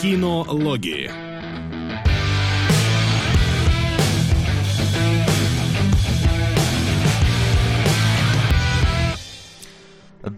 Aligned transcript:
Кинологии. 0.00 1.10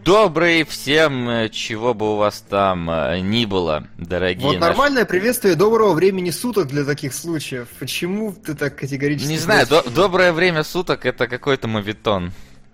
Добрый 0.05 0.65
всем, 0.65 1.29
э, 1.29 1.49
чего 1.49 1.95
бы 1.95 2.13
у 2.13 2.17
вас 2.17 2.45
там 2.49 2.89
э, 2.91 3.21
ни 3.21 3.47
было, 3.47 3.87
дорогие 3.97 4.45
Вот 4.47 4.53
наши- 4.59 4.69
нормальное 4.69 5.05
приветствие 5.07 5.55
доброго 5.55 5.95
времени 5.95 6.29
суток 6.31 6.69
для 6.69 6.85
таких 6.85 7.15
случаев. 7.15 7.67
Почему 7.79 8.33
ты 8.33 8.55
так 8.55 8.77
категорически... 8.77 9.31
Не 9.31 9.39
знаю, 9.39 9.67
до- 9.67 9.89
доброе 9.91 10.33
время 10.33 10.65
суток 10.65 11.07
это 11.07 11.27
какой-то 11.27 11.67
мовитон. 11.67 12.31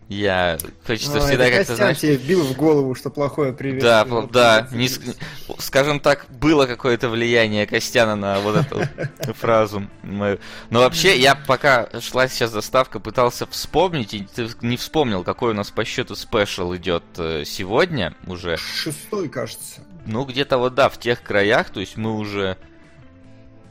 Я 0.08 0.58
хочется 0.86 1.14
Ой, 1.14 1.20
всегда 1.20 1.44
как-то, 1.46 1.58
Костян 1.58 1.76
знаешь... 1.76 1.98
тебе 1.98 2.16
вбил 2.16 2.44
в 2.44 2.56
голову, 2.56 2.94
что 2.94 3.10
плохое 3.10 3.52
приветствие. 3.52 3.92
Да, 3.92 4.04
Вот 4.04 4.30
да, 4.30 4.68
не 4.70 4.86
ск- 4.86 5.16
скажем 5.58 5.98
так, 5.98 6.26
было 6.30 6.66
какое-то 6.66 7.08
влияние 7.08 7.66
Костяна 7.66 8.14
на 8.14 8.38
вот 8.38 8.56
эту 8.56 8.82
фразу 9.34 9.88
мою. 10.04 10.38
Но 10.70 10.80
вообще, 10.80 11.18
я 11.18 11.34
пока 11.34 11.88
шла 12.00 12.28
сейчас 12.28 12.52
заставка, 12.52 13.00
пытался 13.00 13.46
вспомнить, 13.48 14.14
и 14.14 14.20
ты 14.20 14.48
не 14.62 14.76
вспомнил, 14.76 15.24
какой 15.24 15.50
у 15.50 15.54
нас 15.54 15.72
по 15.72 15.84
счету 15.84 16.14
спешл 16.14 16.76
идет 16.76 17.02
э, 17.18 17.42
сегодня 17.44 18.14
уже. 18.28 18.56
Шестой, 18.58 19.28
кажется. 19.28 19.80
Ну, 20.04 20.24
где-то 20.24 20.58
вот, 20.58 20.74
да, 20.74 20.88
в 20.88 21.00
тех 21.00 21.20
краях, 21.20 21.70
то 21.70 21.80
есть 21.80 21.96
мы 21.96 22.16
уже, 22.16 22.56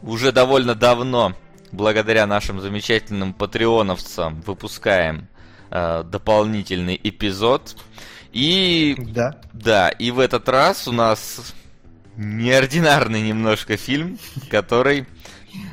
уже 0.02 0.34
довольно 0.34 0.76
давно, 0.76 1.34
благодаря 1.71 2.27
нашим 2.27 2.59
замечательным 2.59 3.34
патреоновцам, 3.34 4.41
выпускаем 4.41 5.29
э, 5.71 6.03
дополнительный 6.03 6.99
эпизод. 7.03 7.75
И, 8.33 8.95
Да. 8.97 9.39
да, 9.53 9.89
и 9.89 10.11
в 10.11 10.19
этот 10.19 10.49
раз 10.49 10.87
у 10.87 10.91
нас 10.91 11.53
неординарный 12.17 13.21
немножко 13.21 13.77
фильм, 13.77 14.17
который... 14.49 15.05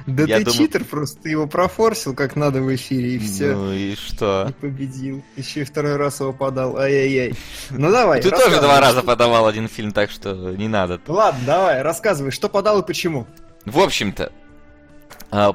Да 0.07 0.23
Я 0.25 0.39
ты 0.39 0.45
думаю- 0.45 0.59
читер 0.69 0.85
просто, 0.85 1.21
ты 1.23 1.31
его 1.31 1.49
профорсил 1.49 2.15
как 2.15 2.37
надо 2.37 2.63
в 2.63 2.73
эфире, 2.73 3.17
и 3.17 3.19
все. 3.19 3.53
Ну 3.53 3.73
и 3.73 3.97
что? 3.97 4.47
И 4.49 4.53
победил. 4.53 5.25
Еще 5.37 5.63
и 5.63 5.65
второй 5.65 5.97
раз 5.97 6.21
его 6.21 6.33
подал. 6.33 6.77
Ай-яй-яй. 6.79 7.35
Ну 7.71 7.91
давай, 7.91 8.23
Ты 8.23 8.31
тоже 8.31 8.61
два 8.61 8.81
раза 8.81 9.03
подавал 9.03 9.49
один 9.49 9.67
фильм, 9.69 9.91
так 9.91 10.13
что 10.13 10.53
не 10.55 10.69
надо. 10.69 11.01
Ладно, 11.09 11.41
давай, 11.45 11.83
рассказывай, 11.83 12.31
что 12.31 12.49
подал 12.49 12.81
и 12.81 12.87
почему. 12.87 13.27
В 13.65 13.81
общем-то, 13.81 14.31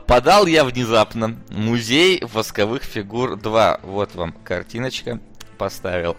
подал 0.08 0.48
я 0.48 0.64
внезапно 0.64 1.38
музей 1.50 2.24
восковых 2.24 2.84
фигур 2.84 3.36
2. 3.36 3.82
Вот 3.84 4.16
вам 4.16 4.34
картиночка 4.44 5.20
поставил. 5.58 6.18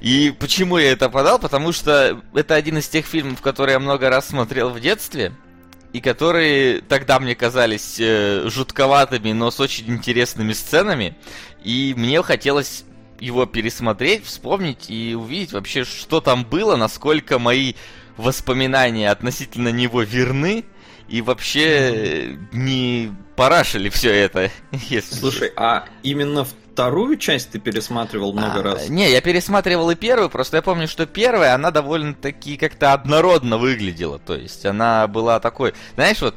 И 0.00 0.34
почему 0.38 0.78
я 0.78 0.92
это 0.92 1.08
подал? 1.08 1.38
Потому 1.38 1.72
что 1.72 2.20
это 2.34 2.54
один 2.54 2.78
из 2.78 2.88
тех 2.88 3.06
фильмов, 3.06 3.40
которые 3.40 3.74
я 3.74 3.80
много 3.80 4.10
раз 4.10 4.28
смотрел 4.28 4.70
в 4.70 4.80
детстве, 4.80 5.32
и 5.94 6.00
которые 6.00 6.80
тогда 6.80 7.20
мне 7.20 7.36
казались 7.36 7.96
э, 8.00 8.48
жутковатыми, 8.48 9.32
но 9.32 9.52
с 9.52 9.60
очень 9.60 9.88
интересными 9.88 10.52
сценами. 10.52 11.16
И 11.62 11.94
мне 11.96 12.20
хотелось 12.22 12.84
его 13.20 13.46
пересмотреть, 13.46 14.26
вспомнить 14.26 14.90
и 14.90 15.14
увидеть 15.14 15.52
вообще, 15.52 15.84
что 15.84 16.20
там 16.20 16.44
было, 16.44 16.74
насколько 16.76 17.38
мои 17.38 17.74
воспоминания 18.16 19.10
относительно 19.10 19.68
него 19.68 20.02
верны, 20.02 20.64
и 21.08 21.22
вообще 21.22 21.66
э, 21.66 22.36
не 22.52 23.12
парашили 23.36 23.88
все 23.88 24.12
это. 24.12 24.50
Если... 24.88 25.14
Слушай, 25.14 25.52
а 25.56 25.86
именно 26.02 26.44
вторую 26.44 27.16
часть 27.16 27.50
ты 27.50 27.58
пересматривал 27.58 28.32
много 28.32 28.60
А, 28.60 28.62
раз? 28.62 28.88
Не, 28.88 29.10
я 29.10 29.20
пересматривал 29.20 29.90
и 29.90 29.94
первую, 29.94 30.30
просто 30.30 30.56
я 30.56 30.62
помню, 30.62 30.88
что 30.88 31.06
первая, 31.06 31.54
она 31.54 31.70
довольно-таки 31.70 32.56
как-то 32.56 32.92
однородно 32.92 33.58
выглядела. 33.58 34.18
То 34.18 34.34
есть 34.34 34.64
она 34.66 35.06
была 35.06 35.40
такой, 35.40 35.74
знаешь, 35.94 36.20
вот 36.20 36.36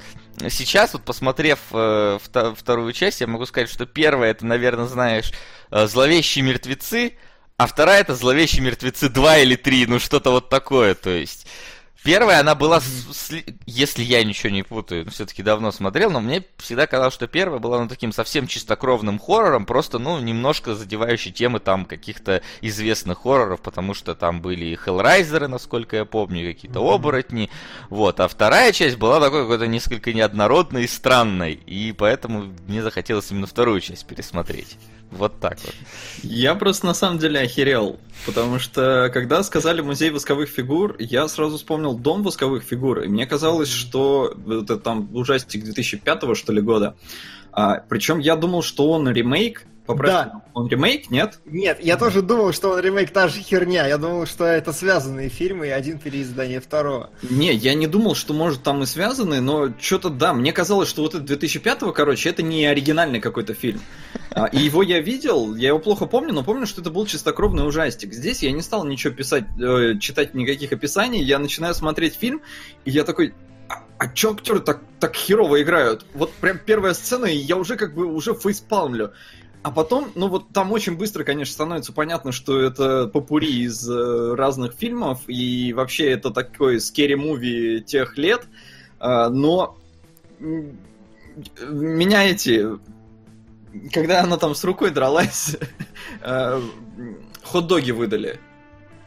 сейчас 0.49 0.93
вот 0.93 1.03
посмотрев 1.03 1.59
э, 1.71 2.19
вто- 2.23 2.55
вторую 2.55 2.93
часть, 2.93 3.21
я 3.21 3.27
могу 3.27 3.45
сказать, 3.45 3.69
что 3.69 3.85
первая 3.85 4.31
это, 4.31 4.45
наверное, 4.45 4.85
знаешь, 4.85 5.31
э, 5.71 5.87
зловещие 5.87 6.43
мертвецы, 6.43 7.13
а 7.57 7.65
вторая 7.65 8.01
это 8.01 8.13
зловещие 8.13 8.61
мертвецы 8.63 9.09
2 9.09 9.37
или 9.39 9.55
3, 9.55 9.87
ну 9.87 9.97
что-то 9.99 10.29
вот 10.31 10.49
такое, 10.49 10.93
то 10.93 11.09
есть. 11.09 11.47
Первая, 12.07 12.39
она 12.39 12.55
была, 12.55 12.79
с- 12.79 13.33
если 13.65 14.01
я 14.01 14.23
ничего 14.23 14.49
не 14.49 14.63
путаю, 14.63 15.11
все-таки 15.11 15.43
давно 15.43 15.73
смотрел, 15.73 16.09
но 16.09 16.21
мне 16.21 16.41
всегда 16.55 16.87
казалось, 16.87 17.13
что 17.13 17.27
первая 17.27 17.59
была 17.59 17.81
ну, 17.81 17.89
таким 17.89 18.13
совсем 18.13 18.47
чистокровным 18.47 19.19
хоррором, 19.19 19.65
просто, 19.65 19.99
ну, 19.99 20.17
немножко 20.17 20.73
задевающей 20.73 21.33
темы 21.33 21.59
там 21.59 21.83
каких-то 21.83 22.41
известных 22.61 23.23
хорроров, 23.23 23.59
потому 23.59 23.93
что 23.93 24.15
там 24.15 24.41
были 24.41 24.63
и 24.63 24.75
хеллрайзеры, 24.77 25.49
насколько 25.49 25.97
я 25.97 26.05
помню, 26.05 26.47
какие-то 26.47 26.79
оборотни, 26.79 27.49
вот. 27.89 28.21
А 28.21 28.29
вторая 28.29 28.71
часть 28.71 28.95
была 28.95 29.19
такой 29.19 29.41
какой-то 29.41 29.67
несколько 29.67 30.13
неоднородной 30.13 30.85
и 30.85 30.87
странной, 30.87 31.55
и 31.55 31.91
поэтому 31.91 32.53
мне 32.69 32.81
захотелось 32.83 33.29
именно 33.31 33.47
вторую 33.47 33.81
часть 33.81 34.07
пересмотреть. 34.07 34.77
Вот 35.11 35.39
так 35.39 35.57
вот. 35.63 35.73
Я 36.21 36.55
просто 36.55 36.85
на 36.85 36.93
самом 36.93 37.17
деле 37.17 37.39
охерел, 37.39 37.99
потому 38.25 38.59
что 38.59 39.09
когда 39.13 39.41
сказали 39.43 39.81
музей 39.81 40.09
восковых 40.09 40.49
фигур, 40.49 40.95
я 40.99 41.27
сразу 41.27 41.57
вспомнил 41.57 41.97
дом 41.97 42.23
восковых 42.23 42.63
фигур, 42.63 43.01
и 43.01 43.07
мне 43.07 43.25
казалось, 43.25 43.69
что 43.69 44.35
это 44.47 44.77
там 44.77 45.09
ужастик 45.15 45.63
2005 45.63 46.35
что 46.35 46.51
ли 46.51 46.61
года. 46.61 46.95
А, 47.51 47.81
причем 47.87 48.19
я 48.19 48.35
думал, 48.35 48.61
что 48.61 48.91
он 48.91 49.09
ремейк. 49.09 49.65
Поправь 49.87 50.11
Да. 50.11 50.41
Он 50.53 50.67
ремейк, 50.67 51.09
нет? 51.09 51.39
Нет, 51.45 51.79
я 51.81 51.97
тоже 51.97 52.21
думал, 52.21 52.51
что 52.51 52.71
он 52.71 52.79
ремейк 52.79 53.11
та 53.11 53.29
же 53.29 53.39
херня. 53.39 53.87
Я 53.87 53.97
думал, 53.97 54.25
что 54.25 54.43
это 54.43 54.73
связанные 54.73 55.29
фильмы 55.29 55.67
и 55.67 55.69
один 55.69 55.97
переиздание 55.97 56.59
второго. 56.59 57.09
Не, 57.23 57.53
я 57.53 57.73
не 57.73 57.87
думал, 57.87 58.13
что 58.13 58.33
может 58.33 58.63
там 58.63 58.83
и 58.83 58.85
связаны, 58.85 59.39
но 59.39 59.71
что-то 59.79 60.09
да, 60.09 60.33
мне 60.33 60.51
казалось, 60.51 60.89
что 60.89 61.03
вот 61.03 61.15
это 61.15 61.23
2005-го, 61.23 61.93
короче, 61.93 62.29
это 62.29 62.43
не 62.43 62.65
оригинальный 62.65 63.21
какой-то 63.21 63.53
фильм. 63.53 63.79
А, 64.31 64.47
И 64.47 64.59
его 64.59 64.83
я 64.83 64.99
видел, 64.99 65.55
я 65.55 65.69
его 65.69 65.79
плохо 65.79 66.05
помню, 66.05 66.33
но 66.33 66.43
помню, 66.43 66.67
что 66.67 66.81
это 66.81 66.91
был 66.91 67.05
чистокровный 67.05 67.65
ужастик. 67.65 68.13
Здесь 68.13 68.43
я 68.43 68.51
не 68.51 68.61
стал 68.61 68.83
ничего 68.85 69.13
писать, 69.13 69.45
э, 69.57 69.97
читать 69.99 70.33
никаких 70.33 70.73
описаний, 70.73 71.23
я 71.23 71.39
начинаю 71.39 71.73
смотреть 71.73 72.15
фильм, 72.15 72.41
и 72.83 72.91
я 72.91 73.03
такой, 73.05 73.33
а, 73.69 73.83
а 73.97 74.07
чё 74.09 74.33
актеры 74.33 74.59
так, 74.59 74.81
так 74.99 75.15
херово 75.15 75.61
играют? 75.61 76.05
Вот 76.13 76.33
прям 76.33 76.59
первая 76.59 76.93
сцена, 76.93 77.25
и 77.25 77.37
я 77.37 77.55
уже 77.55 77.77
как 77.77 77.93
бы 77.95 78.05
уже 78.05 78.33
фейспалмлю. 78.33 79.13
А 79.67 79.71
потом, 79.71 80.13
ну 80.15 80.29
вот 80.29 80.47
там 80.53 80.71
очень 80.71 80.95
быстро, 80.95 81.25
конечно, 81.25 81.51
становится 81.53 81.91
понятно, 81.91 82.31
что 82.31 82.57
это 82.57 83.05
попури 83.07 83.63
из 83.65 83.85
э, 83.89 84.33
разных 84.33 84.71
фильмов, 84.73 85.19
и 85.27 85.73
вообще 85.73 86.09
это 86.09 86.31
такой 86.31 86.79
скери-муви 86.79 87.81
тех 87.81 88.17
лет, 88.17 88.45
А, 88.97 89.27
но 89.27 89.77
меня 90.39 92.29
эти... 92.29 92.65
Когда 93.91 94.21
она 94.21 94.37
там 94.37 94.55
с 94.55 94.63
рукой 94.63 94.91
дралась, 94.91 95.57
э, 96.21 96.61
хот-доги 97.43 97.91
выдали. 97.91 98.39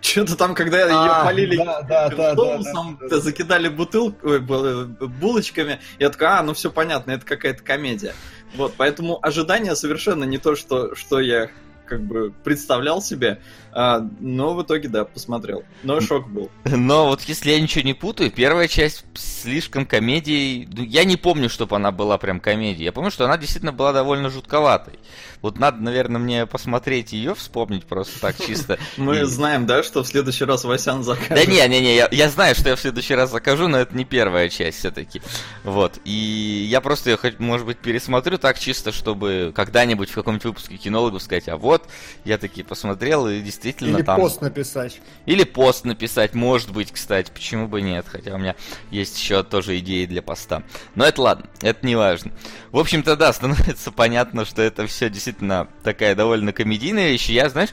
Что-то 0.03 0.37
там, 0.37 0.55
когда 0.55 0.81
ее 0.83 0.93
А, 0.93 1.25
полили 1.25 1.57
да, 1.57 1.83
да, 2.11 2.35
соусом, 2.35 2.99
да, 3.01 3.09
да, 3.09 3.17
да. 3.17 3.21
закидали 3.21 3.69
бутылку, 3.69 4.29
ой, 4.29 4.41
бу- 4.41 4.87
булочками, 5.09 5.79
я 5.99 6.11
такой, 6.11 6.29
а, 6.29 6.43
ну 6.43 6.53
все 6.53 6.71
понятно, 6.71 7.13
это 7.13 7.25
какая-то 7.25 7.63
комедия. 7.63 8.15
Вот, 8.55 8.75
поэтому 8.77 9.19
ожидания 9.25 9.75
совершенно 9.75 10.25
не 10.25 10.39
то, 10.39 10.57
что, 10.57 10.95
что 10.95 11.21
я 11.21 11.51
как 11.87 12.03
бы 12.03 12.33
представлял 12.45 13.03
себе, 13.03 13.41
а, 13.73 14.07
но 14.19 14.55
в 14.55 14.63
итоге, 14.63 14.89
да, 14.89 15.05
посмотрел. 15.05 15.63
Но 15.83 16.01
шок 16.01 16.29
был. 16.29 16.51
Но 16.65 17.07
вот 17.07 17.23
если 17.23 17.51
я 17.51 17.61
ничего 17.61 17.83
не 17.85 17.95
путаю, 17.95 18.31
первая 18.31 18.69
часть 18.69 19.05
слишком 19.15 19.87
комедией... 19.87 20.69
ну, 20.71 20.83
Я 20.83 21.05
не 21.05 21.17
помню, 21.17 21.49
чтобы 21.49 21.77
она 21.77 21.93
была 21.93 22.19
прям 22.19 22.41
комедией. 22.41 22.85
Я 22.87 22.93
помню, 22.93 23.11
что 23.11 23.25
она 23.25 23.39
действительно 23.39 23.73
была 23.73 23.93
довольно 23.93 24.29
жутковатой. 24.29 24.99
Вот 25.41 25.59
надо, 25.59 25.83
наверное, 25.83 26.21
мне 26.21 26.47
посмотреть 26.47 27.13
ее, 27.13 27.35
вспомнить 27.35 27.85
просто 27.85 28.21
так 28.21 28.37
чисто. 28.39 28.79
Мы 28.97 29.25
знаем, 29.25 29.67
да, 29.67 29.83
что 29.83 30.03
в 30.03 30.07
следующий 30.07 30.45
раз 30.45 30.65
Васян 30.65 31.03
закажет. 31.03 31.31
Да 31.31 31.45
не, 31.47 31.67
не, 31.69 31.81
не, 31.81 31.97
я, 32.11 32.29
знаю, 32.29 32.55
что 32.55 32.69
я 32.69 32.77
в 32.77 32.81
следующий 32.81 33.15
раз 33.15 33.31
закажу, 33.31 33.69
но 33.69 33.79
это 33.79 33.97
не 33.97 34.05
первая 34.05 34.49
часть 34.49 34.79
все-таки. 34.79 35.23
Вот. 35.65 35.99
И 36.05 36.67
я 36.69 36.81
просто 36.81 37.11
ее, 37.11 37.19
может 37.39 37.67
быть, 37.67 37.79
пересмотрю 37.79 38.37
так 38.37 38.59
чисто, 38.59 38.93
чтобы 38.93 39.53
когда-нибудь 39.55 40.11
в 40.11 40.15
каком-нибудь 40.15 40.45
выпуске 40.45 40.77
кинологов 40.77 41.23
сказать, 41.23 41.49
а 41.49 41.57
вот, 41.57 41.87
я 42.25 42.37
таки 42.37 42.63
посмотрел, 42.63 43.29
и 43.29 43.41
действительно 43.41 43.60
Или 43.65 44.03
там... 44.03 44.21
пост 44.21 44.41
написать. 44.41 45.01
Или 45.27 45.45
пост 45.45 45.85
написать, 45.85 46.35
может 46.35 46.73
быть, 46.73 46.93
кстати, 46.93 47.31
почему 47.31 47.69
бы 47.69 47.81
нет, 47.81 48.07
хотя 48.09 48.35
у 48.35 48.39
меня 48.39 48.57
есть 48.91 49.19
еще 49.19 49.43
тоже 49.43 49.79
идеи 49.79 50.07
для 50.07 50.23
поста. 50.23 50.63
Но 50.95 51.05
это 51.05 51.23
ладно, 51.23 51.47
это 51.63 51.87
не 51.87 51.97
важно. 51.97 52.33
В 52.73 52.79
общем-то, 52.79 53.17
да, 53.17 53.33
становится 53.33 53.93
понятно, 53.93 54.45
что 54.45 54.63
это 54.63 54.87
все 54.87 55.11
действительно 55.11 55.69
такая 55.83 56.15
довольно 56.15 56.53
комедийная 56.53 57.09
вещь. 57.11 57.29
Я, 57.29 57.49
знаешь, 57.49 57.71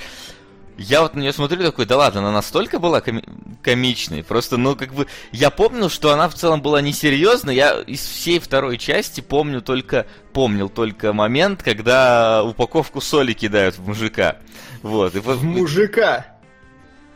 я 0.78 1.02
вот 1.02 1.16
на 1.16 1.20
нее 1.22 1.34
смотрю 1.34 1.64
такой, 1.64 1.86
да 1.86 1.98
ладно, 1.98 2.20
она 2.22 2.32
настолько 2.32 2.80
была 2.80 3.00
коми- 3.02 3.24
комичной. 3.64 4.24
Просто, 4.24 4.58
ну, 4.58 4.76
как 4.76 4.94
бы, 4.94 5.08
я 5.32 5.50
помнил, 5.50 5.90
что 5.90 6.12
она 6.12 6.30
в 6.30 6.34
целом 6.36 6.62
была 6.62 6.82
несерьезной. 6.82 7.56
Я 7.56 7.80
из 7.82 8.02
всей 8.06 8.40
второй 8.40 8.78
части 8.78 9.22
помню 9.22 9.62
только, 9.62 10.06
помнил 10.34 10.70
только 10.70 11.14
момент, 11.14 11.64
когда 11.64 12.44
упаковку 12.44 13.02
соли 13.02 13.34
кидают 13.34 13.78
в 13.78 13.88
мужика. 13.88 14.38
Вот. 14.84 15.16
И 15.16 15.20
вот- 15.20 15.38
В 15.38 15.44
мужика. 15.44 16.26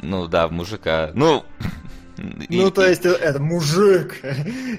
ну 0.02 0.28
да, 0.28 0.48
в 0.48 0.52
мужика. 0.52 1.12
Ну, 1.14 1.46
Ну, 2.50 2.72
то 2.72 2.88
есть, 2.88 3.06
э, 3.06 3.12
это 3.12 3.40
мужик. 3.40 4.22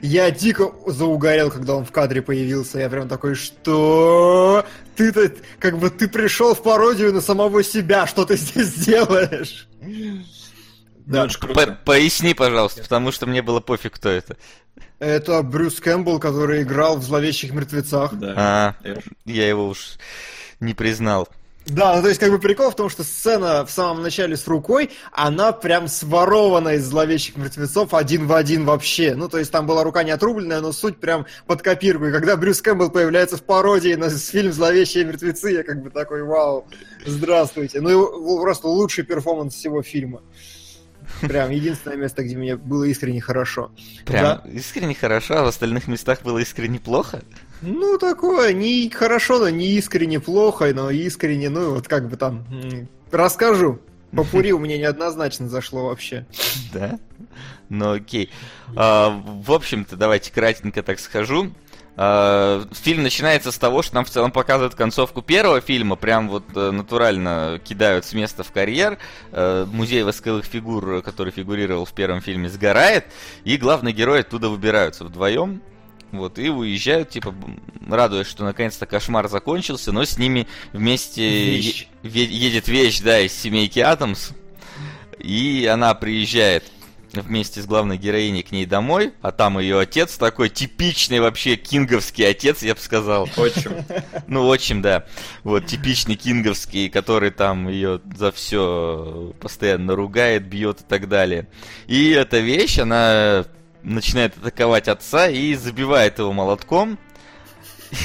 Я 0.02 0.30
дико 0.30 0.72
заугорел, 0.86 1.50
когда 1.50 1.74
он 1.74 1.84
в 1.84 1.90
кадре 1.90 2.22
появился. 2.22 2.78
Я 2.78 2.88
прям 2.88 3.08
такой, 3.08 3.34
что? 3.34 4.64
Ты-то, 4.96 5.32
как 5.58 5.78
бы, 5.78 5.90
ты 5.90 6.08
пришел 6.08 6.54
в 6.54 6.62
пародию 6.62 7.12
на 7.12 7.20
самого 7.20 7.62
себя. 7.62 8.06
Что 8.06 8.24
ты 8.24 8.36
здесь 8.36 8.74
делаешь? 8.74 9.68
Да, 11.06 11.26
по 11.40 11.66
поясни, 11.84 12.32
пожалуйста, 12.32 12.82
потому 12.82 13.10
что 13.10 13.26
мне 13.26 13.42
было 13.42 13.60
пофиг, 13.60 13.94
кто 13.94 14.08
это. 14.08 14.36
Это 15.00 15.42
Брюс 15.42 15.80
Кэмпбелл, 15.80 16.20
который 16.20 16.62
играл 16.62 16.96
в 16.96 17.02
«Зловещих 17.02 17.52
мертвецах». 17.52 18.14
Да. 18.14 18.34
А, 18.36 18.76
я 19.24 19.48
его 19.48 19.68
уж 19.68 19.98
не 20.60 20.74
признал. 20.74 21.28
Да, 21.66 21.96
ну 21.96 22.02
то 22.02 22.08
есть 22.08 22.20
как 22.20 22.30
бы 22.30 22.38
прикол 22.38 22.70
в 22.70 22.76
том, 22.76 22.88
что 22.88 23.04
сцена 23.04 23.64
в 23.64 23.70
самом 23.70 24.02
начале 24.02 24.36
с 24.36 24.46
рукой, 24.46 24.90
она 25.12 25.52
прям 25.52 25.88
сворована 25.88 26.70
из 26.70 26.84
зловещих 26.84 27.36
мертвецов 27.36 27.94
один 27.94 28.26
в 28.26 28.32
один 28.32 28.64
вообще. 28.64 29.14
Ну 29.14 29.28
то 29.28 29.38
есть 29.38 29.52
там 29.52 29.66
была 29.66 29.84
рука 29.84 30.02
не 30.02 30.10
отрубленная, 30.10 30.60
но 30.60 30.72
суть 30.72 30.98
прям 30.98 31.26
под 31.46 31.62
копирку. 31.62 32.06
И 32.06 32.12
когда 32.12 32.36
Брюс 32.36 32.60
Кэмпбелл 32.62 32.90
появляется 32.90 33.36
в 33.36 33.42
пародии 33.42 33.94
на 33.94 34.10
фильм 34.10 34.52
«Зловещие 34.52 35.04
мертвецы», 35.04 35.52
я 35.52 35.62
как 35.62 35.82
бы 35.82 35.90
такой, 35.90 36.22
вау, 36.24 36.66
здравствуйте. 37.06 37.80
Ну 37.80 38.40
просто 38.40 38.66
лучший 38.66 39.04
перформанс 39.04 39.54
всего 39.54 39.82
фильма. 39.82 40.22
Прям 41.20 41.50
единственное 41.50 41.96
место, 41.96 42.22
где 42.22 42.36
мне 42.36 42.56
было 42.56 42.84
искренне 42.84 43.20
хорошо. 43.20 43.70
Прям 44.04 44.22
да? 44.22 44.42
искренне 44.50 44.94
хорошо, 44.94 45.38
а 45.38 45.44
в 45.44 45.48
остальных 45.48 45.86
местах 45.88 46.22
было 46.22 46.38
искренне 46.38 46.78
плохо? 46.78 47.22
Ну, 47.62 47.96
такое, 47.98 48.52
не 48.52 48.90
хорошо, 48.90 49.38
но 49.38 49.48
не 49.48 49.68
искренне 49.72 50.20
плохо, 50.20 50.72
но 50.74 50.90
искренне, 50.90 51.48
ну, 51.48 51.74
вот 51.74 51.88
как 51.88 52.08
бы 52.08 52.16
там, 52.16 52.44
расскажу. 53.10 53.78
Попури 54.16 54.52
у 54.52 54.58
меня 54.58 54.76
неоднозначно 54.76 55.48
зашло 55.48 55.86
вообще. 55.86 56.26
Да? 56.72 56.98
Ну 57.70 57.92
окей. 57.92 58.30
А, 58.76 59.08
в 59.24 59.50
общем-то, 59.52 59.96
давайте 59.96 60.30
кратенько 60.30 60.82
так 60.82 61.00
схожу. 61.00 61.50
А, 61.96 62.66
фильм 62.72 63.02
начинается 63.02 63.50
с 63.50 63.58
того, 63.58 63.80
что 63.80 63.94
нам 63.94 64.04
в 64.04 64.10
целом 64.10 64.30
показывают 64.30 64.74
концовку 64.74 65.22
первого 65.22 65.62
фильма, 65.62 65.96
прям 65.96 66.28
вот 66.28 66.44
э, 66.54 66.70
натурально 66.70 67.60
кидают 67.64 68.04
с 68.04 68.12
места 68.12 68.42
в 68.44 68.52
карьер. 68.52 68.98
Э, 69.30 69.66
музей 69.70 70.02
восковых 70.02 70.44
фигур, 70.44 71.00
который 71.02 71.32
фигурировал 71.32 71.86
в 71.86 71.92
первом 71.92 72.20
фильме, 72.20 72.50
сгорает, 72.50 73.06
и 73.44 73.56
главные 73.56 73.94
герои 73.94 74.20
оттуда 74.20 74.50
выбираются 74.50 75.04
вдвоем. 75.04 75.62
Вот, 76.12 76.38
и 76.38 76.50
уезжают, 76.50 77.08
типа, 77.08 77.34
радуясь, 77.88 78.26
что 78.26 78.44
наконец-то 78.44 78.84
кошмар 78.84 79.28
закончился, 79.28 79.92
но 79.92 80.04
с 80.04 80.18
ними 80.18 80.46
вместе 80.72 81.56
вещь. 81.56 81.88
едет 82.02 82.68
вещь, 82.68 83.00
да, 83.00 83.20
из 83.20 83.32
семейки 83.32 83.80
Атомс. 83.80 84.30
И 85.18 85.66
она 85.66 85.94
приезжает 85.94 86.64
вместе 87.14 87.60
с 87.60 87.66
главной 87.66 87.96
героиней 87.98 88.42
к 88.42 88.52
ней 88.52 88.66
домой, 88.66 89.12
а 89.20 89.32
там 89.32 89.58
ее 89.58 89.78
отец 89.78 90.16
такой 90.16 90.48
типичный 90.48 91.20
вообще 91.20 91.56
кинговский 91.56 92.28
отец, 92.28 92.62
я 92.62 92.74
бы 92.74 92.80
сказал. 92.80 93.28
Отчим. 93.36 93.84
Ну, 94.26 94.46
отчим, 94.46 94.82
да. 94.82 95.06
Вот, 95.44 95.66
типичный 95.66 96.16
кинговский, 96.16 96.88
который 96.88 97.30
там 97.30 97.68
ее 97.68 98.00
за 98.16 98.32
все 98.32 99.34
постоянно 99.40 99.94
ругает, 99.94 100.44
бьет 100.46 100.80
и 100.80 100.84
так 100.84 101.08
далее. 101.08 101.48
И 101.86 102.10
эта 102.10 102.38
вещь, 102.38 102.78
она 102.78 103.44
начинает 103.82 104.36
атаковать 104.36 104.88
отца 104.88 105.28
и 105.28 105.54
забивает 105.54 106.18
его 106.18 106.32
молотком. 106.32 106.98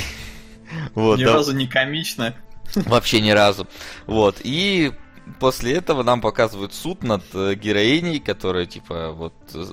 Вот, 0.93 1.17
Ни 1.17 1.23
да. 1.23 1.33
разу 1.33 1.53
не 1.53 1.65
комично. 1.65 2.35
Вообще 2.75 3.21
ни 3.21 3.29
разу. 3.29 3.67
Вот. 4.05 4.41
И 4.43 4.91
после 5.39 5.73
этого 5.73 6.03
нам 6.03 6.19
показывают 6.19 6.73
суд 6.73 7.03
над 7.03 7.23
э, 7.33 7.55
героиней, 7.55 8.19
которая, 8.19 8.65
типа, 8.65 9.11
вот 9.11 9.33
э, 9.53 9.65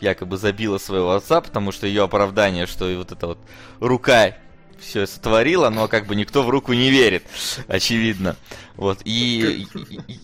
якобы 0.00 0.36
забила 0.36 0.78
своего 0.78 1.12
отца, 1.12 1.40
потому 1.40 1.72
что 1.72 1.86
ее 1.86 2.02
оправдание, 2.02 2.66
что 2.66 2.92
вот 2.96 3.12
эта 3.12 3.26
вот 3.28 3.38
рука 3.78 4.36
все 4.80 5.06
сотворила, 5.06 5.70
но 5.70 5.88
как 5.88 6.06
бы 6.06 6.16
никто 6.16 6.42
в 6.42 6.50
руку 6.50 6.72
не 6.72 6.90
верит, 6.90 7.24
очевидно. 7.68 8.36
Вот, 8.76 9.00
и, 9.04 9.66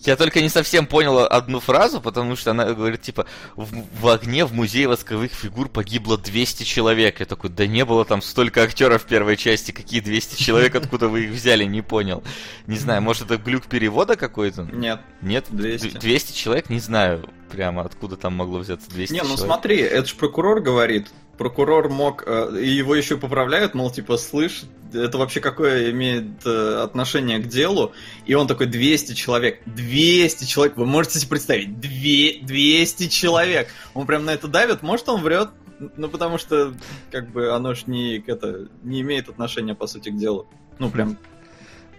я 0.03 0.15
только 0.15 0.41
не 0.41 0.49
совсем 0.49 0.87
понял 0.87 1.19
одну 1.19 1.59
фразу, 1.59 2.01
потому 2.01 2.35
что 2.35 2.51
она 2.51 2.73
говорит, 2.73 3.01
типа, 3.01 3.27
в, 3.55 3.85
в 4.01 4.07
огне 4.07 4.45
в 4.45 4.53
музее 4.53 4.87
восковых 4.87 5.31
фигур 5.31 5.69
погибло 5.69 6.17
200 6.17 6.63
человек. 6.63 7.19
Я 7.19 7.27
такой, 7.27 7.51
да 7.51 7.67
не 7.67 7.85
было 7.85 8.03
там 8.03 8.23
столько 8.23 8.63
актеров 8.63 9.03
в 9.03 9.05
первой 9.05 9.37
части, 9.37 9.71
какие 9.71 9.99
200 9.99 10.41
человек, 10.41 10.73
откуда 10.73 11.07
вы 11.07 11.25
их 11.25 11.31
взяли, 11.31 11.65
не 11.65 11.83
понял. 11.83 12.23
Не 12.65 12.77
знаю, 12.77 13.03
может 13.03 13.25
это 13.25 13.37
глюк 13.37 13.67
перевода 13.67 14.15
какой-то? 14.15 14.63
Нет. 14.63 15.01
Нет? 15.21 15.45
200. 15.49 15.99
200 15.99 16.33
человек, 16.33 16.69
не 16.71 16.79
знаю 16.79 17.29
прямо 17.47 17.83
откуда 17.83 18.17
там 18.17 18.35
могло 18.35 18.59
взяться 18.59 18.89
200 18.89 19.13
Не, 19.13 19.19
ну 19.19 19.25
человек. 19.25 19.45
смотри, 19.45 19.77
это 19.77 20.05
же 20.05 20.15
прокурор 20.15 20.59
говорит, 20.59 21.07
прокурор 21.37 21.89
мог, 21.89 22.23
э, 22.25 22.59
и 22.61 22.69
его 22.69 22.95
еще 22.95 23.17
поправляют, 23.17 23.73
мол, 23.73 23.91
типа, 23.91 24.17
слышь, 24.17 24.63
это 24.93 25.17
вообще 25.17 25.39
какое 25.39 25.91
имеет 25.91 26.45
э, 26.45 26.81
отношение 26.83 27.39
к 27.39 27.47
делу? 27.47 27.93
И 28.25 28.33
он 28.33 28.47
такой, 28.47 28.67
200 28.67 29.13
человек, 29.13 29.61
200 29.65 30.45
человек, 30.45 30.77
вы 30.77 30.85
можете 30.85 31.19
себе 31.19 31.29
представить, 31.29 31.79
200 31.79 33.07
человек. 33.09 33.69
Он 33.93 34.05
прям 34.05 34.25
на 34.25 34.31
это 34.31 34.47
давит, 34.47 34.81
может 34.81 35.07
он 35.09 35.21
врет, 35.21 35.49
ну 35.95 36.09
потому 36.09 36.37
что, 36.37 36.73
как 37.11 37.31
бы, 37.31 37.51
оно 37.51 37.73
ж 37.73 37.83
не, 37.87 38.17
это, 38.17 38.67
не 38.83 39.01
имеет 39.01 39.29
отношения, 39.29 39.75
по 39.75 39.87
сути, 39.87 40.09
к 40.09 40.17
делу. 40.17 40.47
Ну, 40.79 40.89
прям 40.89 41.17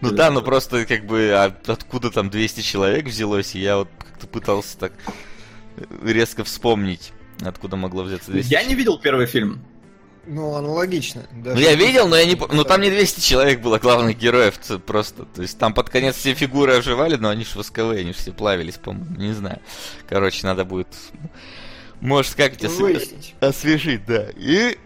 ну 0.00 0.12
да, 0.12 0.31
ну 0.31 0.43
просто 0.43 0.87
как 0.87 1.06
бы 1.06 1.32
а 1.32 1.52
откуда 1.67 2.11
там 2.11 2.31
200 2.31 2.61
человек 2.61 3.06
взялось, 3.06 3.56
и 3.56 3.61
я 3.61 3.79
вот 3.79 3.88
как-то 3.99 4.29
пытался 4.29 4.79
так 4.79 4.93
резко 6.02 6.44
вспомнить. 6.44 7.12
Откуда 7.40 7.76
могло 7.76 8.02
взяться 8.02 8.31
200 8.31 8.52
Я 8.52 8.64
не 8.64 8.75
видел 8.75 8.99
первый 8.99 9.26
фильм. 9.26 9.64
Ну, 10.26 10.55
аналогично. 10.55 11.23
Даже 11.32 11.56
ну, 11.56 11.62
я 11.62 11.75
видел, 11.75 12.06
но 12.06 12.17
я 12.17 12.26
не... 12.26 12.37
Ну, 12.37 12.64
там 12.64 12.82
не 12.82 12.90
200 12.90 13.20
человек 13.20 13.61
было 13.61 13.79
главных 13.79 14.19
героев 14.19 14.58
просто. 14.85 15.25
То 15.25 15.40
есть 15.40 15.58
там 15.58 15.73
под 15.73 15.88
конец 15.88 16.17
все 16.17 16.35
фигуры 16.35 16.75
оживали, 16.75 17.17
но 17.17 17.31
они 17.31 17.44
же 17.44 17.56
восковые, 17.56 18.00
они 18.00 18.12
же 18.12 18.19
все 18.19 18.32
плавились, 18.32 18.76
по-моему. 18.76 19.17
Не 19.17 19.32
знаю. 19.32 19.61
Короче, 20.06 20.46
надо 20.46 20.64
будет... 20.67 20.88
Может, 22.00 22.35
как 22.35 22.56
то 22.56 22.69
Выяснить. 22.69 23.35
освежить, 23.40 24.05
да. 24.05 24.26
И, 24.37 24.76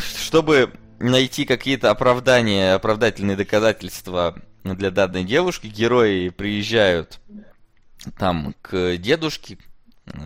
чтобы 0.00 0.72
найти 0.98 1.44
какие-то 1.44 1.90
оправдания, 1.90 2.74
оправдательные 2.74 3.36
доказательства 3.36 4.34
для 4.64 4.90
данной 4.90 5.24
девушки, 5.24 5.68
герои 5.68 6.28
приезжают 6.30 7.20
там 8.18 8.54
к 8.62 8.96
дедушке, 8.96 9.58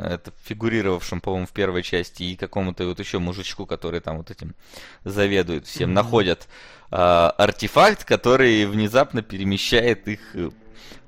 это 0.02 0.32
фигурировавшим, 0.44 1.20
по-моему, 1.20 1.46
в 1.46 1.52
первой 1.52 1.82
части, 1.82 2.22
и 2.22 2.36
какому-то 2.36 2.86
вот 2.86 2.98
еще 2.98 3.18
мужичку, 3.18 3.66
который 3.66 4.00
там 4.00 4.18
вот 4.18 4.30
этим 4.30 4.54
заведует 5.04 5.66
всем, 5.66 5.90
mm-hmm. 5.90 5.94
находят 5.94 6.48
э, 6.90 6.96
артефакт, 6.96 8.04
который 8.04 8.66
внезапно 8.66 9.22
перемещает 9.22 10.08
их 10.08 10.20
э, 10.34 10.50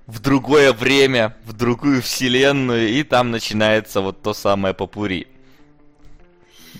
в 0.07 0.21
другое 0.21 0.73
время, 0.73 1.37
в 1.45 1.53
другую 1.53 2.03
вселенную, 2.03 2.89
и 2.89 3.03
там 3.03 3.31
начинается 3.31 4.01
вот 4.01 4.23
то 4.23 4.35
самое 4.35 4.75
попури. 4.75 5.29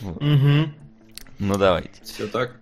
Вот. 0.01 0.23
Mm-hmm. 0.23 0.69
Ну 1.39 1.59
давайте. 1.59 2.03
Все 2.03 2.27
так. 2.27 2.57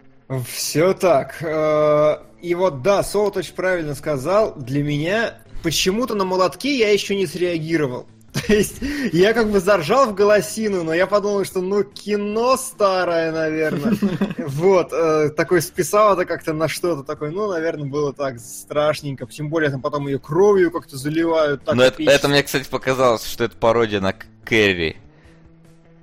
Все 0.46 0.94
так. 0.94 1.42
Э, 1.42 2.18
и 2.40 2.54
вот 2.54 2.82
да, 2.82 3.02
Солоточ 3.02 3.52
правильно 3.52 3.94
сказал, 3.94 4.54
для 4.56 4.82
меня 4.82 5.38
почему-то 5.62 6.14
на 6.14 6.24
молотке 6.24 6.78
я 6.78 6.90
еще 6.90 7.14
не 7.14 7.26
среагировал. 7.26 8.06
То 8.46 8.54
есть 8.54 8.76
я 9.12 9.32
как 9.34 9.50
бы 9.50 9.60
заржал 9.60 10.06
в 10.06 10.14
голосину, 10.14 10.82
но 10.84 10.94
я 10.94 11.06
подумал, 11.06 11.44
что 11.44 11.60
ну 11.60 11.84
кино 11.84 12.56
старое, 12.56 13.32
наверное. 13.32 13.96
Вот, 14.38 14.92
э, 14.92 15.30
такой 15.30 15.62
списал 15.62 16.14
это 16.14 16.24
как-то 16.24 16.52
на 16.52 16.68
что-то 16.68 17.02
такое, 17.04 17.30
ну, 17.30 17.48
наверное, 17.48 17.88
было 17.88 18.12
так 18.12 18.38
страшненько. 18.38 19.26
Тем 19.26 19.48
более 19.48 19.70
там 19.70 19.80
потом 19.80 20.06
ее 20.08 20.18
кровью 20.18 20.70
как-то 20.70 20.96
заливают. 20.96 21.64
Так 21.64 21.74
но 21.74 21.84
это, 21.84 22.02
это 22.02 22.28
мне, 22.28 22.42
кстати, 22.42 22.68
показалось, 22.68 23.24
что 23.24 23.44
это 23.44 23.56
пародия 23.56 24.00
на 24.00 24.14
Кэрри. 24.44 24.96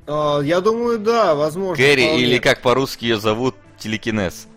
Uh, 0.05 0.43
я 0.43 0.59
думаю, 0.61 0.99
да, 0.99 1.35
возможно. 1.35 1.75
Кэрри, 1.75 2.05
вполне. 2.07 2.23
или 2.23 2.37
как 2.39 2.61
по-русски 2.61 3.05
ее 3.05 3.19
зовут, 3.19 3.55
телекинез. 3.77 4.48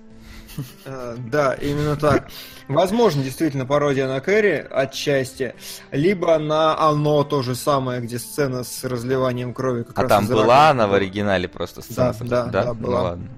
Uh, 0.85 1.17
да, 1.31 1.55
именно 1.55 1.97
так. 1.97 2.29
Возможно, 2.69 3.23
действительно, 3.23 3.67
пародия 3.67 4.07
на 4.07 4.21
Кэрри 4.21 4.67
отчасти, 4.71 5.55
либо 5.91 6.39
на 6.39 6.79
Оно 6.79 7.25
то 7.25 7.43
же 7.43 7.55
самое, 7.55 8.01
где 8.01 8.19
сцена 8.19 8.65
с 8.65 8.85
разливанием 8.85 9.55
крови. 9.55 9.83
Как 9.83 9.99
а 9.99 10.09
там 10.09 10.27
была 10.27 10.71
она 10.71 10.87
в 10.87 10.95
оригинале 10.95 11.49
просто 11.49 11.83
сцена? 11.83 12.15
Да, 12.21 12.45
да, 12.45 12.65
да, 12.65 12.75
была. 12.75 12.99
Ну, 12.99 13.05
ладно. 13.05 13.29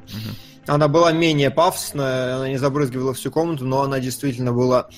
Она 0.66 0.88
была 0.88 1.12
менее 1.12 1.50
пафосная, 1.50 2.37
она 2.37 2.49
не 2.49 2.56
забрызгивала 2.56 3.12
всю 3.12 3.30
комнату, 3.30 3.64
но 3.64 3.83
она 3.83 4.00
действительно 4.00 4.52
была. 4.52 4.88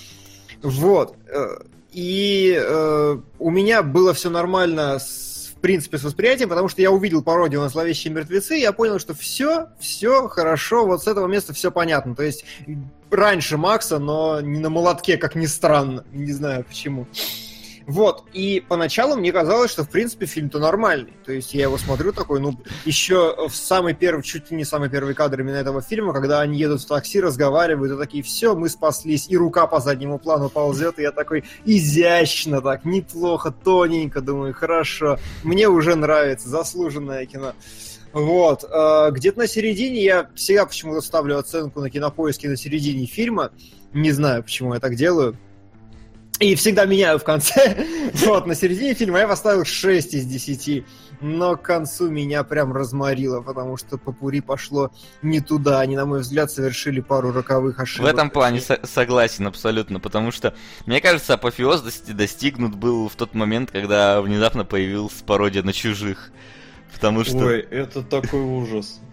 Вот. 0.63 1.17
Э, 1.27 1.59
и 1.93 2.57
э, 2.57 3.19
у 3.39 3.51
меня 3.51 3.83
было 3.83 4.15
все 4.15 4.31
нормально 4.31 4.99
с 4.99 5.36
в 5.57 5.61
принципе, 5.61 5.99
с 5.99 6.05
восприятием, 6.05 6.49
потому 6.49 6.69
что 6.69 6.83
я 6.83 6.91
увидел 6.91 7.23
пародию 7.23 7.61
на 7.61 7.69
«Зловещие 7.69 8.13
мертвецы», 8.13 8.59
и 8.59 8.63
я 8.63 8.73
понял, 8.73 8.99
что 8.99 9.15
все, 9.15 9.69
все 9.79 10.29
хорошо, 10.29 10.87
вот 10.87 11.03
с 11.03 11.07
этого 11.07 11.27
места 11.27 11.53
все 11.55 11.71
понятно. 11.71 12.15
То 12.15 12.23
есть 12.23 12.45
раньше 13.11 13.57
Макса, 13.57 13.99
но 13.99 14.41
не 14.41 14.59
на 14.59 14.71
молотке, 14.71 15.17
как 15.17 15.35
ни 15.35 15.47
странно. 15.47 16.05
Не 16.13 16.33
знаю 16.33 16.65
почему. 16.65 17.07
Вот, 17.87 18.25
и 18.33 18.65
поначалу 18.69 19.17
мне 19.17 19.31
казалось, 19.31 19.71
что, 19.71 19.85
в 19.85 19.89
принципе, 19.89 20.27
фильм-то 20.27 20.59
нормальный. 20.59 21.13
То 21.25 21.33
есть 21.33 21.55
я 21.55 21.63
его 21.63 21.79
смотрю 21.79 22.13
такой, 22.13 22.41
ну, 22.41 22.59
еще 22.85 23.49
в 23.49 23.55
самый 23.55 23.95
первый, 23.95 24.23
чуть 24.23 24.51
ли 24.51 24.57
не 24.57 24.65
самый 24.65 24.91
первый 24.91 25.15
кадр 25.15 25.41
именно 25.41 25.55
этого 25.55 25.81
фильма, 25.81 26.13
когда 26.13 26.41
они 26.41 26.59
едут 26.59 26.83
в 26.83 26.87
такси, 26.87 27.21
разговаривают, 27.21 27.93
и 27.93 27.97
такие, 27.97 28.25
все, 28.25 28.57
мы 28.57 28.69
спаслись, 28.69 29.29
и 29.29 29.37
рука 29.37 29.69
по 29.69 29.79
заднему 29.79 30.19
плану 30.19 30.51
ползет, 30.51 30.99
и 30.99 31.03
я 31.03 31.13
такой, 31.13 31.45
изящно 31.65 32.61
так, 32.61 32.85
неплохо, 32.85 33.53
тоненько, 33.53 34.21
думаю, 34.21 34.53
хорошо, 34.53 35.19
мне 35.45 35.69
уже 35.69 35.95
нравится, 35.95 36.49
заслуженное 36.49 37.25
кино. 37.27 37.53
Вот. 38.13 38.65
Э, 38.65 39.11
где-то 39.13 39.41
на 39.41 39.47
середине 39.47 40.03
я 40.03 40.31
всегда 40.35 40.67
почему-то 40.67 41.03
ставлю 41.03 41.39
оценку 41.39 41.81
на 41.81 41.91
кинопоиске 41.91 42.49
на 42.49 42.57
середине 42.57 43.07
фильма. 43.07 43.53
Не 43.93 44.11
знаю, 44.11 44.43
почему 44.43 44.75
я 44.75 44.81
так 44.81 44.97
делаю. 44.97 45.37
И 46.39 46.55
всегда 46.55 46.85
меняю 46.85 47.19
в 47.19 47.25
конце. 47.25 47.87
вот, 48.27 48.47
на 48.47 48.55
середине 48.55 48.95
фильма 48.95 49.21
я 49.21 49.29
поставил 49.29 49.65
6 49.65 50.15
из 50.15 50.27
10. 50.27 50.85
Но 51.23 51.57
к 51.57 51.63
концу 51.63 52.11
меня 52.11 52.45
прям 52.45 52.75
разморило, 52.75 53.41
потому 53.41 53.79
что 53.79 53.97
Попури 53.97 54.41
пошло 54.41 54.93
не 55.23 55.41
туда. 55.41 55.81
Они, 55.81 55.97
на 55.97 56.05
мой 56.05 56.21
взгляд, 56.21 56.51
совершили 56.51 57.01
пару 57.01 57.33
роковых 57.33 57.81
ошибок. 57.81 58.11
В 58.11 58.15
этом 58.15 58.29
плане 58.29 58.61
со- 58.61 58.81
согласен 58.85 59.47
абсолютно, 59.47 59.99
потому 59.99 60.31
что, 60.31 60.55
мне 60.85 61.01
кажется, 61.01 61.35
апофеоз 61.35 61.83
достигнут 62.09 62.75
был 62.75 63.09
в 63.09 63.17
тот 63.17 63.35
момент, 63.35 63.71
когда 63.71 64.21
внезапно 64.21 64.67
появилась 64.67 65.23
пародия 65.25 65.63
на 65.63 65.73
чужих. 65.73 66.31
Потому 66.97 67.25
что... 67.25 67.37
Ой, 67.37 67.61
это 67.71 68.03
такой 68.03 68.41
ужас. 68.41 69.01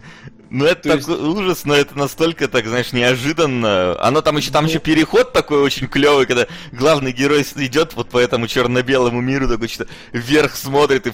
Ну, 0.50 0.66
это 0.66 0.84
То 0.84 0.98
такой 0.98 1.16
есть... 1.16 1.24
ужас, 1.36 1.66
но 1.66 1.74
это 1.74 1.98
настолько, 1.98 2.48
так, 2.48 2.68
знаешь, 2.68 2.94
неожиданно. 2.94 4.00
Оно 4.00 4.22
там 4.22 4.38
еще, 4.38 4.52
там 4.52 4.66
ну... 4.66 4.70
еще 4.70 4.78
переход 4.78 5.34
такой 5.34 5.58
очень 5.58 5.88
клевый, 5.88 6.28
когда 6.28 6.46
главный 6.72 7.12
герой 7.12 7.44
идет 7.56 7.96
вот 7.96 8.10
по 8.10 8.20
этому 8.20 8.46
черно-белому 8.46 9.20
миру, 9.20 9.48
такой 9.48 9.68
что 9.68 9.88
вверх 10.12 10.56
смотрит 10.56 11.08
и 11.08 11.13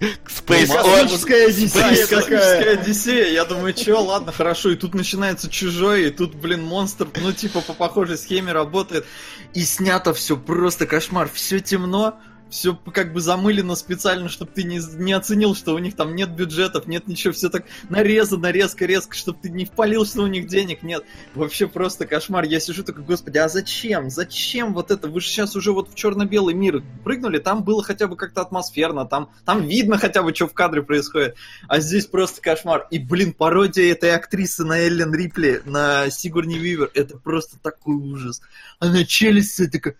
Space 0.00 0.72
Космическая 0.72 1.48
Одиссея 1.48 2.06
Космическая 2.06 2.70
Одиссея. 2.72 3.32
Я 3.32 3.44
думаю, 3.44 3.76
что, 3.76 4.00
ладно, 4.00 4.32
хорошо. 4.32 4.70
И 4.70 4.76
тут 4.76 4.94
начинается 4.94 5.50
чужой, 5.50 6.06
и 6.06 6.10
тут, 6.10 6.34
блин, 6.34 6.62
монстр, 6.64 7.08
ну, 7.20 7.32
типа, 7.32 7.60
по 7.60 7.74
похожей 7.74 8.16
схеме 8.16 8.52
работает. 8.52 9.04
И 9.52 9.64
снято 9.64 10.14
все 10.14 10.36
просто 10.36 10.86
кошмар. 10.86 11.30
Все 11.32 11.60
темно, 11.60 12.18
все 12.52 12.76
как 12.92 13.12
бы 13.12 13.20
замылено 13.20 13.74
специально, 13.74 14.28
чтобы 14.28 14.52
ты 14.52 14.62
не, 14.62 14.78
не 14.98 15.14
оценил, 15.14 15.54
что 15.54 15.74
у 15.74 15.78
них 15.78 15.96
там 15.96 16.14
нет 16.14 16.30
бюджетов, 16.30 16.86
нет 16.86 17.08
ничего, 17.08 17.32
все 17.32 17.48
так 17.48 17.64
нарезано 17.88 18.50
резко-резко, 18.50 19.16
чтобы 19.16 19.38
ты 19.42 19.48
не 19.48 19.64
впалил, 19.64 20.04
что 20.04 20.22
у 20.22 20.26
них 20.26 20.46
денег 20.48 20.82
нет. 20.82 21.02
Вообще 21.34 21.66
просто 21.66 22.06
кошмар. 22.06 22.44
Я 22.44 22.60
сижу 22.60 22.84
такой, 22.84 23.04
господи, 23.04 23.38
а 23.38 23.48
зачем? 23.48 24.10
Зачем 24.10 24.74
вот 24.74 24.90
это? 24.90 25.08
Вы 25.08 25.22
же 25.22 25.28
сейчас 25.28 25.56
уже 25.56 25.72
вот 25.72 25.90
в 25.90 25.94
черно-белый 25.94 26.54
мир 26.54 26.82
прыгнули, 27.04 27.38
там 27.38 27.64
было 27.64 27.82
хотя 27.82 28.06
бы 28.06 28.16
как-то 28.16 28.42
атмосферно, 28.42 29.06
там, 29.06 29.30
там 29.46 29.66
видно 29.66 29.96
хотя 29.96 30.22
бы, 30.22 30.34
что 30.34 30.46
в 30.46 30.52
кадре 30.52 30.82
происходит. 30.82 31.36
А 31.68 31.80
здесь 31.80 32.06
просто 32.06 32.42
кошмар. 32.42 32.86
И, 32.90 32.98
блин, 32.98 33.32
пародия 33.32 33.90
этой 33.90 34.14
актрисы 34.14 34.64
на 34.64 34.78
Эллен 34.78 35.14
Рипли, 35.14 35.62
на 35.64 36.10
Сигурни 36.10 36.58
Вивер, 36.58 36.90
это 36.92 37.16
просто 37.16 37.56
такой 37.58 37.94
ужас. 37.94 38.42
Она 38.82 39.04
челюсть 39.04 39.70
такая, 39.70 39.94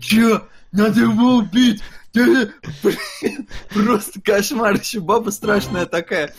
чё? 0.00 0.46
Надо 0.70 1.00
его 1.00 1.38
убить! 1.38 1.82
Блин, 2.14 3.48
просто 3.70 4.20
кошмар, 4.20 4.76
еще 4.76 5.00
баба 5.00 5.30
страшная 5.30 5.86
такая. 5.86 6.32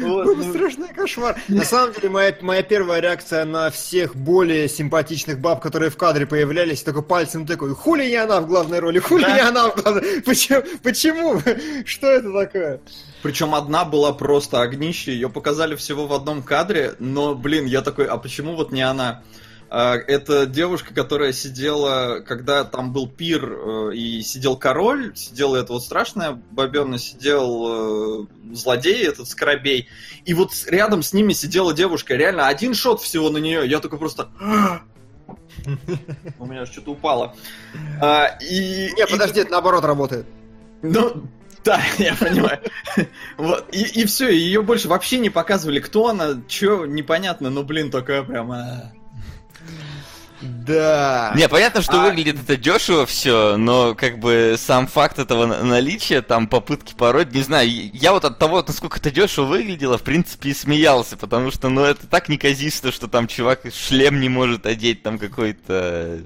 Вот, 0.00 0.26
баба 0.26 0.42
ну... 0.42 0.50
страшная 0.52 0.92
кошмар. 0.92 1.40
На 1.46 1.62
самом 1.62 1.94
деле, 1.94 2.08
моя, 2.08 2.36
моя 2.40 2.62
первая 2.64 3.00
реакция 3.00 3.44
на 3.44 3.70
всех 3.70 4.16
более 4.16 4.68
симпатичных 4.68 5.38
баб, 5.38 5.62
которые 5.62 5.90
в 5.90 5.96
кадре 5.96 6.26
появлялись, 6.26 6.82
только 6.82 7.00
пальцем 7.00 7.46
такой, 7.46 7.74
хули 7.74 8.06
не 8.06 8.16
она 8.16 8.40
в 8.40 8.48
главной 8.48 8.80
роли, 8.80 8.98
хули 8.98 9.22
да? 9.22 9.34
не 9.34 9.40
она 9.40 9.70
в 9.70 9.80
главной 9.80 10.22
Почему? 10.22 10.62
Почему? 10.82 11.40
Что 11.84 12.08
это 12.08 12.32
такое? 12.32 12.80
Причем 13.22 13.54
одна 13.54 13.84
была 13.84 14.12
просто 14.12 14.62
огнище, 14.62 15.12
ее 15.12 15.30
показали 15.30 15.76
всего 15.76 16.08
в 16.08 16.12
одном 16.12 16.42
кадре, 16.42 16.96
но, 16.98 17.36
блин, 17.36 17.66
я 17.66 17.82
такой, 17.82 18.06
а 18.06 18.16
почему 18.16 18.56
вот 18.56 18.72
не 18.72 18.82
она? 18.82 19.22
А, 19.68 19.96
это 19.96 20.46
девушка, 20.46 20.94
которая 20.94 21.32
сидела, 21.32 22.20
когда 22.20 22.64
там 22.64 22.92
был 22.92 23.08
пир 23.08 23.50
э, 23.50 23.94
и 23.94 24.22
сидел 24.22 24.56
король, 24.56 25.16
сидела 25.16 25.56
эта 25.56 25.72
вот 25.72 25.82
страшная 25.82 26.40
бабена, 26.52 26.98
сидел 26.98 28.22
э, 28.22 28.54
злодей, 28.54 29.04
этот 29.04 29.28
скоробей, 29.28 29.88
и 30.24 30.34
вот 30.34 30.52
рядом 30.66 31.02
с 31.02 31.12
ними 31.12 31.32
сидела 31.32 31.74
девушка, 31.74 32.14
реально 32.14 32.46
один 32.46 32.74
шот 32.74 33.00
всего 33.00 33.28
на 33.28 33.38
нее, 33.38 33.68
я 33.68 33.80
такой 33.80 33.98
просто... 33.98 34.28
У 36.38 36.46
меня 36.46 36.64
что-то 36.66 36.92
упало. 36.92 37.34
А, 38.00 38.38
и, 38.40 38.92
Не, 38.96 39.06
подожди, 39.06 39.40
это 39.40 39.50
наоборот 39.50 39.84
работает. 39.84 40.26
Ну, 40.82 41.24
да, 41.64 41.82
я 41.98 42.14
понимаю. 42.14 42.60
Вот. 43.36 43.66
И, 43.72 43.82
и 44.02 44.04
все, 44.06 44.30
ее 44.30 44.62
больше 44.62 44.86
вообще 44.88 45.18
не 45.18 45.30
показывали, 45.30 45.80
кто 45.80 46.06
она, 46.08 46.40
что, 46.46 46.86
непонятно, 46.86 47.50
но, 47.50 47.64
блин, 47.64 47.90
такая 47.90 48.22
прямо... 48.22 48.92
Да. 50.66 51.32
Не, 51.36 51.48
понятно, 51.48 51.80
что 51.80 52.00
а... 52.00 52.04
выглядит 52.04 52.42
это 52.42 52.56
дешево 52.56 53.06
все, 53.06 53.56
но 53.56 53.94
как 53.94 54.18
бы 54.18 54.56
сам 54.58 54.86
факт 54.86 55.18
этого 55.18 55.46
наличия, 55.46 56.22
там 56.22 56.48
попытки 56.48 56.94
пороть, 56.94 57.32
не 57.32 57.42
знаю, 57.42 57.68
я 57.68 58.12
вот 58.12 58.24
от 58.24 58.38
того, 58.38 58.64
насколько 58.66 58.98
это 58.98 59.10
дешево 59.10 59.44
выглядело, 59.44 59.96
в 59.96 60.02
принципе, 60.02 60.50
и 60.50 60.54
смеялся, 60.54 61.16
потому 61.16 61.50
что, 61.50 61.68
ну, 61.68 61.82
это 61.82 62.06
так 62.06 62.28
неказисто, 62.28 62.90
что 62.90 63.06
там 63.06 63.28
чувак 63.28 63.60
шлем 63.72 64.20
не 64.20 64.28
может 64.28 64.66
одеть, 64.66 65.02
там 65.02 65.18
какой-то 65.18 66.22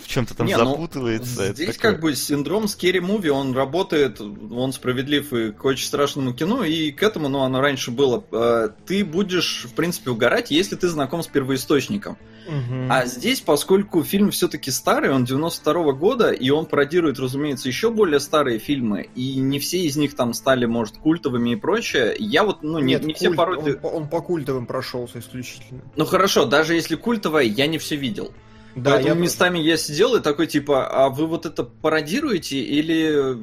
в 0.00 0.08
чем-то 0.08 0.34
там 0.34 0.46
не, 0.46 0.56
ну, 0.56 0.70
запутывается. 0.70 1.46
Ну, 1.48 1.54
здесь 1.54 1.76
такое... 1.76 1.92
как 1.92 2.00
бы 2.00 2.14
синдром 2.14 2.64
Scary 2.64 3.00
Movie, 3.00 3.28
он 3.28 3.54
работает, 3.54 4.20
он 4.20 4.72
справедлив 4.72 5.32
и 5.32 5.52
к 5.52 5.64
очень 5.64 5.86
страшному 5.86 6.32
кино, 6.34 6.64
и 6.64 6.90
к 6.90 7.02
этому, 7.02 7.28
ну, 7.28 7.40
оно 7.40 7.60
раньше 7.60 7.90
было. 7.90 8.24
А, 8.32 8.68
ты 8.86 9.04
будешь, 9.04 9.66
в 9.70 9.74
принципе, 9.74 10.10
угорать, 10.10 10.50
если 10.50 10.76
ты 10.76 10.88
знаком 10.88 11.22
с 11.22 11.26
первоисточником. 11.26 12.16
Угу. 12.46 12.86
А 12.88 13.06
здесь, 13.06 13.40
поскольку 13.40 14.02
фильм 14.02 14.30
все-таки 14.30 14.70
старый, 14.70 15.10
он 15.10 15.24
92 15.24 15.72
-го 15.72 15.92
года, 15.92 16.30
и 16.30 16.50
он 16.50 16.66
пародирует, 16.66 17.18
разумеется, 17.18 17.68
еще 17.68 17.90
более 17.90 18.18
старые 18.18 18.58
фильмы, 18.58 19.08
и 19.14 19.36
не 19.36 19.58
все 19.58 19.82
из 19.82 19.96
них 19.96 20.16
там 20.16 20.34
стали, 20.34 20.66
может, 20.66 20.96
культовыми 20.96 21.50
и 21.50 21.56
прочее, 21.56 22.16
я 22.18 22.42
вот, 22.42 22.62
ну, 22.62 22.78
не, 22.78 22.94
Нет, 22.94 23.02
не 23.04 23.14
культ, 23.14 23.16
все 23.18 23.30
пародии... 23.32 23.78
Он, 23.82 24.02
он 24.02 24.08
по 24.08 24.20
культовым 24.20 24.66
прошелся 24.66 25.20
исключительно. 25.20 25.82
Ну 25.96 26.04
хорошо, 26.04 26.44
даже 26.44 26.74
если 26.74 26.96
культовая, 26.96 27.44
я 27.44 27.66
не 27.66 27.78
все 27.78 27.96
видел. 27.96 28.32
Да, 28.82 28.92
Поэтому 28.92 29.14
я 29.14 29.20
местами 29.20 29.58
тоже. 29.58 29.68
я 29.68 29.76
сидел 29.76 30.16
и 30.16 30.20
такой, 30.20 30.46
типа, 30.46 30.86
а 30.86 31.08
вы 31.10 31.26
вот 31.26 31.46
это 31.46 31.64
пародируете 31.64 32.58
или... 32.58 33.36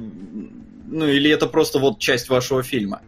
Ну, 0.90 1.06
или 1.06 1.30
это 1.30 1.46
просто 1.46 1.78
вот 1.78 1.98
часть 1.98 2.28
вашего 2.28 2.62
фильма? 2.62 3.02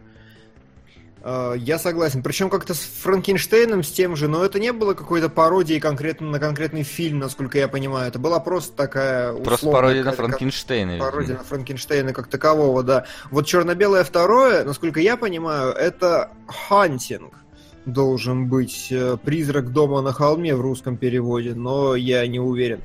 А, 1.23 1.53
я 1.53 1.77
согласен. 1.77 2.23
Причем 2.23 2.49
как-то 2.49 2.73
с 2.73 2.79
Франкенштейном, 2.79 3.83
с 3.83 3.91
тем 3.91 4.15
же, 4.15 4.27
но 4.27 4.45
это 4.45 4.59
не 4.59 4.71
было 4.71 4.93
какой-то 4.93 5.29
пародией 5.29 5.79
конкретно 5.79 6.29
на 6.29 6.39
конкретный 6.39 6.83
фильм, 6.83 7.19
насколько 7.19 7.57
я 7.57 7.67
понимаю. 7.67 8.07
Это 8.07 8.19
была 8.19 8.39
просто 8.39 8.75
такая 8.75 9.33
Просто 9.33 9.69
пародия 9.71 10.03
на 10.03 10.13
Франкенштейна. 10.13 10.99
Пародия 10.99 11.37
на 11.37 11.43
Франкенштейна 11.43 12.13
как 12.13 12.27
такового, 12.27 12.83
да. 12.83 13.05
Вот 13.29 13.45
черно-белое 13.45 14.03
второе, 14.03 14.63
насколько 14.63 14.99
я 14.99 15.17
понимаю, 15.17 15.73
это 15.73 16.31
хантинг 16.47 17.40
должен 17.85 18.47
быть 18.47 18.87
э, 18.91 19.17
«Призрак 19.23 19.71
дома 19.71 20.01
на 20.01 20.11
холме» 20.13 20.55
в 20.55 20.61
русском 20.61 20.97
переводе, 20.97 21.53
но 21.53 21.95
я 21.95 22.25
не 22.27 22.39
уверен. 22.39 22.81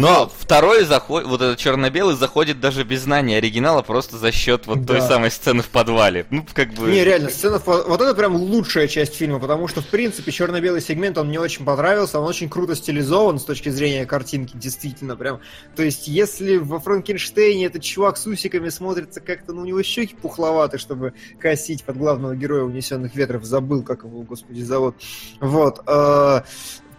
Но 0.00 0.20
вот. 0.20 0.32
второй 0.38 0.84
заход, 0.84 1.24
вот 1.24 1.40
этот 1.42 1.58
черно-белый 1.58 2.16
заходит 2.16 2.60
даже 2.60 2.84
без 2.84 3.02
знания 3.02 3.38
оригинала, 3.38 3.82
просто 3.82 4.16
за 4.16 4.32
счет 4.32 4.66
вот 4.66 4.84
да. 4.84 4.94
той 4.94 5.02
самой 5.02 5.30
сцены 5.30 5.62
в 5.62 5.68
подвале. 5.68 6.26
Ну, 6.30 6.46
как 6.52 6.72
бы... 6.74 6.90
Не, 6.90 7.04
реально, 7.04 7.30
сцена 7.30 7.58
в 7.58 7.66
Вот 7.66 8.00
это 8.00 8.14
прям 8.14 8.36
лучшая 8.36 8.88
часть 8.88 9.14
фильма, 9.14 9.38
потому 9.38 9.68
что, 9.68 9.82
в 9.82 9.86
принципе, 9.86 10.32
черно-белый 10.32 10.80
сегмент, 10.80 11.18
он 11.18 11.28
мне 11.28 11.40
очень 11.40 11.64
понравился, 11.64 12.18
он 12.20 12.26
очень 12.26 12.48
круто 12.48 12.74
стилизован 12.74 13.38
с 13.38 13.44
точки 13.44 13.68
зрения 13.68 14.06
картинки, 14.06 14.56
действительно, 14.56 15.16
прям. 15.16 15.40
То 15.76 15.82
есть, 15.82 16.08
если 16.08 16.56
во 16.56 16.80
Франкенштейне 16.80 17.66
этот 17.66 17.82
чувак 17.82 18.16
с 18.16 18.26
усиками 18.26 18.68
смотрится 18.68 19.20
как-то, 19.20 19.52
ну, 19.52 19.62
у 19.62 19.64
него 19.64 19.82
щеки 19.82 20.14
пухловаты, 20.14 20.78
чтобы 20.78 21.14
косить 21.38 21.84
под 21.84 21.98
главного 21.98 22.34
героя 22.34 22.62
«Унесенных 22.62 23.14
ветров», 23.14 23.44
забыл, 23.44 23.82
как 23.82 24.04
его, 24.04 24.22
господи, 24.22 24.62
зовут. 24.62 24.96
Вот. 25.40 25.82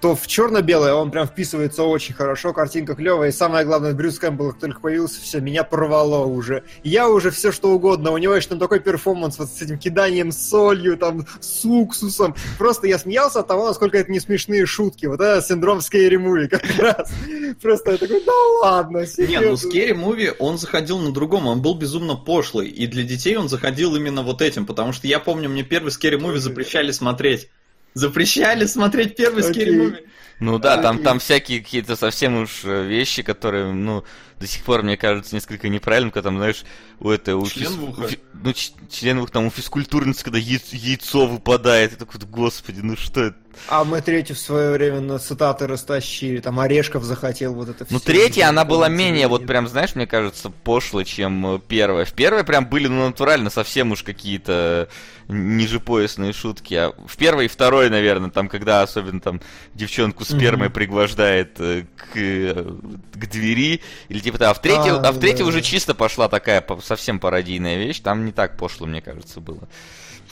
То 0.03 0.17
в 0.17 0.27
черно-белое 0.27 0.93
он 0.95 1.12
прям 1.12 1.25
вписывается 1.25 1.83
очень 1.83 2.13
хорошо, 2.13 2.51
картинка 2.51 2.93
клевая, 2.93 3.29
и 3.29 3.31
самое 3.31 3.65
главное, 3.65 3.93
Брюс 3.93 4.19
Кэмпбелл 4.19 4.51
только 4.51 4.81
появился, 4.81 5.22
все, 5.22 5.39
меня 5.39 5.63
порвало 5.63 6.25
уже. 6.25 6.65
Я 6.83 7.07
уже 7.07 7.31
все 7.31 7.53
что 7.53 7.69
угодно, 7.69 8.12
у 8.12 8.17
него 8.17 8.36
еще 8.36 8.50
там 8.50 8.60
такой 8.60 8.81
перформанс 8.81 9.39
вот 9.39 9.48
с 9.48 9.62
этим 9.62 9.79
киданием 9.79 10.33
солью, 10.33 10.98
там, 10.98 11.25
с 11.39 11.63
уксусом. 11.63 12.36
Просто 12.57 12.88
я 12.88 13.00
смеялся 13.00 13.39
от 13.39 13.48
того, 13.48 13.65
насколько 13.65 13.98
это 13.98 14.12
не 14.12 14.19
смешные 14.19 14.65
шутки. 14.65 15.05
Вот 15.05 15.22
это 15.22 15.41
синдром 15.41 15.77
Scary 15.77 16.17
Movie 16.17 16.50
как 16.50 16.63
раз. 16.77 17.10
Просто 17.62 17.91
я 17.91 17.98
такой, 17.98 18.22
да 18.25 18.33
ладно, 18.62 19.05
серьезно. 19.07 19.45
Не, 19.45 19.51
ну 19.51 19.53
Scary 19.53 19.95
Movie, 19.98 20.36
он 20.38 20.57
заходил 20.57 21.00
на 21.00 21.13
другом, 21.13 21.48
он 21.48 21.62
был 21.62 21.75
безумно 21.75 22.17
пошлый, 22.17 22.67
и 22.67 22.88
для 22.88 23.03
детей 23.03 23.38
он 23.38 23.48
заходил 23.48 23.95
именно 23.95 24.22
вот 24.22 24.41
этим, 24.41 24.65
потому 24.65 24.91
что 24.91 25.07
я 25.07 25.22
помню, 25.22 25.48
мне 25.48 25.63
первый 25.63 25.93
Scary 25.93 26.19
Movie 26.19 26.39
запрещали 26.39 26.91
смотреть. 26.91 27.50
Запрещали 27.93 28.65
смотреть 28.65 29.15
первый 29.15 29.43
okay. 29.43 29.51
Scary 29.51 29.77
Movie. 29.77 30.07
Ну 30.39 30.57
да, 30.59 30.77
там, 30.77 31.01
там 31.03 31.19
всякие 31.19 31.62
какие-то 31.62 31.95
совсем 31.95 32.41
уж 32.41 32.65
э, 32.65 32.83
вещи, 32.83 33.21
которые, 33.21 33.71
ну, 33.71 34.03
до 34.43 34.47
сих 34.47 34.63
пор, 34.63 34.83
мне 34.83 34.97
кажется, 34.97 35.33
несколько 35.33 35.69
неправильным, 35.69 36.12
когда 36.12 36.27
там, 36.29 36.38
знаешь, 36.38 36.63
у 37.00 37.09
этой... 37.09 37.33
У 37.33 37.45
Член 37.47 37.71
в 37.77 37.83
ухо. 37.89 38.07
фи- 38.07 38.19
ну, 38.33 38.51
ч- 38.53 38.73
член 38.91 39.19
в 39.19 39.23
ухо, 39.23 39.31
там 39.31 39.45
у 39.45 39.50
физкультурницы, 39.50 40.23
когда 40.23 40.38
яй- 40.38 40.62
яйцо 40.71 41.25
выпадает, 41.25 41.93
и 41.93 41.95
такой, 41.95 42.19
господи, 42.29 42.81
ну 42.81 42.97
что 42.97 43.21
это? 43.21 43.38
А 43.67 43.83
мы 43.83 44.01
третью 44.01 44.35
в 44.35 44.39
свое 44.39 44.71
время 44.71 45.00
на 45.00 45.19
цитаты 45.19 45.67
растащили, 45.67 46.39
там 46.39 46.59
Орешков 46.59 47.03
захотел 47.03 47.53
вот 47.53 47.69
это 47.69 47.85
Ну, 47.91 48.00
всё. 48.00 48.05
третья, 48.07 48.50
она 48.50 48.65
была 48.65 48.89
менее, 48.89 49.27
вот 49.27 49.45
прям, 49.45 49.67
знаешь, 49.67 49.93
мне 49.95 50.07
кажется, 50.07 50.50
пошлой, 50.50 51.05
чем 51.05 51.45
э, 51.55 51.59
первая. 51.67 52.03
В 52.05 52.13
первой 52.13 52.43
прям 52.43 52.65
были, 52.65 52.88
ну, 52.88 53.05
натурально, 53.05 53.51
совсем 53.51 53.91
уж 53.91 54.01
какие-то 54.01 54.89
ниже 55.27 55.79
поясные 55.79 56.33
шутки. 56.33 56.73
А 56.73 56.93
в 57.07 57.15
первой 57.15 57.45
и 57.45 57.47
второй, 57.47 57.89
наверное, 57.91 58.31
там, 58.31 58.50
когда 58.50 58.81
особенно 58.81 59.21
там 59.21 59.39
девчонку 59.75 60.25
спермой 60.25 60.67
Мгм. 60.69 60.73
пригвождает 60.73 61.55
э, 61.59 61.85
к, 61.95 62.17
э, 62.17 62.75
к 63.13 63.29
двери, 63.29 63.81
или 64.09 64.19
типа 64.19 64.32
того. 64.37 64.51
А 64.51 64.53
в 64.53 64.61
третьей, 64.61 64.91
А, 64.91 65.01
а, 65.09 65.11
в 65.11 65.19
третьей 65.19 65.43
да, 65.43 65.49
уже 65.49 65.59
да. 65.59 65.63
чисто 65.63 65.93
пошла 65.95 66.27
такая 66.29 66.65
совсем 66.83 67.19
пародийная 67.19 67.77
вещь. 67.77 67.99
Там 67.99 68.25
не 68.25 68.31
так 68.31 68.57
пошло, 68.57 68.87
мне 68.87 69.01
кажется, 69.01 69.39
было. 69.39 69.67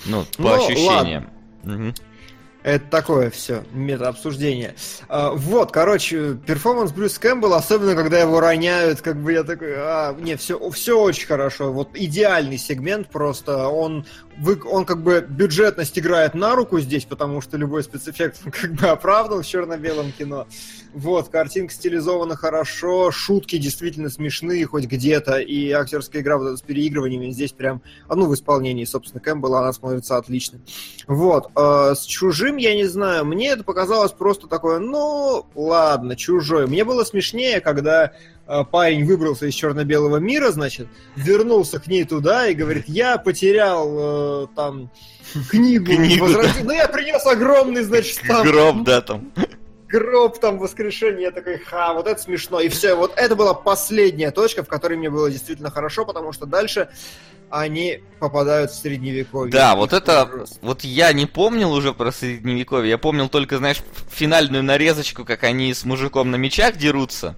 Ну, 0.05 0.25
по 0.37 0.43
Ну, 0.43 0.65
ощущениям. 0.65 1.29
Мгм. 1.63 1.93
Это 2.63 2.85
такое 2.91 3.31
все, 3.31 3.63
мета-обсуждение. 3.73 4.75
А, 5.07 5.31
вот, 5.31 5.71
короче, 5.71 6.35
перформанс 6.45 6.91
Брюс 6.91 7.17
Кэмпбелл, 7.17 7.55
особенно 7.55 7.95
когда 7.95 8.19
его 8.19 8.39
роняют, 8.39 9.01
как 9.01 9.17
бы 9.17 9.33
я 9.33 9.43
такой, 9.43 9.73
а, 9.75 10.13
не, 10.13 10.35
все, 10.35 10.69
все 10.69 10.99
очень 10.99 11.25
хорошо. 11.25 11.71
Вот 11.71 11.89
идеальный 11.95 12.59
сегмент 12.59 13.09
просто. 13.09 13.67
Он, 13.67 14.05
вы, 14.37 14.61
он 14.63 14.85
как 14.85 15.01
бы 15.01 15.25
бюджетность 15.27 15.97
играет 15.97 16.35
на 16.35 16.55
руку 16.55 16.79
здесь, 16.79 17.05
потому 17.05 17.41
что 17.41 17.57
любой 17.57 17.83
спецэффект 17.83 18.41
он 18.45 18.51
как 18.51 18.73
бы 18.73 18.87
оправдан 18.87 19.41
в 19.41 19.47
черно-белом 19.47 20.11
кино. 20.11 20.45
Вот, 20.93 21.29
картинка 21.29 21.73
стилизована 21.73 22.35
хорошо, 22.35 23.11
шутки 23.11 23.57
действительно 23.57 24.09
смешные 24.09 24.65
хоть 24.65 24.85
где-то, 24.85 25.39
и 25.39 25.71
актерская 25.71 26.21
игра 26.21 26.37
вот 26.37 26.47
эта 26.47 26.57
с 26.57 26.61
переигрываниями 26.61 27.31
здесь 27.31 27.53
прям, 27.53 27.81
ну, 28.09 28.25
в 28.27 28.33
исполнении, 28.33 28.83
собственно, 28.83 29.21
Кэмпбелла, 29.21 29.59
она 29.59 29.73
смотрится 29.73 30.17
отлично. 30.17 30.59
Вот, 31.07 31.49
э, 31.55 31.93
с 31.95 32.03
чужим, 32.03 32.50
я 32.57 32.75
не 32.75 32.85
знаю, 32.85 33.25
мне 33.25 33.49
это 33.49 33.63
показалось 33.63 34.11
просто 34.11 34.47
такое, 34.47 34.79
ну, 34.79 35.45
ладно, 35.55 36.15
чужой. 36.15 36.67
Мне 36.67 36.83
было 36.83 37.03
смешнее, 37.03 37.61
когда 37.61 38.11
э, 38.47 38.63
парень 38.69 39.05
выбрался 39.05 39.45
из 39.47 39.53
черно-белого 39.53 40.17
мира, 40.17 40.51
значит, 40.51 40.87
вернулся 41.15 41.79
к 41.79 41.87
ней 41.87 42.03
туда 42.03 42.47
и 42.47 42.53
говорит, 42.53 42.85
я 42.87 43.17
потерял 43.17 44.45
э, 44.45 44.47
там 44.55 44.89
книгу, 45.49 45.85
Книгу, 45.85 46.25
возрождения». 46.25 46.63
Ну, 46.63 46.71
я 46.73 46.87
принес 46.87 47.25
огромный, 47.25 47.83
значит, 47.83 48.21
там 48.27 48.45
Гроб, 48.45 48.83
да, 48.83 49.01
там. 49.01 49.31
гроб 49.87 50.39
там 50.39 50.57
воскрешение, 50.57 51.23
я 51.23 51.31
такой, 51.31 51.57
ха, 51.57 51.93
вот 51.93 52.07
это 52.07 52.21
смешно. 52.21 52.59
И 52.59 52.69
все, 52.69 52.95
вот 52.95 53.13
это 53.15 53.35
была 53.35 53.53
последняя 53.53 54.31
точка, 54.31 54.63
в 54.63 54.67
которой 54.67 54.97
мне 54.97 55.09
было 55.09 55.29
действительно 55.29 55.69
хорошо, 55.69 56.05
потому 56.05 56.31
что 56.31 56.45
дальше 56.45 56.89
они 57.51 57.99
попадают 58.19 58.71
в 58.71 58.75
средневековье. 58.75 59.51
Да, 59.51 59.75
вот 59.75 59.93
это, 59.93 60.25
просто- 60.25 60.57
вот 60.61 60.83
я 60.83 61.11
не 61.13 61.25
помнил 61.25 61.71
уже 61.73 61.93
про 61.93 62.11
средневековье, 62.11 62.89
я 62.89 62.97
помнил 62.97 63.29
только, 63.29 63.57
знаешь, 63.57 63.81
финальную 64.09 64.63
нарезочку, 64.63 65.25
как 65.25 65.43
они 65.43 65.73
с 65.73 65.83
мужиком 65.85 66.31
на 66.31 66.35
мечах 66.37 66.77
дерутся, 66.77 67.35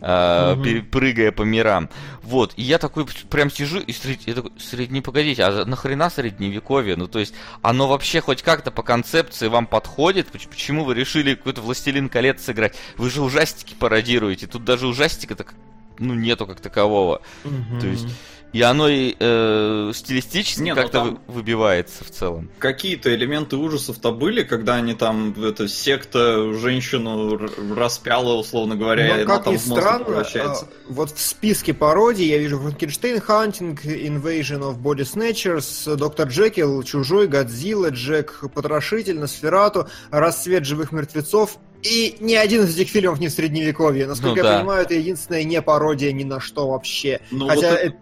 э, 0.00 0.56
пере- 0.62 0.82
прыгая 0.82 1.32
по 1.32 1.42
мирам. 1.42 1.88
Вот, 2.22 2.52
и 2.56 2.62
я 2.62 2.78
такой 2.78 3.06
прям 3.30 3.50
сижу 3.50 3.78
и 3.78 3.92
сред... 3.92 4.20
я 4.26 4.34
такой, 4.34 4.52
средне, 4.58 5.00
погодите, 5.02 5.42
а 5.44 5.64
нахрена 5.64 6.10
средневековье? 6.10 6.96
Ну, 6.96 7.06
то 7.06 7.18
есть, 7.18 7.34
оно 7.62 7.86
вообще 7.88 8.20
хоть 8.20 8.42
как-то 8.42 8.70
по 8.70 8.82
концепции 8.82 9.48
вам 9.48 9.66
подходит? 9.66 10.28
Поч- 10.28 10.48
Почему 10.48 10.84
вы 10.84 10.94
решили 10.94 11.34
какой-то 11.34 11.60
Властелин 11.62 12.08
колец 12.08 12.42
сыграть? 12.44 12.76
Вы 12.96 13.08
же 13.10 13.22
ужастики 13.22 13.74
пародируете, 13.78 14.46
тут 14.46 14.64
даже 14.64 14.86
ужастика 14.86 15.34
так, 15.36 15.54
ну, 15.98 16.12
нету 16.14 16.46
как 16.46 16.60
такового. 16.60 17.22
Мгм. 17.44 17.80
то 17.80 17.86
есть, 17.86 18.08
И 18.54 18.62
оно 18.62 18.88
и 18.88 19.14
э, 19.18 19.90
стилистически 19.92 20.60
Не, 20.62 20.70
ну 20.74 20.80
как-то 20.80 20.98
там- 21.00 21.20
вы- 21.26 21.34
выбивается 21.34 22.04
в 22.04 22.10
целом. 22.10 22.48
Какие-то 22.60 23.12
элементы 23.14 23.56
ужасов-то 23.56 24.12
были, 24.12 24.44
когда 24.44 24.76
они 24.76 24.94
там, 24.94 25.34
эта 25.44 25.66
секта 25.68 26.52
женщину 26.54 27.36
распяла, 27.74 28.34
условно 28.34 28.76
говоря, 28.76 29.08
Но, 29.08 29.18
и 29.20 29.22
она 29.24 29.34
как 29.34 29.44
там 29.44 29.52
ни 29.54 29.58
в 29.58 29.60
странно, 29.60 30.04
превращается. 30.04 30.64
а, 30.66 30.68
вот 30.92 31.10
в 31.10 31.20
списке 31.20 31.74
пародий 31.74 32.28
я 32.28 32.38
вижу 32.38 32.58
Франкенштейн 32.60 33.20
Хантинг, 33.20 33.84
Invasion 33.84 34.60
of 34.60 34.78
Body 34.80 35.00
Snatchers, 35.02 35.96
Доктор 35.96 36.28
Джекил, 36.28 36.82
Чужой, 36.84 37.26
Годзилла, 37.26 37.90
Джек 37.90 38.40
Потрошитель, 38.54 39.18
Носферату, 39.18 39.88
Рассвет 40.10 40.64
живых 40.64 40.92
мертвецов. 40.92 41.58
И 41.82 42.16
ни 42.20 42.32
один 42.34 42.62
из 42.62 42.74
этих 42.78 42.88
фильмов 42.90 43.18
не 43.20 43.28
в 43.28 43.32
средневековье. 43.32 44.06
Насколько 44.06 44.30
Ну 44.30 44.36
я 44.36 44.42
да. 44.44 44.58
понимаю, 44.60 44.82
это 44.84 44.94
единственная 44.94 45.44
не 45.44 45.60
пародия 45.60 46.12
ни 46.12 46.24
на 46.24 46.40
что 46.40 46.68
вообще. 46.68 47.20
Ну, 47.30 47.46
Хотя 47.46 47.68
вот 47.72 47.76
это- 47.78 47.86
это- 47.88 47.96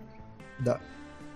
Да. 0.59 0.81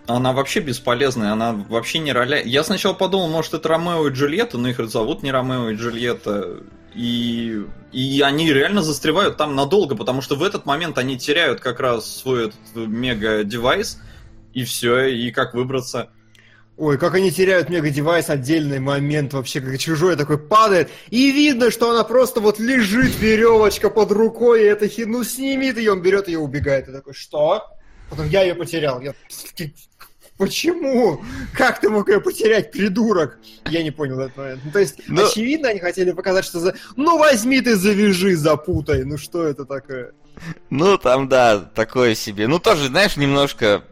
Она 0.07 0.33
вообще 0.33 0.61
бесполезная, 0.61 1.33
она 1.33 1.53
вообще 1.53 1.99
не 1.99 2.13
роля. 2.13 2.41
Я 2.43 2.63
сначала 2.63 2.95
подумал, 2.95 3.29
может, 3.29 3.55
это 3.55 3.69
Ромео 3.69 4.07
и 4.07 4.13
Джульетта, 4.13 4.57
но 4.57 4.69
их 4.69 4.79
зовут 4.89 5.23
не 5.23 5.33
Ромео 5.33 5.71
и 5.71 5.75
Джульетта. 5.75 6.61
И, 6.95 7.61
и 7.93 8.21
они 8.23 8.53
реально 8.53 8.83
застревают 8.83 9.37
там 9.37 9.55
надолго, 9.55 9.97
потому 9.97 10.23
что 10.23 10.37
в 10.37 10.43
этот 10.43 10.65
момент 10.65 10.97
они 10.97 11.19
теряют 11.19 11.61
как 11.61 11.81
раз 11.81 12.21
свой 12.21 12.47
этот 12.47 12.57
мега-девайс, 12.75 13.99
и 14.55 14.65
все, 14.65 15.07
и 15.07 15.31
как 15.31 15.55
выбраться. 15.55 16.09
Ой, 16.79 16.99
как 16.99 17.15
они 17.15 17.31
теряют 17.31 17.69
мега-девайс, 17.69 18.31
отдельный 18.31 18.81
момент 18.81 19.33
вообще, 19.33 19.61
как 19.61 19.79
чужой 19.79 20.15
такой 20.17 20.39
падает, 20.39 20.89
и 21.11 21.33
видно, 21.33 21.71
что 21.71 21.91
она 21.91 22.05
просто 22.05 22.41
вот 22.41 22.59
лежит, 22.59 23.19
веревочка 23.19 23.91
под 23.91 24.13
рукой, 24.13 24.63
и 24.63 24.67
это 24.67 24.89
хи- 24.89 25.05
ну 25.05 25.25
снимит 25.25 25.79
ее, 25.79 25.93
он 25.93 26.03
берет 26.03 26.29
ее, 26.29 26.39
убегает, 26.39 26.89
и 26.89 26.93
такой, 26.93 27.13
что? 27.15 27.65
Потом 28.11 28.29
я 28.29 28.43
ее 28.43 28.55
потерял, 28.55 29.01
я... 29.01 29.15
Почему? 30.39 31.23
Как 31.55 31.81
ты 31.81 31.89
мог 31.89 32.09
ее 32.11 32.21
потерять, 32.21 32.71
придурок? 32.71 33.39
Я 33.71 33.83
не 33.83 33.91
понял 33.91 34.21
этот 34.21 34.37
момент. 34.37 34.61
Ну, 34.65 34.71
то 34.71 34.79
есть, 34.81 35.01
Ну- 35.07 35.25
очевидно, 35.27 35.71
они 35.71 35.81
хотели 35.81 36.11
показать, 36.11 36.45
что 36.45 36.61
за... 36.61 36.75
Ну, 36.95 37.17
возьми 37.19 37.61
ты, 37.63 37.75
завяжи, 37.77 38.37
запутай. 38.37 39.05
Ну, 39.05 39.17
что 39.17 39.45
это 39.45 39.65
такое? 39.65 40.13
Ну, 40.69 40.99
там, 40.99 41.29
да, 41.29 41.59
такое 41.61 42.15
себе. 42.15 42.49
Ну, 42.49 42.59
тоже, 42.59 42.89
знаешь, 42.89 43.17
немножко 43.17 43.85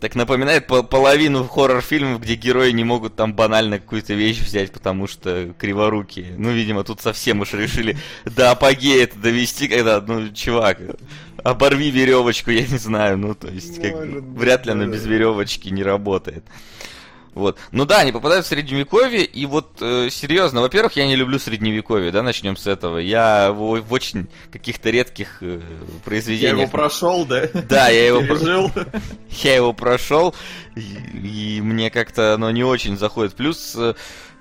так 0.00 0.14
напоминает 0.16 0.66
по- 0.66 0.82
половину 0.82 1.44
хоррор-фильмов, 1.44 2.20
где 2.20 2.34
герои 2.34 2.70
не 2.72 2.84
могут 2.84 3.16
там 3.16 3.32
банально 3.34 3.78
какую-то 3.78 4.12
вещь 4.12 4.40
взять, 4.40 4.70
потому 4.70 5.06
что 5.06 5.54
криворукие. 5.58 6.34
Ну, 6.36 6.50
видимо, 6.52 6.84
тут 6.84 7.00
совсем 7.00 7.40
уж 7.40 7.54
решили 7.54 7.96
до 8.26 8.50
апогея 8.50 9.04
это 9.04 9.18
довести, 9.18 9.66
когда, 9.68 10.02
ну, 10.02 10.28
чувак, 10.30 10.78
оборви 11.44 11.90
веревочку, 11.90 12.50
я 12.50 12.66
не 12.66 12.78
знаю, 12.78 13.18
ну, 13.18 13.34
то 13.34 13.48
есть, 13.48 13.80
как, 13.80 13.94
Может 13.94 14.24
вряд 14.24 14.66
ли 14.66 14.72
она 14.72 14.86
без 14.86 15.04
веревочки 15.06 15.68
не 15.68 15.82
работает. 15.82 16.44
Вот. 17.34 17.58
Ну 17.72 17.84
да, 17.84 17.98
они 17.98 18.12
попадают 18.12 18.46
в 18.46 18.48
средневековье, 18.48 19.24
и 19.24 19.44
вот 19.44 19.78
э, 19.80 20.08
серьезно, 20.08 20.60
во-первых, 20.60 20.92
я 20.94 21.04
не 21.06 21.16
люблю 21.16 21.40
средневековье, 21.40 22.12
да, 22.12 22.22
начнем 22.22 22.56
с 22.56 22.66
этого. 22.68 22.98
Я 22.98 23.50
в, 23.50 23.80
в 23.80 23.92
очень 23.92 24.28
каких-то 24.52 24.90
редких 24.90 25.38
э, 25.40 25.60
Я 25.60 26.00
произведениях. 26.04 26.58
его 26.60 26.68
прошел, 26.68 27.26
да? 27.26 27.48
Да, 27.68 27.88
я 27.88 28.06
его 28.06 28.20
про- 28.20 28.36
пережил. 28.36 28.70
я 29.42 29.54
его 29.56 29.72
прошел, 29.72 30.32
и, 30.76 31.56
и 31.56 31.60
мне 31.60 31.90
как-то 31.90 32.34
оно 32.34 32.52
не 32.52 32.62
очень 32.62 32.96
заходит. 32.96 33.34
Плюс 33.34 33.74
э, 33.76 33.94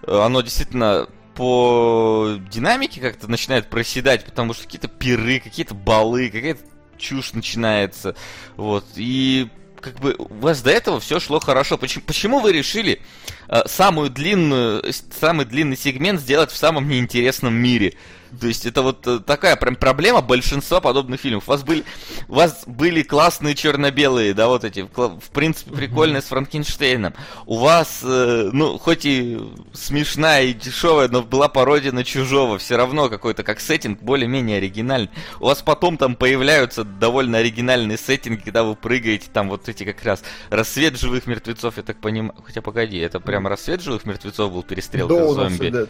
оно 0.08 0.42
действительно 0.42 1.08
по 1.34 2.36
динамике 2.52 3.02
как-то 3.02 3.28
начинает 3.28 3.72
проседать, 3.72 4.24
потому 4.24 4.54
что 4.54 4.66
какие-то 4.66 4.88
пиры, 4.88 5.40
какие-то 5.40 5.74
балы, 5.74 6.30
какая-то 6.30 6.62
чушь 7.04 7.34
начинается. 7.34 8.16
Вот. 8.56 8.86
И 8.96 9.50
как 9.80 10.00
бы 10.00 10.16
у 10.18 10.34
вас 10.36 10.62
до 10.62 10.72
этого 10.72 11.00
все 11.00 11.20
шло 11.20 11.40
хорошо. 11.40 11.78
Почему, 11.78 12.04
почему 12.08 12.40
вы 12.40 12.54
решили 12.54 13.02
э, 13.50 13.62
самую 13.68 14.10
длинную, 14.10 14.84
самый 15.20 15.46
длинный 15.46 15.78
сегмент 15.78 16.22
сделать 16.22 16.52
в 16.52 16.58
самом 16.58 16.88
неинтересном 16.88 17.54
мире? 17.54 17.94
То 18.40 18.48
есть 18.48 18.66
это 18.66 18.82
вот 18.82 19.06
э, 19.08 19.20
такая 19.20 19.56
прям 19.56 19.76
проблема 19.76 20.22
большинства 20.22 20.80
подобных 20.80 21.20
фильмов. 21.20 21.48
У 21.48 21.52
вас 21.52 21.64
были, 21.64 21.84
у 22.28 22.36
вас 22.36 22.64
были 22.66 23.04
классные 23.04 23.56
черно-белые, 23.56 24.34
да, 24.34 24.48
вот 24.48 24.64
эти, 24.64 24.88
в 24.96 25.30
принципе, 25.32 25.72
прикольные 25.76 26.22
с 26.22 26.26
Франкенштейном. 26.26 27.14
У 27.46 27.58
вас, 27.58 28.02
э, 28.04 28.50
ну, 28.52 28.78
хоть 28.78 29.06
и 29.06 29.40
смешная 29.74 30.44
и 30.44 30.54
дешевая, 30.54 31.10
но 31.10 31.22
была 31.22 31.48
пародия 31.48 31.92
на 31.92 32.04
чужого. 32.04 32.58
Все 32.58 32.76
равно 32.76 33.10
какой-то 33.10 33.44
как 33.44 33.60
сеттинг 33.60 34.02
более-менее 34.02 34.58
оригинальный. 34.58 35.10
У 35.40 35.46
вас 35.46 35.62
потом 35.62 35.98
там 35.98 36.16
появляются 36.16 36.84
довольно 36.84 37.40
оригинальные 37.40 37.98
сеттинги, 37.98 38.42
когда 38.42 38.64
вы 38.64 38.76
прыгаете, 38.76 39.28
там 39.32 39.50
вот 39.50 39.70
эти 39.70 39.84
как 39.84 40.04
раз 40.04 40.24
рассвет 40.50 41.00
живых 41.00 41.28
мертвецов, 41.28 41.78
я 41.78 41.84
так 41.84 41.98
понимаю. 41.98 42.36
Хотя 42.44 42.62
погоди, 42.62 42.98
это 42.98 43.20
прям 43.20 43.48
рассвет 43.48 43.82
живых 43.82 44.06
мертвецов 44.06 44.52
был 44.52 44.64
перестрелка 44.64 45.14
Dawn 45.14 45.34
зомби. 45.34 45.88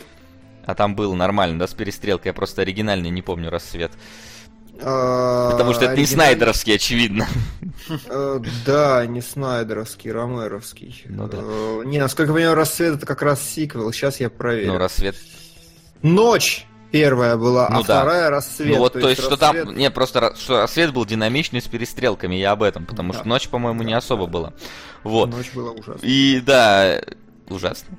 А 0.65 0.75
там 0.75 0.95
был 0.95 1.13
нормально, 1.15 1.59
да, 1.59 1.67
с 1.67 1.73
перестрелкой. 1.73 2.29
Я 2.29 2.33
просто 2.33 2.61
оригинальный 2.61 3.09
не 3.09 3.21
помню 3.21 3.49
рассвет. 3.49 3.91
А, 4.81 5.51
Потому 5.51 5.73
что 5.73 5.85
это 5.85 5.97
не 5.97 6.05
снайдеровский, 6.05 6.75
очевидно. 6.75 7.27
Э, 8.09 8.39
Да, 8.65 9.05
не 9.05 9.21
снайдеровский, 9.21 10.11
ромеровский. 10.11 11.03
Ну 11.05 11.27
да. 11.27 11.37
Э, 11.41 11.81
Не, 11.85 11.99
насколько 11.99 12.31
я 12.31 12.35
понимаю, 12.35 12.55
«Рассвет» 12.55 12.95
это 12.95 13.05
как 13.05 13.21
раз 13.21 13.41
сиквел, 13.41 13.91
сейчас 13.91 14.19
я 14.19 14.29
проверю. 14.29 14.73
Ну, 14.73 14.77
рассвет. 14.79 15.15
Ночь! 16.01 16.65
Первая 16.91 17.37
была, 17.37 17.69
Ну 17.69 17.77
а 17.77 17.83
да. 17.83 17.83
вторая 17.83 18.29
рассвет. 18.29 18.67
Ну 18.69 18.77
вот, 18.77 18.93
то 18.93 19.09
есть, 19.09 19.19
что 19.21 19.31
рассвет- 19.35 19.65
там, 19.65 19.75
не, 19.75 19.89
просто 19.89 20.35
что 20.37 20.59
рассвет 20.61 20.93
был 20.93 21.05
динамичный 21.05 21.59
с 21.59 21.67
перестрелками, 21.67 22.35
я 22.35 22.51
об 22.51 22.61
этом, 22.61 22.85
потому 22.85 23.13
Да. 23.13 23.19
что 23.19 23.27
ночь, 23.27 23.47
по-моему, 23.49 23.81
не 23.81 23.93
Да, 23.93 23.97
особо 23.97 24.25
да. 24.27 24.31
была. 24.31 24.53
Вот. 25.03 25.29
Ночь 25.31 25.51
была 25.55 25.71
ужасна. 25.71 25.99
И 26.05 26.39
да, 26.45 27.01
ужасно. 27.49 27.97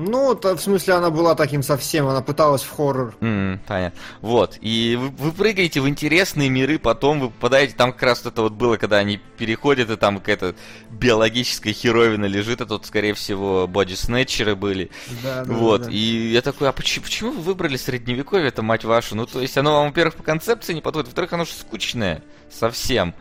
Ну, 0.00 0.34
то, 0.34 0.56
в 0.56 0.60
смысле, 0.60 0.94
она 0.94 1.10
была 1.10 1.34
таким 1.34 1.62
совсем, 1.62 2.08
она 2.08 2.22
пыталась 2.22 2.62
в 2.62 2.70
хоррор. 2.74 3.14
М, 3.20 3.60
понятно. 3.66 4.00
Вот. 4.22 4.56
И 4.62 4.96
вы, 4.98 5.08
вы 5.10 5.32
прыгаете 5.32 5.80
в 5.80 5.88
интересные 5.88 6.48
миры, 6.48 6.78
потом 6.78 7.20
вы 7.20 7.28
попадаете, 7.28 7.74
там 7.74 7.92
как 7.92 8.02
раз 8.04 8.24
это 8.24 8.42
вот 8.42 8.54
было, 8.54 8.78
когда 8.78 8.96
они 8.96 9.18
переходят, 9.36 9.90
и 9.90 9.96
там 9.96 10.18
какая-то 10.18 10.54
биологическая 10.90 11.74
херовина 11.74 12.24
лежит, 12.24 12.62
а 12.62 12.66
тут, 12.66 12.86
скорее 12.86 13.12
всего, 13.12 13.66
боди-снетчеры 13.66 14.56
были. 14.56 14.90
Да, 15.22 15.44
да, 15.44 15.52
вот. 15.52 15.82
да. 15.82 15.90
И 15.90 16.30
я 16.32 16.40
такой, 16.40 16.70
а 16.70 16.72
почему, 16.72 17.04
почему 17.04 17.32
вы 17.32 17.42
выбрали 17.42 17.76
средневековье, 17.76 18.48
это 18.48 18.62
мать 18.62 18.84
вашу? 18.84 19.14
Ну, 19.14 19.26
то 19.26 19.40
есть 19.42 19.58
оно 19.58 19.74
вам, 19.74 19.88
во-первых, 19.88 20.14
по 20.14 20.22
концепции 20.22 20.72
не 20.72 20.80
подходит, 20.80 21.08
во-вторых, 21.08 21.32
оно 21.34 21.44
же 21.44 21.52
скучное 21.52 22.22
совсем. 22.50 23.14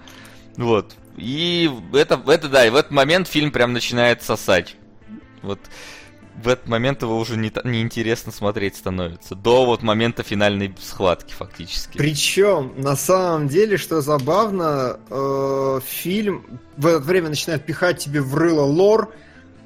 Вот. 0.55 0.95
И 1.17 1.69
это, 1.93 2.21
это, 2.27 2.47
да, 2.47 2.65
и 2.65 2.69
в 2.69 2.75
этот 2.75 2.91
момент 2.91 3.27
фильм 3.27 3.51
прям 3.51 3.73
начинает 3.73 4.23
сосать. 4.23 4.77
Вот 5.41 5.59
в 6.43 6.47
этот 6.47 6.67
момент 6.67 7.01
его 7.01 7.17
уже 7.17 7.37
не, 7.37 7.51
неинтересно 7.63 8.31
смотреть 8.31 8.75
становится. 8.75 9.35
До 9.35 9.65
вот 9.65 9.83
момента 9.83 10.23
финальной 10.23 10.73
схватки, 10.79 11.33
фактически. 11.33 11.97
Причем, 11.97 12.73
на 12.77 12.95
самом 12.95 13.47
деле, 13.47 13.77
что 13.77 14.01
забавно, 14.01 14.99
э, 15.09 15.79
фильм 15.85 16.59
в 16.77 16.87
это 16.87 16.99
время 16.99 17.29
начинает 17.29 17.65
пихать 17.65 17.99
тебе 17.99 18.21
в 18.21 18.35
рыло 18.35 18.63
лор, 18.63 19.13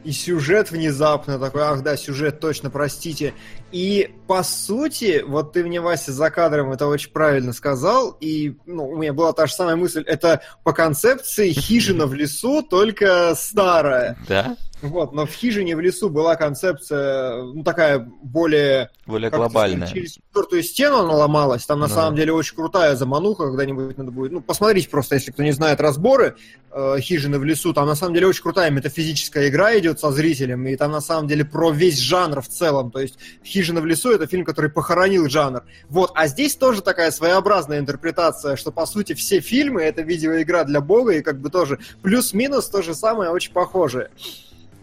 и 0.03 0.11
сюжет 0.11 0.71
внезапно 0.71 1.39
такой, 1.39 1.63
ах 1.63 1.81
да, 1.81 1.95
сюжет, 1.95 2.39
точно, 2.39 2.69
простите. 2.69 3.33
И, 3.71 4.13
по 4.27 4.43
сути, 4.43 5.23
вот 5.25 5.53
ты 5.53 5.63
мне, 5.63 5.79
Вася, 5.81 6.11
за 6.11 6.29
кадром 6.29 6.71
это 6.71 6.87
очень 6.87 7.11
правильно 7.11 7.53
сказал, 7.53 8.17
и 8.19 8.55
ну, 8.65 8.89
у 8.89 8.97
меня 8.97 9.13
была 9.13 9.33
та 9.33 9.47
же 9.47 9.53
самая 9.53 9.75
мысль, 9.75 10.03
это 10.05 10.41
по 10.63 10.73
концепции 10.73 11.51
хижина 11.51 12.05
в 12.05 12.13
лесу, 12.13 12.61
только 12.61 13.33
старая. 13.35 14.17
Да? 14.27 14.57
Вот, 14.83 15.13
но 15.13 15.25
в 15.25 15.31
хижине 15.31 15.75
в 15.77 15.79
лесу 15.79 16.09
была 16.09 16.35
концепция, 16.35 17.41
ну, 17.41 17.63
такая 17.63 17.99
более 18.21 18.89
Более 19.05 19.29
глобальная. 19.29 19.87
сказать, 19.87 19.93
Через 19.93 20.11
четвертую 20.15 20.61
стену 20.63 20.97
она 20.99 21.13
ломалась. 21.13 21.65
Там 21.65 21.79
на 21.79 21.87
Да. 21.87 21.93
самом 21.95 22.15
деле 22.17 22.33
очень 22.33 22.55
крутая 22.55 22.95
замануха, 22.97 23.45
когда-нибудь 23.45 23.97
надо 23.97 24.11
будет. 24.11 24.33
Ну, 24.33 24.41
посмотрите 24.41 24.89
просто, 24.89 25.15
если 25.15 25.31
кто 25.31 25.41
не 25.41 25.51
знает 25.53 25.79
разборы 25.79 26.35
э, 26.75 26.97
хижины 26.99 27.39
в 27.39 27.45
лесу. 27.45 27.73
Там 27.73 27.87
на 27.87 27.95
самом 27.95 28.13
деле 28.13 28.27
очень 28.27 28.43
крутая 28.43 28.71
метафизическая 28.71 29.47
игра 29.47 29.77
идет 29.79 29.99
со 30.01 30.11
зрителем, 30.11 30.67
и 30.67 30.75
там 30.75 30.91
на 30.91 31.01
самом 31.01 31.27
деле 31.27 31.45
про 31.45 31.71
весь 31.71 31.99
жанр 31.99 32.41
в 32.41 32.47
целом. 32.49 32.91
То 32.91 32.99
есть 32.99 33.17
Хижина 33.45 33.79
в 33.79 33.85
лесу 33.85 34.11
это 34.11 34.27
фильм, 34.27 34.43
который 34.43 34.69
похоронил 34.69 35.29
жанр. 35.29 35.63
Вот, 35.87 36.11
а 36.15 36.27
здесь 36.27 36.55
тоже 36.57 36.81
такая 36.81 37.11
своеобразная 37.11 37.79
интерпретация, 37.79 38.57
что 38.57 38.71
по 38.71 38.85
сути 38.85 39.13
все 39.13 39.39
фильмы 39.39 39.81
это 39.83 40.01
видеоигра 40.01 40.65
для 40.65 40.81
бога, 40.81 41.13
и 41.13 41.21
как 41.21 41.39
бы 41.39 41.49
тоже 41.49 41.79
плюс-минус 42.01 42.67
то 42.67 42.81
же 42.81 42.93
самое, 42.95 43.29
очень 43.29 43.53
похожее. 43.53 44.09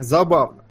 Забавно. 0.00 0.64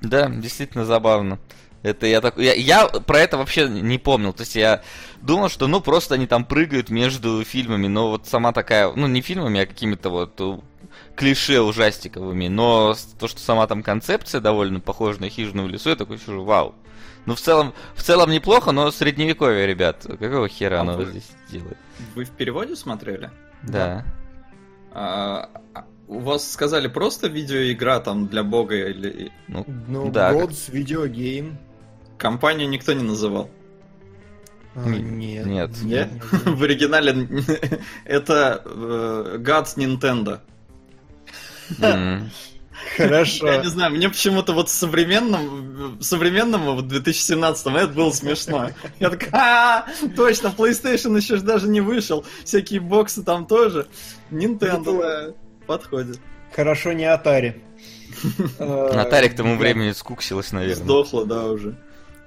Да, 0.00 0.28
действительно 0.28 0.84
забавно. 0.84 1.38
Это 1.82 2.06
я 2.06 2.20
так, 2.20 2.36
я, 2.36 2.52
я 2.54 2.88
про 2.88 3.20
это 3.20 3.38
вообще 3.38 3.68
не 3.68 3.98
помнил. 3.98 4.32
То 4.32 4.42
есть 4.42 4.56
я 4.56 4.82
думал, 5.22 5.48
что 5.48 5.66
ну 5.66 5.80
просто 5.80 6.14
они 6.14 6.26
там 6.26 6.44
прыгают 6.44 6.90
между 6.90 7.42
фильмами, 7.44 7.86
но 7.86 8.10
вот 8.10 8.26
сама 8.26 8.52
такая, 8.52 8.92
ну 8.92 9.06
не 9.06 9.22
фильмами, 9.22 9.60
а 9.60 9.66
какими-то 9.66 10.10
вот 10.10 10.64
клише 11.14 11.60
ужастиковыми. 11.60 12.48
Но 12.48 12.94
то, 13.18 13.28
что 13.28 13.40
сама 13.40 13.66
там 13.66 13.82
концепция 13.82 14.40
довольно 14.40 14.80
похожа 14.80 15.20
на 15.20 15.28
хижину 15.28 15.64
в 15.64 15.68
лесу, 15.68 15.90
я 15.90 15.96
такой 15.96 16.18
сижу, 16.18 16.44
вау. 16.44 16.74
Ну 17.26 17.34
в 17.34 17.40
целом, 17.40 17.74
в 17.94 18.02
целом 18.02 18.30
неплохо, 18.30 18.72
но 18.72 18.90
средневековье, 18.90 19.66
ребят. 19.66 20.06
Какого 20.18 20.48
хера 20.48 20.78
А 20.78 20.80
оно 20.80 20.96
вы- 20.96 21.06
здесь 21.06 21.30
делает? 21.50 21.76
Вы 22.14 22.24
в 22.24 22.30
переводе 22.30 22.76
смотрели? 22.76 23.30
Да. 23.62 24.04
А, 24.92 25.48
а 25.74 25.84
у 26.10 26.18
вас 26.18 26.50
сказали 26.52 26.88
просто 26.88 27.28
видеоигра 27.28 28.00
там 28.00 28.26
для 28.26 28.42
бога 28.42 28.74
или 28.74 29.30
Ну, 29.48 29.64
Ну, 29.88 30.10
Да, 30.10 30.32
God's 30.34 30.70
Video 30.72 31.08
Game. 31.08 31.54
компанию 32.18 32.68
никто 32.68 32.92
не 32.92 33.04
называл? 33.04 33.48
А, 34.74 34.88
Не- 34.88 34.98
нет. 35.00 35.46
нет. 35.46 35.82
Нет? 35.82 36.08
В 36.44 36.62
оригинале 36.62 37.28
это 38.04 38.62
э, 38.64 39.36
Gods 39.38 39.76
Nintendo. 39.76 40.40
Хорошо. 42.96 43.46
Я 43.46 43.58
не 43.62 43.68
знаю, 43.68 43.92
мне 43.92 44.08
почему-то 44.08 44.52
вот 44.52 44.68
в 44.68 44.72
современном, 44.72 45.98
в 45.98 46.02
современном 46.02 46.62
вот 46.76 46.88
2017 46.88 47.66
это 47.66 47.88
было 47.88 48.10
смешно. 48.10 48.70
Я 48.98 49.10
такой, 49.10 49.28
а 49.32 49.86
точно, 50.16 50.48
PlayStation 50.48 51.16
еще 51.16 51.36
ж 51.36 51.42
даже 51.42 51.68
не 51.68 51.80
вышел, 51.82 52.24
всякие 52.44 52.80
боксы 52.80 53.22
там 53.22 53.46
тоже. 53.46 53.86
Nintendo, 54.30 55.34
подходит. 55.70 56.18
Хорошо, 56.52 56.92
не 56.92 57.04
Atari. 57.04 57.60
Э, 58.58 58.92
Наталья 58.92 59.28
к 59.28 59.36
тому 59.36 59.52
да. 59.52 59.60
времени 59.60 59.92
скуксилась, 59.92 60.50
наверное. 60.50 60.74
Сдохла, 60.74 61.24
да, 61.24 61.46
уже. 61.46 61.76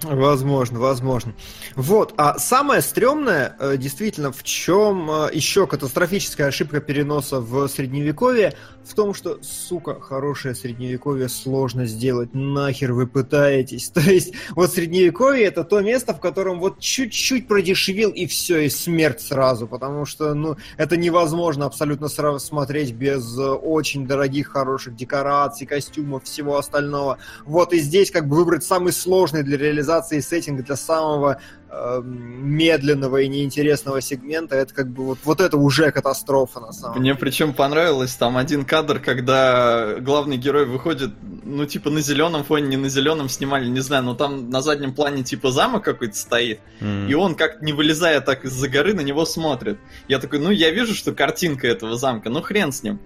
Возможно, 0.03 0.79
возможно. 0.79 1.33
Вот, 1.75 2.13
а 2.17 2.37
самое 2.37 2.81
стрёмное, 2.81 3.55
э, 3.59 3.77
действительно, 3.77 4.31
в 4.31 4.43
чем 4.43 5.09
еще 5.31 5.65
катастрофическая 5.65 6.47
ошибка 6.47 6.81
переноса 6.81 7.39
в 7.39 7.67
средневековье, 7.67 8.53
в 8.83 8.93
том, 8.95 9.13
что, 9.13 9.39
сука, 9.41 9.99
хорошее 9.99 10.55
средневековье 10.55 11.29
сложно 11.29 11.85
сделать, 11.85 12.33
нахер 12.33 12.93
вы 12.93 13.07
пытаетесь. 13.07 13.89
То 13.93 14.01
есть, 14.01 14.33
вот 14.51 14.71
средневековье 14.71 15.45
это 15.45 15.63
то 15.63 15.79
место, 15.81 16.13
в 16.13 16.19
котором 16.19 16.59
вот 16.59 16.79
чуть-чуть 16.79 17.47
продешевил 17.47 18.11
и 18.11 18.27
все, 18.27 18.59
и 18.59 18.69
смерть 18.69 19.21
сразу, 19.21 19.67
потому 19.67 20.05
что, 20.05 20.33
ну, 20.33 20.57
это 20.77 20.97
невозможно 20.97 21.65
абсолютно 21.65 22.09
сразу 22.09 22.39
смотреть 22.39 22.91
без 22.91 23.37
э, 23.37 23.41
очень 23.41 24.05
дорогих, 24.05 24.49
хороших 24.49 24.95
декораций, 24.95 25.65
костюмов, 25.65 26.25
всего 26.25 26.57
остального. 26.57 27.17
Вот 27.45 27.73
и 27.73 27.79
здесь 27.79 28.11
как 28.11 28.27
бы 28.27 28.35
выбрать 28.35 28.63
самый 28.63 28.91
сложный 28.91 29.43
для 29.43 29.57
реализации 29.57 29.92
сеттинг 30.01 30.63
для 30.65 30.75
самого 30.75 31.39
э, 31.69 32.01
медленного 32.03 33.17
и 33.21 33.27
неинтересного 33.27 34.01
сегмента, 34.01 34.55
это 34.55 34.73
как 34.73 34.89
бы 34.89 35.05
вот, 35.05 35.19
вот 35.23 35.41
это 35.41 35.57
уже 35.57 35.91
катастрофа 35.91 36.59
на 36.59 36.71
самом 36.71 36.99
Мне 36.99 37.11
деле. 37.11 37.19
причем 37.19 37.53
понравилось 37.53 38.15
там 38.15 38.37
один 38.37 38.65
кадр, 38.65 38.99
когда 38.99 39.95
главный 39.99 40.37
герой 40.37 40.65
выходит, 40.65 41.11
ну, 41.43 41.65
типа 41.65 41.89
на 41.89 42.01
зеленом 42.01 42.43
фоне, 42.43 42.67
не 42.67 42.77
на 42.77 42.89
зеленом 42.89 43.29
снимали, 43.29 43.67
не 43.67 43.81
знаю, 43.81 44.03
но 44.03 44.15
там 44.15 44.49
на 44.49 44.61
заднем 44.61 44.93
плане 44.93 45.23
типа 45.23 45.51
замок 45.51 45.83
какой-то 45.83 46.15
стоит, 46.15 46.59
М. 46.79 47.07
и 47.07 47.13
он 47.13 47.35
как 47.35 47.61
не 47.61 47.73
вылезая 47.73 48.21
так 48.21 48.45
из-за 48.45 48.67
горы 48.69 48.93
на 48.93 49.01
него 49.01 49.25
смотрит. 49.25 49.77
Я 50.07 50.19
такой, 50.19 50.39
ну, 50.39 50.49
я 50.51 50.71
вижу, 50.71 50.95
что 50.95 51.13
картинка 51.13 51.67
этого 51.67 51.97
замка, 51.97 52.29
ну, 52.29 52.41
хрен 52.41 52.71
с 52.71 52.83
ним. 52.83 52.99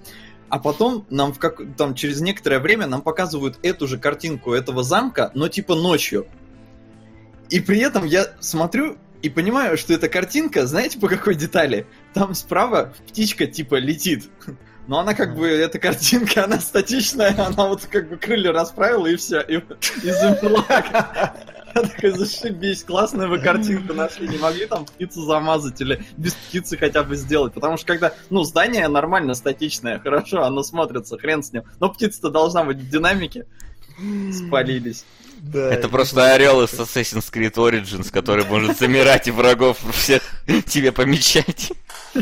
А 0.50 0.60
потом 0.60 1.06
нам 1.10 1.34
в 1.34 1.39
как 1.39 1.60
там 1.76 1.93
через 1.93 2.21
некоторое 2.21 2.60
время 2.60 2.88
нам 2.88 3.02
показывают 3.02 3.60
эту 3.63 3.86
же 3.86 3.97
картинку 3.97 4.54
этого 4.54 4.82
замка, 4.82 5.30
но 5.34 5.50
типа 5.50 5.76
ночью. 5.76 6.26
И 7.49 7.60
при 7.60 7.79
этом 7.79 8.05
я 8.05 8.27
смотрю 8.39 8.97
и 9.21 9.29
понимаю, 9.29 9.77
что 9.77 9.93
эта 9.93 10.10
картинка, 10.10 10.67
знаете, 10.67 10.99
по 10.99 11.07
какой 11.07 11.36
детали? 11.36 11.88
Там 12.13 12.33
справа 12.33 12.93
птичка 13.07 13.47
типа 13.47 13.75
летит. 13.75 14.29
Но 14.88 14.99
она 14.99 15.13
как 15.13 15.36
бы, 15.36 15.47
эта 15.47 15.79
картинка, 15.79 16.45
она 16.45 16.60
статичная, 16.60 17.36
она 17.38 17.67
вот 17.67 17.86
как 17.91 18.10
бы 18.10 18.17
крылья 18.17 18.53
расправила 18.53 19.07
и 19.07 19.17
все, 19.17 19.41
и, 19.41 19.55
и 19.55 20.12
замерла. 20.12 20.65
Я 21.75 21.81
такой, 21.83 22.12
зашибись, 22.12 22.83
классную 22.83 23.29
вы 23.29 23.39
картинку 23.39 23.93
нашли, 23.93 24.27
не 24.27 24.38
могли 24.38 24.65
там 24.65 24.86
птицу 24.86 25.25
замазать 25.25 25.79
или 25.81 26.03
без 26.15 26.33
птицы 26.33 26.77
хотя 26.77 27.03
бы 27.03 27.17
сделать, 27.17 27.53
потому 27.53 27.77
что 27.77 27.88
когда, 27.88 28.13
ну, 28.29 28.43
здание 28.43 28.88
нормально 28.88 29.33
статичное, 29.33 29.99
хорошо, 29.99 30.43
оно 30.43 30.63
смотрится, 30.63 31.17
хрен 31.17 31.43
с 31.43 31.51
ним, 31.51 31.63
но 31.79 31.89
птица-то 31.89 32.29
должна 32.29 32.63
быть 32.63 32.77
в 32.77 32.89
динамике, 32.89 33.45
спалились. 34.31 35.05
Да, 35.38 35.71
Это 35.71 35.88
просто 35.88 36.34
орел 36.34 36.63
из 36.63 36.73
Assassin's 36.73 37.32
Creed 37.32 37.54
Origins, 37.54 38.12
который 38.12 38.45
может 38.45 38.78
замирать 38.78 39.28
и 39.28 39.32
врагов 39.32 39.78
всех 39.93 40.21
тебе 40.65 40.91
помечать. 40.91 41.71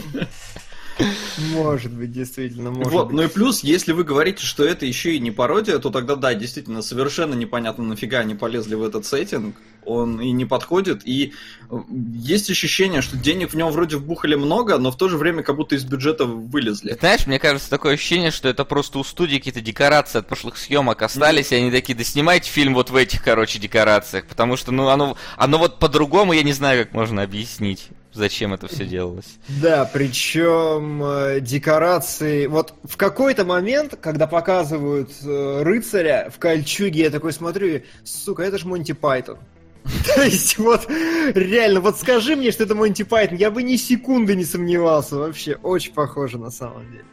Может 1.38 1.94
быть, 1.94 2.12
действительно, 2.12 2.72
может 2.72 2.92
Вот, 2.92 3.08
быть. 3.08 3.16
ну 3.16 3.24
и 3.24 3.28
плюс, 3.28 3.64
если 3.64 3.92
вы 3.92 4.04
говорите, 4.04 4.46
что 4.46 4.64
это 4.64 4.86
еще 4.86 5.16
и 5.16 5.20
не 5.20 5.32
пародия, 5.32 5.78
то 5.80 5.90
тогда 5.90 6.16
да, 6.16 6.34
действительно, 6.34 6.82
совершенно 6.82 7.34
непонятно, 7.34 7.84
нафига 7.84 8.20
они 8.20 8.36
полезли 8.36 8.76
в 8.76 8.84
этот 8.84 9.06
сеттинг, 9.06 9.56
он 9.86 10.20
и 10.22 10.32
не 10.32 10.46
подходит, 10.46 11.02
и 11.06 11.34
э, 11.70 11.76
есть 12.14 12.50
ощущение, 12.50 13.02
что 13.02 13.18
денег 13.18 13.52
в 13.52 13.56
нем 13.56 13.72
вроде 13.72 13.98
вбухали 13.98 14.36
много, 14.36 14.78
но 14.78 14.92
в 14.92 14.98
то 14.98 15.10
же 15.10 15.18
время 15.18 15.44
как 15.44 15.58
будто 15.58 15.76
из 15.76 15.84
бюджета 15.84 16.26
вылезли. 16.26 16.98
Знаешь, 17.00 17.28
мне 17.28 17.40
кажется, 17.40 17.70
такое 17.70 17.94
ощущение, 17.94 18.32
что 18.32 18.48
это 18.48 18.66
просто 18.66 19.00
у 19.00 19.04
студии 19.04 19.38
какие-то 19.38 19.62
декорации 19.62 20.20
от 20.20 20.28
прошлых 20.28 20.58
съемок 20.58 21.02
остались, 21.02 21.52
и 21.52 21.56
они 21.56 21.72
такие, 21.72 21.96
да 21.96 22.04
снимайте 22.04 22.50
фильм 22.50 22.74
вот 22.74 22.90
в 22.90 22.96
этих, 22.96 23.24
короче, 23.24 23.60
декорациях, 23.60 24.26
потому 24.28 24.58
что, 24.58 24.72
ну, 24.72 24.88
оно, 24.88 25.18
оно 25.38 25.58
вот 25.58 25.80
по-другому, 25.80 26.34
я 26.34 26.44
не 26.44 26.54
знаю, 26.54 26.86
как 26.86 26.94
можно 26.94 27.22
объяснить, 27.22 27.90
зачем 28.16 28.54
это 28.54 28.68
все 28.68 28.86
делалось. 28.86 29.38
Да, 29.62 29.90
причем 29.92 31.04
э, 31.04 31.40
декорации. 31.42 32.48
Вот 32.48 32.74
в 32.84 32.98
какой-то 32.98 33.46
момент, 33.46 33.98
когда 34.02 34.26
показывают 34.26 35.12
э, 35.24 35.62
рыцаря 35.64 36.32
в 36.34 36.40
кольчуге, 36.40 37.04
я 37.04 37.10
такой 37.10 37.34
смотрю, 37.34 37.68
и, 37.68 37.84
сука, 38.04 38.44
это 38.44 38.58
же 38.58 38.68
Монти 38.68 38.94
Пайтон. 38.94 39.38
То 40.16 40.24
есть 40.24 40.58
вот 40.58 40.88
реально, 40.90 41.80
вот 41.82 42.00
скажи 42.00 42.36
мне, 42.36 42.52
что 42.52 42.64
это 42.64 42.74
Монти 42.74 43.04
Пайтон, 43.04 43.38
я 43.38 43.52
бы 43.52 43.62
ни 43.62 43.76
секунды 43.76 44.36
не 44.36 44.46
сомневался 44.46 45.18
вообще. 45.18 45.56
Очень 45.62 45.94
похоже 45.94 46.38
на 46.40 46.50
самом 46.50 46.90
деле. 46.92 47.06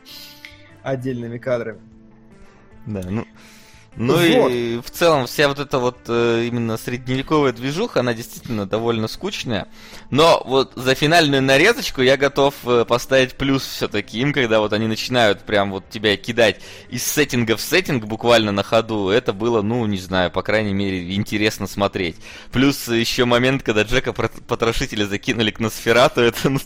Отдельными 0.82 1.38
кадрами. 1.38 1.80
Да, 2.86 3.02
ну... 3.08 3.26
Ну 3.96 4.14
вот. 4.14 4.50
и 4.50 4.80
в 4.82 4.90
целом 4.90 5.26
вся 5.26 5.48
вот 5.48 5.58
эта 5.58 5.78
вот 5.78 5.98
э, 6.08 6.46
именно 6.46 6.78
средневековая 6.78 7.52
движуха, 7.52 8.00
она 8.00 8.14
действительно 8.14 8.66
довольно 8.66 9.06
скучная. 9.06 9.68
Но 10.10 10.42
вот 10.46 10.72
за 10.76 10.94
финальную 10.94 11.42
нарезочку 11.42 12.00
я 12.00 12.16
готов 12.16 12.54
э, 12.64 12.86
поставить 12.86 13.34
плюс 13.34 13.62
все-таки 13.64 14.18
им, 14.18 14.32
когда 14.32 14.60
вот 14.60 14.72
они 14.72 14.86
начинают 14.86 15.42
прям 15.42 15.70
вот 15.70 15.90
тебя 15.90 16.16
кидать 16.16 16.60
из 16.88 17.04
сеттинга 17.04 17.56
в 17.56 17.60
сеттинг 17.60 18.06
буквально 18.06 18.50
на 18.50 18.62
ходу. 18.62 19.10
Это 19.10 19.34
было, 19.34 19.60
ну, 19.60 19.84
не 19.84 19.98
знаю, 19.98 20.30
по 20.30 20.42
крайней 20.42 20.72
мере, 20.72 21.14
интересно 21.14 21.66
смотреть. 21.66 22.16
Плюс 22.50 22.88
еще 22.88 23.26
момент, 23.26 23.62
когда 23.62 23.82
Джека 23.82 24.14
Потрошителя 24.14 25.06
закинули 25.06 25.50
к 25.50 25.60
Носферату, 25.60 26.20
это 26.22 26.48
ну, 26.48 26.60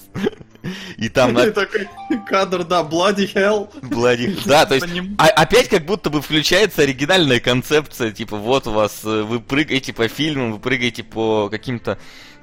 и 0.96 1.09
там... 1.09 1.33
На... 1.35 1.50
Такой 1.50 1.88
кадр, 2.26 2.64
да, 2.64 2.83
Bloody 2.83 3.33
Hell. 3.33 3.68
Bloody... 3.83 4.38
Да, 4.46 4.66
то 4.66 4.74
есть 4.74 4.87
а, 5.18 5.26
опять 5.26 5.68
как 5.68 5.85
будто 5.85 6.11
бы 6.11 6.22
включается 6.22 6.83
оригинальная 6.83 7.40
концепция, 7.40 8.12
типа 8.12 8.37
вот 8.37 8.66
у 8.66 8.72
вас, 8.72 9.00
э, 9.05 9.22
вы 9.22 9.40
прыгаете 9.40 9.92
по 9.92 10.09
фильмам, 10.09 10.52
вы 10.52 10.59
прыгаете 10.59 11.02
по 11.05 11.48
каким-то 11.50 11.98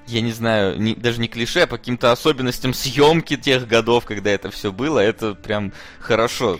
я 0.07 0.19
не 0.19 0.33
знаю, 0.33 0.79
не, 0.79 0.95
даже 0.95 1.21
не 1.21 1.29
клише, 1.29 1.61
а 1.61 1.67
по 1.67 1.77
каким-то 1.77 2.11
особенностям 2.11 2.73
съемки 2.73 3.37
тех 3.37 3.67
годов, 3.67 4.05
когда 4.05 4.31
это 4.31 4.51
все 4.51 4.71
было, 4.71 4.99
это 4.99 5.33
прям 5.33 5.71
хорошо 5.99 6.59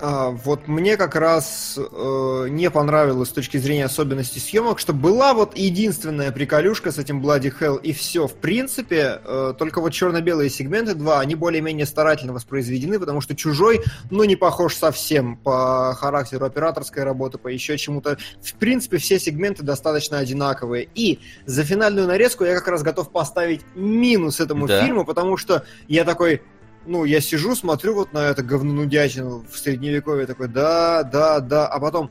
а, 0.00 0.30
вот 0.30 0.66
мне 0.66 0.96
как 0.96 1.14
раз 1.14 1.78
э, 1.78 2.46
не 2.50 2.68
понравилось 2.68 3.28
с 3.28 3.32
точки 3.32 3.58
зрения 3.58 3.84
особенностей 3.84 4.40
съемок, 4.40 4.80
что 4.80 4.92
была 4.92 5.34
вот 5.34 5.56
единственная 5.56 6.32
приколюшка 6.32 6.90
с 6.90 6.98
этим 6.98 7.24
Bloody 7.24 7.52
Hell, 7.58 7.80
и 7.80 7.92
все. 7.92 8.26
В 8.26 8.34
принципе, 8.34 9.20
э, 9.24 9.54
только 9.56 9.80
вот 9.80 9.90
черно-белые 9.90 10.50
сегменты 10.50 10.94
два, 10.94 11.20
они 11.20 11.36
более-менее 11.36 11.86
старательно 11.86 12.32
воспроизведены, 12.32 12.98
потому 12.98 13.20
что 13.20 13.36
чужой, 13.36 13.82
ну, 14.10 14.24
не 14.24 14.34
похож 14.34 14.74
совсем 14.74 15.36
по 15.36 15.94
характеру 15.94 16.44
операторской 16.44 17.04
работы, 17.04 17.38
по 17.38 17.46
еще 17.46 17.78
чему-то. 17.78 18.18
В 18.42 18.54
принципе, 18.54 18.98
все 18.98 19.20
сегменты 19.20 19.62
достаточно 19.62 20.18
одинаковые. 20.18 20.88
И 20.96 21.20
за 21.46 21.62
финальную 21.62 22.08
нарезку 22.08 22.44
я 22.44 22.56
как 22.56 22.66
раз 22.66 22.82
готов 22.82 23.12
поставить 23.12 23.60
минус 23.76 24.40
этому 24.40 24.66
да. 24.66 24.84
фильму, 24.84 25.04
потому 25.04 25.36
что 25.36 25.64
я 25.86 26.02
такой, 26.02 26.42
ну, 26.86 27.04
я 27.04 27.20
сижу, 27.20 27.54
смотрю 27.54 27.94
вот 27.94 28.12
на 28.12 28.18
это 28.18 28.42
говнонудятину 28.42 29.44
в 29.50 29.58
средневековье, 29.58 30.26
такой, 30.26 30.48
да, 30.48 31.02
да, 31.02 31.40
да, 31.40 31.66
а 31.66 31.80
потом, 31.80 32.10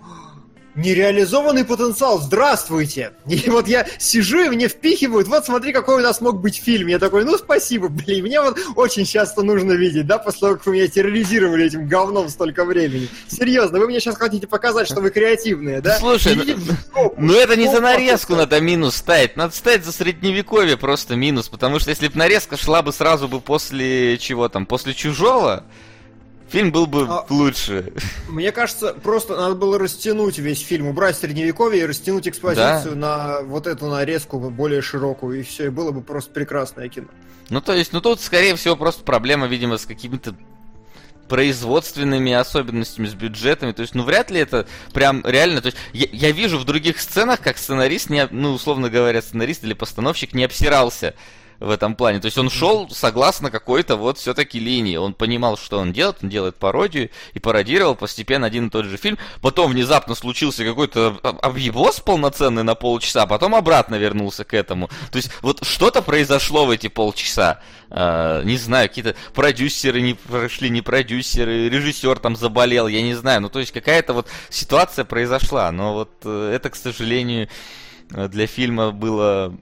нереализованный 0.75 1.65
потенциал, 1.65 2.19
здравствуйте! 2.19 3.13
И 3.27 3.49
вот 3.49 3.67
я 3.67 3.86
сижу, 3.99 4.43
и 4.43 4.49
мне 4.49 4.67
впихивают, 4.67 5.27
вот 5.27 5.45
смотри, 5.45 5.73
какой 5.73 5.95
у 5.95 6.03
нас 6.03 6.21
мог 6.21 6.41
быть 6.41 6.57
фильм. 6.57 6.88
Я 6.88 6.99
такой, 6.99 7.25
ну 7.25 7.38
спасибо, 7.38 7.88
блин, 7.88 8.25
мне 8.25 8.41
вот 8.41 8.59
очень 8.75 9.05
часто 9.05 9.43
нужно 9.43 9.73
видеть, 9.73 10.07
да, 10.07 10.17
после 10.17 10.39
того, 10.41 10.53
как 10.55 10.65
вы 10.65 10.73
меня 10.73 10.88
терроризировали 10.88 11.65
этим 11.65 11.88
говном 11.88 12.29
столько 12.29 12.65
времени. 12.65 13.07
Серьезно, 13.27 13.79
вы 13.79 13.88
мне 13.88 13.99
сейчас 13.99 14.17
хотите 14.17 14.47
показать, 14.47 14.88
что 14.88 15.01
вы 15.01 15.09
креативные, 15.09 15.81
да? 15.81 15.97
Слушай, 15.97 16.36
ну, 16.36 17.13
ну 17.17 17.33
это 17.33 17.55
не 17.55 17.67
за 17.67 17.79
нарезку 17.79 18.36
надо 18.36 18.59
минус 18.59 18.95
ставить, 18.95 19.36
надо 19.36 19.55
ставить 19.55 19.86
за 19.86 19.91
средневековье 19.91 20.77
просто 20.77 21.15
минус, 21.15 21.49
потому 21.49 21.79
что 21.79 21.89
если 21.89 22.07
бы 22.07 22.17
нарезка 22.17 22.57
шла 22.57 22.81
бы 22.81 22.91
сразу 22.91 23.27
бы 23.27 23.39
после 23.41 24.17
чего 24.17 24.49
там, 24.49 24.65
после 24.65 24.93
чужого, 24.93 25.63
Фильм 26.53 26.71
был 26.71 26.85
бы 26.85 27.07
а, 27.09 27.25
лучше. 27.31 27.91
Мне 28.29 28.51
кажется, 28.51 28.93
просто 28.93 29.35
надо 29.35 29.55
было 29.55 29.79
растянуть 29.79 30.37
весь 30.37 30.59
фильм, 30.59 30.85
убрать 30.85 31.17
средневековье 31.17 31.81
и 31.81 31.85
растянуть 31.87 32.27
экспозицию 32.27 32.93
да. 32.93 33.39
на 33.39 33.41
вот 33.41 33.65
эту 33.65 33.87
нарезку 33.87 34.37
более 34.37 34.83
широкую, 34.83 35.39
и 35.39 35.41
все, 35.41 35.65
и 35.65 35.69
было 35.69 35.89
бы 35.89 36.03
просто 36.03 36.29
прекрасное 36.29 36.89
кино. 36.89 37.07
Ну, 37.49 37.59
то 37.59 37.73
есть, 37.73 37.91
ну 37.91 38.01
тут, 38.01 38.21
скорее 38.21 38.55
всего, 38.55 38.75
просто 38.75 39.03
проблема, 39.03 39.47
видимо, 39.47 39.79
с 39.79 39.87
какими-то 39.87 40.35
производственными 41.27 42.33
особенностями, 42.33 43.07
с 43.07 43.15
бюджетами. 43.15 43.71
То 43.71 43.81
есть, 43.81 43.95
ну, 43.95 44.03
вряд 44.03 44.29
ли 44.29 44.39
это 44.39 44.67
прям 44.93 45.23
реально... 45.25 45.59
То 45.59 45.69
есть, 45.69 45.77
я, 45.91 46.05
я 46.11 46.29
вижу 46.29 46.59
в 46.59 46.65
других 46.65 47.01
сценах, 47.01 47.41
как 47.41 47.57
сценарист, 47.57 48.11
не, 48.11 48.27
ну, 48.29 48.53
условно 48.53 48.91
говоря, 48.91 49.23
сценарист 49.23 49.63
или 49.63 49.73
постановщик 49.73 50.35
не 50.35 50.43
обсирался 50.43 51.15
в 51.63 51.69
этом 51.69 51.95
плане. 51.95 52.19
То 52.19 52.26
есть 52.26 52.38
он 52.38 52.49
шел 52.49 52.89
согласно 52.89 53.49
какой-то 53.49 53.95
вот 53.95 54.17
все-таки 54.17 54.60
линии. 54.60 54.97
Он 54.97 55.13
понимал, 55.13 55.58
что 55.58 55.80
он 55.80 55.93
делает, 55.93 56.17
он 56.21 56.30
делает 56.30 56.56
пародию 56.58 57.10
и 57.34 57.39
пародировал 57.39 57.95
постепенно 57.95 58.47
один 58.47 58.67
и 58.67 58.69
тот 58.69 58.86
же 58.86 58.97
фильм. 58.97 59.17
Потом 59.41 59.71
внезапно 59.71 60.15
случился 60.15 60.65
какой-то 60.65 61.17
объебос 61.41 62.02
полноценный 62.02 62.63
на 62.63 62.76
полчаса, 62.76 63.23
а 63.23 63.28
потом 63.28 63.56
обратно 63.56 63.95
вернулся 63.95 64.43
к 64.43 64.54
этому. 64.54 64.89
То 65.12 65.17
есть 65.17 65.32
вот 65.41 65.65
что-то 65.65 66.02
произошло 66.02 66.65
в 66.65 66.69
эти 66.69 66.88
полчаса. 66.88 67.62
Uh, 67.89 68.43
не 68.43 68.58
знаю, 68.58 68.89
какие-то 68.89 69.15
продюсеры 69.36 70.02
не 70.02 70.15
прошли, 70.15 70.71
не 70.71 70.82
продюсеры, 70.82 71.69
режиссер 71.69 72.17
там 72.17 72.36
заболел, 72.36 72.88
я 72.88 73.04
не 73.04 73.13
знаю. 73.13 73.41
Ну, 73.41 73.49
то 73.49 73.60
есть 73.60 73.71
какая-то 73.71 74.13
вот 74.13 74.28
ситуация 74.49 75.06
произошла. 75.06 75.71
Но 75.71 75.93
вот 75.93 76.12
uh, 76.23 76.52
это, 76.52 76.71
к 76.71 76.76
сожалению, 76.76 77.49
для 78.10 78.47
фильма 78.47 78.91
было 78.91 79.56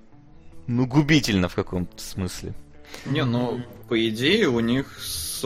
ну, 0.71 0.87
губительно 0.87 1.49
в 1.49 1.55
каком-то 1.55 2.01
смысле. 2.01 2.53
Не, 3.05 3.23
ну, 3.25 3.61
по 3.87 4.07
идее, 4.07 4.47
у 4.47 4.59
них 4.59 4.99
с 4.99 5.43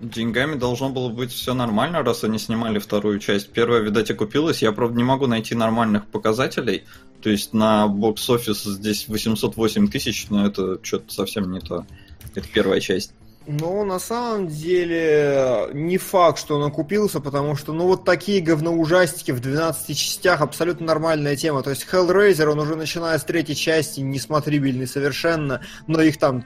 деньгами 0.00 0.56
должно 0.56 0.90
было 0.90 1.08
быть 1.08 1.32
все 1.32 1.54
нормально, 1.54 2.02
раз 2.02 2.24
они 2.24 2.38
снимали 2.38 2.78
вторую 2.78 3.18
часть. 3.20 3.50
Первая, 3.50 3.80
видать, 3.80 4.10
окупилась. 4.10 4.62
Я, 4.62 4.72
правда, 4.72 4.96
не 4.96 5.04
могу 5.04 5.26
найти 5.26 5.54
нормальных 5.54 6.06
показателей. 6.06 6.84
То 7.22 7.30
есть 7.30 7.52
на 7.52 7.86
бокс-офис 7.86 8.64
здесь 8.64 9.06
808 9.06 9.88
тысяч, 9.88 10.26
но 10.28 10.46
это 10.46 10.78
что-то 10.82 11.12
совсем 11.12 11.52
не 11.52 11.60
то. 11.60 11.86
Это 12.34 12.46
первая 12.48 12.80
часть. 12.80 13.14
Ну, 13.46 13.84
на 13.84 13.98
самом 13.98 14.46
деле, 14.46 15.68
не 15.72 15.98
факт, 15.98 16.38
что 16.38 16.56
он 16.56 16.62
окупился, 16.62 17.20
потому 17.20 17.56
что, 17.56 17.72
ну, 17.72 17.86
вот 17.86 18.04
такие 18.04 18.40
говноужастики 18.40 19.32
в 19.32 19.40
12 19.40 19.98
частях 19.98 20.40
абсолютно 20.40 20.86
нормальная 20.86 21.34
тема. 21.34 21.62
То 21.62 21.70
есть 21.70 21.86
Hellraiser, 21.90 22.46
он 22.46 22.60
уже 22.60 22.76
начиная 22.76 23.18
с 23.18 23.24
третьей 23.24 23.56
части 23.56 24.00
несмотрибельный 24.00 24.86
совершенно, 24.86 25.60
но 25.88 26.00
их 26.02 26.18
там... 26.18 26.44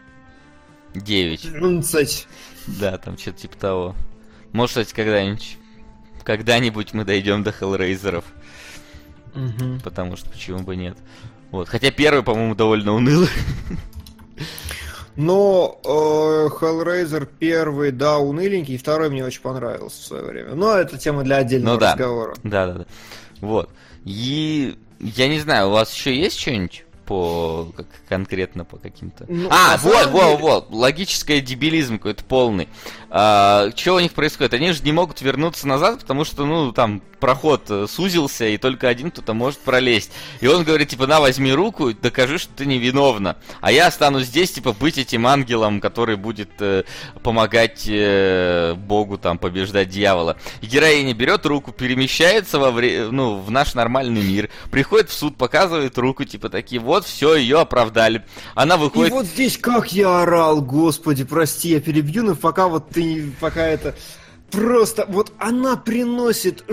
9. 0.94 1.44
11. 1.44 2.28
Да, 2.80 2.96
там 2.96 3.18
что-то 3.18 3.38
типа 3.40 3.56
того. 3.56 3.96
Может, 4.52 4.70
кстати, 4.70 4.94
когда-нибудь... 4.94 5.58
Когда-нибудь 6.24 6.94
мы 6.94 7.04
дойдем 7.04 7.42
до 7.42 7.50
Hellraiser'ов. 7.50 8.24
Угу. 9.34 9.80
Потому 9.84 10.16
что 10.16 10.30
почему 10.30 10.60
бы 10.60 10.76
нет. 10.76 10.96
Вот. 11.50 11.68
Хотя 11.68 11.90
первый, 11.90 12.22
по-моему, 12.22 12.54
довольно 12.54 12.94
унылый. 12.94 13.28
Но 15.16 15.80
э, 15.84 15.88
Hellraiser 15.88 17.28
первый, 17.38 17.90
да, 17.90 18.18
уныленький, 18.18 18.76
второй 18.76 19.10
мне 19.10 19.24
очень 19.24 19.40
понравился 19.40 20.02
в 20.02 20.04
свое 20.04 20.24
время. 20.24 20.54
Но 20.54 20.74
это 20.74 20.98
тема 20.98 21.22
для 21.22 21.36
отдельного 21.36 21.74
ну, 21.74 21.80
да. 21.80 21.92
разговора. 21.92 22.34
Да, 22.42 22.66
да, 22.66 22.72
да. 22.74 22.86
Вот. 23.40 23.70
И 24.04 24.76
я 25.00 25.28
не 25.28 25.38
знаю, 25.38 25.68
у 25.68 25.72
вас 25.72 25.92
еще 25.92 26.16
есть 26.16 26.38
что-нибудь? 26.38 26.85
По 27.06 27.72
как, 27.76 27.86
конкретно 28.08 28.64
по 28.64 28.76
каким-то. 28.76 29.24
Ну, 29.28 29.48
а, 29.50 29.76
вот, 29.78 30.06
вот, 30.08 30.40
вот, 30.40 30.66
логическое 30.70 31.40
дебилизм 31.40 31.98
какой-то 31.98 32.24
полный. 32.24 32.68
А, 33.08 33.70
что 33.74 33.94
у 33.94 34.00
них 34.00 34.12
происходит? 34.12 34.54
Они 34.54 34.72
же 34.72 34.82
не 34.82 34.92
могут 34.92 35.20
вернуться 35.20 35.68
назад, 35.68 36.00
потому 36.00 36.24
что, 36.24 36.44
ну, 36.44 36.72
там 36.72 37.00
проход 37.20 37.62
э, 37.70 37.86
сузился, 37.88 38.46
и 38.46 38.58
только 38.58 38.88
один 38.88 39.10
кто-то 39.10 39.34
может 39.34 39.58
пролезть. 39.60 40.12
И 40.40 40.46
он 40.46 40.64
говорит, 40.64 40.88
типа, 40.88 41.06
на, 41.06 41.20
возьми 41.20 41.52
руку, 41.52 41.92
докажи, 41.92 42.38
что 42.38 42.52
ты 42.54 42.66
невиновна. 42.66 43.36
А 43.60 43.72
я 43.72 43.86
останусь 43.86 44.26
здесь, 44.26 44.52
типа, 44.52 44.72
быть 44.72 44.98
этим 44.98 45.26
ангелом, 45.26 45.80
который 45.80 46.16
будет 46.16 46.50
э, 46.60 46.84
помогать 47.22 47.86
э, 47.88 48.74
Богу, 48.74 49.18
там, 49.18 49.38
побеждать 49.38 49.88
дьявола. 49.88 50.36
И 50.60 50.66
героиня 50.66 51.14
берет 51.14 51.46
руку, 51.46 51.72
перемещается 51.72 52.58
во 52.58 52.70
вре... 52.70 53.08
ну, 53.10 53.40
в 53.40 53.50
наш 53.50 53.74
нормальный 53.74 54.22
мир, 54.22 54.50
приходит 54.70 55.10
в 55.10 55.12
суд, 55.12 55.36
показывает 55.36 55.96
руку, 55.98 56.24
типа, 56.24 56.48
такие, 56.48 56.80
вот, 56.80 56.95
все, 57.04 57.34
ее 57.34 57.58
оправдали. 57.60 58.24
Она 58.54 58.76
выходит... 58.76 59.10
И 59.10 59.14
вот 59.14 59.26
здесь 59.26 59.58
как 59.58 59.92
я 59.92 60.22
орал, 60.22 60.62
господи, 60.62 61.24
прости, 61.24 61.70
я 61.70 61.80
перебью, 61.80 62.22
но 62.22 62.34
пока 62.34 62.68
вот 62.68 62.90
ты, 62.90 63.32
пока 63.40 63.66
это... 63.66 63.94
Просто 64.50 65.04
вот 65.08 65.32
она 65.38 65.76
приносит 65.76 66.64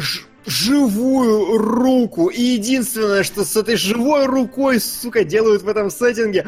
живую 0.45 1.57
руку. 1.57 2.27
И 2.27 2.41
единственное, 2.41 3.23
что 3.23 3.43
с 3.43 3.55
этой 3.55 3.75
живой 3.75 4.25
рукой, 4.25 4.79
сука, 4.79 5.23
делают 5.23 5.63
в 5.63 5.67
этом 5.67 5.89
сеттинге, 5.89 6.47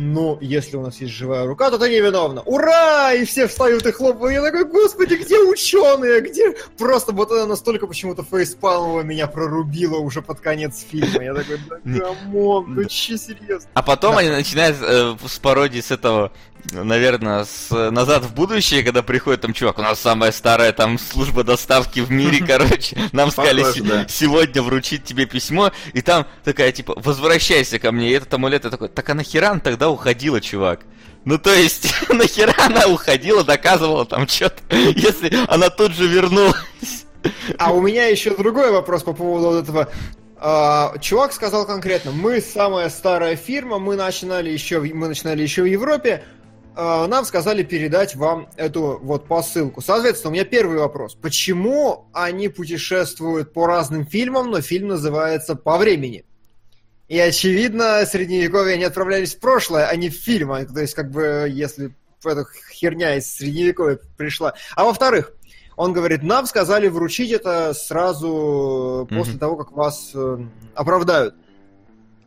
но 0.00 0.38
если 0.40 0.76
у 0.76 0.82
нас 0.82 1.00
есть 1.00 1.12
живая 1.12 1.44
рука, 1.44 1.72
то 1.72 1.76
ты 1.76 1.90
невиновна. 1.90 2.42
Ура! 2.42 3.14
И 3.14 3.24
все 3.24 3.48
встают 3.48 3.84
и 3.84 3.90
хлопают. 3.90 4.32
Я 4.32 4.42
такой, 4.42 4.64
господи, 4.64 5.14
где 5.14 5.40
ученые? 5.40 6.20
Где? 6.20 6.54
Просто 6.78 7.10
вот 7.10 7.32
это 7.32 7.46
настолько 7.46 7.88
почему-то 7.88 8.22
фейспалмово 8.22 9.00
меня 9.00 9.26
прорубило 9.26 9.98
уже 9.98 10.22
под 10.22 10.38
конец 10.38 10.86
фильма. 10.88 11.24
Я 11.24 11.34
такой, 11.34 11.58
да 11.84 11.98
come 11.98 12.41
on, 12.41 12.74
ну 12.76 12.84
че 12.84 13.18
серьезно? 13.18 13.68
А 13.74 13.82
потом 13.82 14.12
да. 14.12 14.20
они 14.20 14.30
начинают 14.30 14.76
э, 14.80 15.16
с 15.26 15.38
пародии 15.40 15.80
с 15.80 15.90
этого 15.90 16.30
наверное, 16.72 17.44
с 17.44 17.90
назад 17.90 18.24
в 18.24 18.34
будущее, 18.34 18.82
когда 18.82 19.02
приходит 19.02 19.40
там 19.40 19.52
чувак, 19.52 19.78
у 19.78 19.82
нас 19.82 20.00
самая 20.00 20.32
старая 20.32 20.72
там 20.72 20.98
служба 20.98 21.44
доставки 21.44 22.00
в 22.00 22.10
мире, 22.10 22.44
короче, 22.46 22.96
нам 23.12 23.30
сказали 23.30 24.06
сегодня 24.08 24.62
вручить 24.62 25.04
тебе 25.04 25.26
письмо, 25.26 25.72
и 25.92 26.02
там 26.02 26.26
такая 26.44 26.72
типа, 26.72 26.94
возвращайся 26.96 27.78
ко 27.78 27.92
мне, 27.92 28.10
и 28.10 28.12
этот 28.12 28.32
амулет 28.34 28.62
такой, 28.62 28.88
так 28.88 29.08
а 29.08 29.14
нахера 29.14 29.50
она 29.50 29.60
тогда 29.60 29.90
уходила, 29.90 30.40
чувак? 30.40 30.80
Ну 31.24 31.38
то 31.38 31.52
есть, 31.52 31.92
нахера 32.08 32.54
она 32.58 32.86
уходила, 32.86 33.44
доказывала 33.44 34.04
там 34.06 34.26
что-то, 34.26 34.62
если 34.76 35.32
она 35.48 35.70
тут 35.70 35.92
же 35.92 36.06
вернулась. 36.06 37.06
А 37.58 37.72
у 37.72 37.80
меня 37.80 38.06
еще 38.06 38.36
другой 38.36 38.70
вопрос 38.70 39.02
по 39.02 39.12
поводу 39.12 39.50
вот 39.50 39.64
этого. 39.64 39.88
А, 40.40 40.96
чувак 41.00 41.32
сказал 41.32 41.66
конкретно, 41.66 42.12
мы 42.12 42.40
самая 42.40 42.88
старая 42.90 43.34
фирма, 43.34 43.78
мы 43.78 43.96
начинали 43.96 44.50
еще, 44.50 44.80
мы 44.80 45.08
начинали 45.08 45.42
еще 45.42 45.62
в 45.62 45.66
Европе, 45.66 46.24
нам 46.78 47.24
сказали 47.24 47.64
передать 47.64 48.14
вам 48.14 48.48
эту 48.56 49.00
вот 49.02 49.26
посылку. 49.26 49.80
Соответственно, 49.80 50.30
у 50.30 50.34
меня 50.34 50.44
первый 50.44 50.78
вопрос. 50.78 51.16
Почему 51.16 52.08
они 52.12 52.48
путешествуют 52.48 53.52
по 53.52 53.66
разным 53.66 54.06
фильмам, 54.06 54.50
но 54.50 54.60
фильм 54.60 54.88
называется 54.88 55.56
«По 55.56 55.76
времени»? 55.76 56.24
И, 57.08 57.18
очевидно, 57.18 58.04
средневековье 58.06 58.74
они 58.74 58.84
отправлялись 58.84 59.34
в 59.34 59.40
прошлое, 59.40 59.86
а 59.86 59.96
не 59.96 60.08
в 60.08 60.14
фильм. 60.14 60.52
А, 60.52 60.64
То 60.64 60.80
есть, 60.80 60.94
как 60.94 61.10
бы, 61.10 61.48
если 61.50 61.94
эта 62.24 62.44
херня 62.72 63.16
из 63.16 63.34
средневековья 63.34 63.98
пришла. 64.16 64.54
А 64.76 64.84
во-вторых, 64.84 65.32
он 65.76 65.92
говорит, 65.92 66.22
нам 66.22 66.46
сказали 66.46 66.88
вручить 66.88 67.30
это 67.30 67.72
сразу 67.74 69.06
после 69.08 69.32
Мгм. 69.32 69.38
того, 69.38 69.56
как 69.56 69.72
вас 69.72 70.10
э, 70.14 70.38
оправдают. 70.74 71.34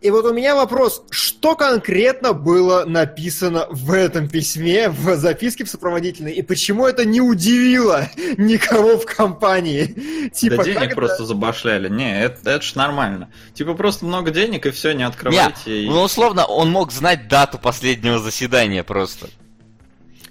И 0.01 0.09
вот 0.09 0.25
у 0.25 0.33
меня 0.33 0.55
вопрос, 0.55 1.03
что 1.11 1.55
конкретно 1.55 2.33
было 2.33 2.85
написано 2.85 3.67
в 3.69 3.91
этом 3.91 4.27
письме, 4.27 4.89
в 4.89 5.15
записке 5.15 5.63
в 5.63 5.69
сопроводительной, 5.69 6.31
и 6.33 6.41
почему 6.41 6.87
это 6.87 7.05
не 7.05 7.21
удивило 7.21 8.09
никого 8.37 8.97
в 8.97 9.05
компании? 9.05 10.29
Типа, 10.33 10.57
да 10.57 10.63
денег 10.63 10.81
это- 10.81 10.95
просто 10.95 11.25
забашляли. 11.25 11.87
Не, 11.87 12.23
это, 12.23 12.49
это 12.49 12.61
ж 12.63 12.73
нормально. 12.73 13.29
Типа 13.53 13.75
просто 13.75 14.05
много 14.05 14.31
денег 14.31 14.65
и 14.65 14.71
все, 14.71 14.93
не 14.93 14.97
Не, 14.99 15.03
открывайте. 15.03 15.83
и- 15.83 15.87
ну 15.87 16.01
условно, 16.01 16.45
он 16.45 16.71
мог 16.71 16.91
знать 16.91 17.27
дату 17.27 17.59
последнего 17.59 18.17
заседания 18.17 18.83
просто. 18.83 19.27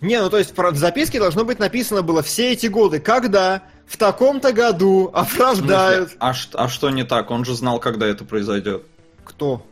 Не, 0.00 0.20
ну 0.20 0.30
то 0.30 0.38
есть 0.38 0.52
про- 0.52 0.72
в 0.72 0.76
записке 0.78 1.20
должно 1.20 1.44
быть 1.44 1.60
написано 1.60 2.02
было 2.02 2.22
все 2.24 2.52
эти 2.52 2.66
годы, 2.66 2.98
когда 2.98 3.62
в 3.86 3.96
таком-то 3.96 4.52
году 4.52 5.10
оправдают. 5.14 6.10
А, 6.18 6.34
ш- 6.34 6.48
а 6.54 6.68
что 6.68 6.90
не 6.90 7.04
так? 7.04 7.30
Он 7.30 7.44
же 7.44 7.54
знал, 7.54 7.78
когда 7.78 8.06
это 8.08 8.24
произойдет. 8.24 8.82
Кто? 9.24 9.62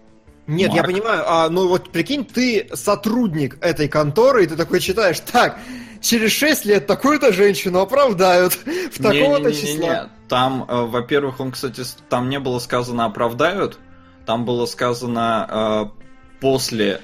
Нет, 0.46 0.70
я 0.72 0.82
Марк. 0.82 0.86
понимаю, 0.86 1.24
а 1.26 1.48
ну 1.50 1.68
вот 1.68 1.90
прикинь, 1.90 2.24
ты 2.24 2.68
сотрудник 2.72 3.58
этой 3.60 3.86
конторы, 3.86 4.44
и 4.44 4.46
ты 4.46 4.56
такой 4.56 4.80
читаешь, 4.80 5.20
так, 5.20 5.58
через 6.00 6.32
6 6.32 6.64
лет 6.64 6.86
такую-то 6.86 7.32
женщину 7.32 7.80
оправдают 7.80 8.54
в 8.92 9.02
такого-то 9.02 9.52
числа. 9.52 10.08
Там, 10.28 10.64
э, 10.66 10.84
во-первых, 10.84 11.40
он, 11.40 11.52
кстати, 11.52 11.82
там 12.08 12.30
не 12.30 12.38
было 12.38 12.58
сказано 12.60 13.04
оправдают, 13.04 13.78
там 14.24 14.46
было 14.46 14.64
сказано 14.66 15.90
э, 15.94 16.40
после, 16.40 17.00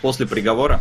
после 0.00 0.26
приговора. 0.26 0.80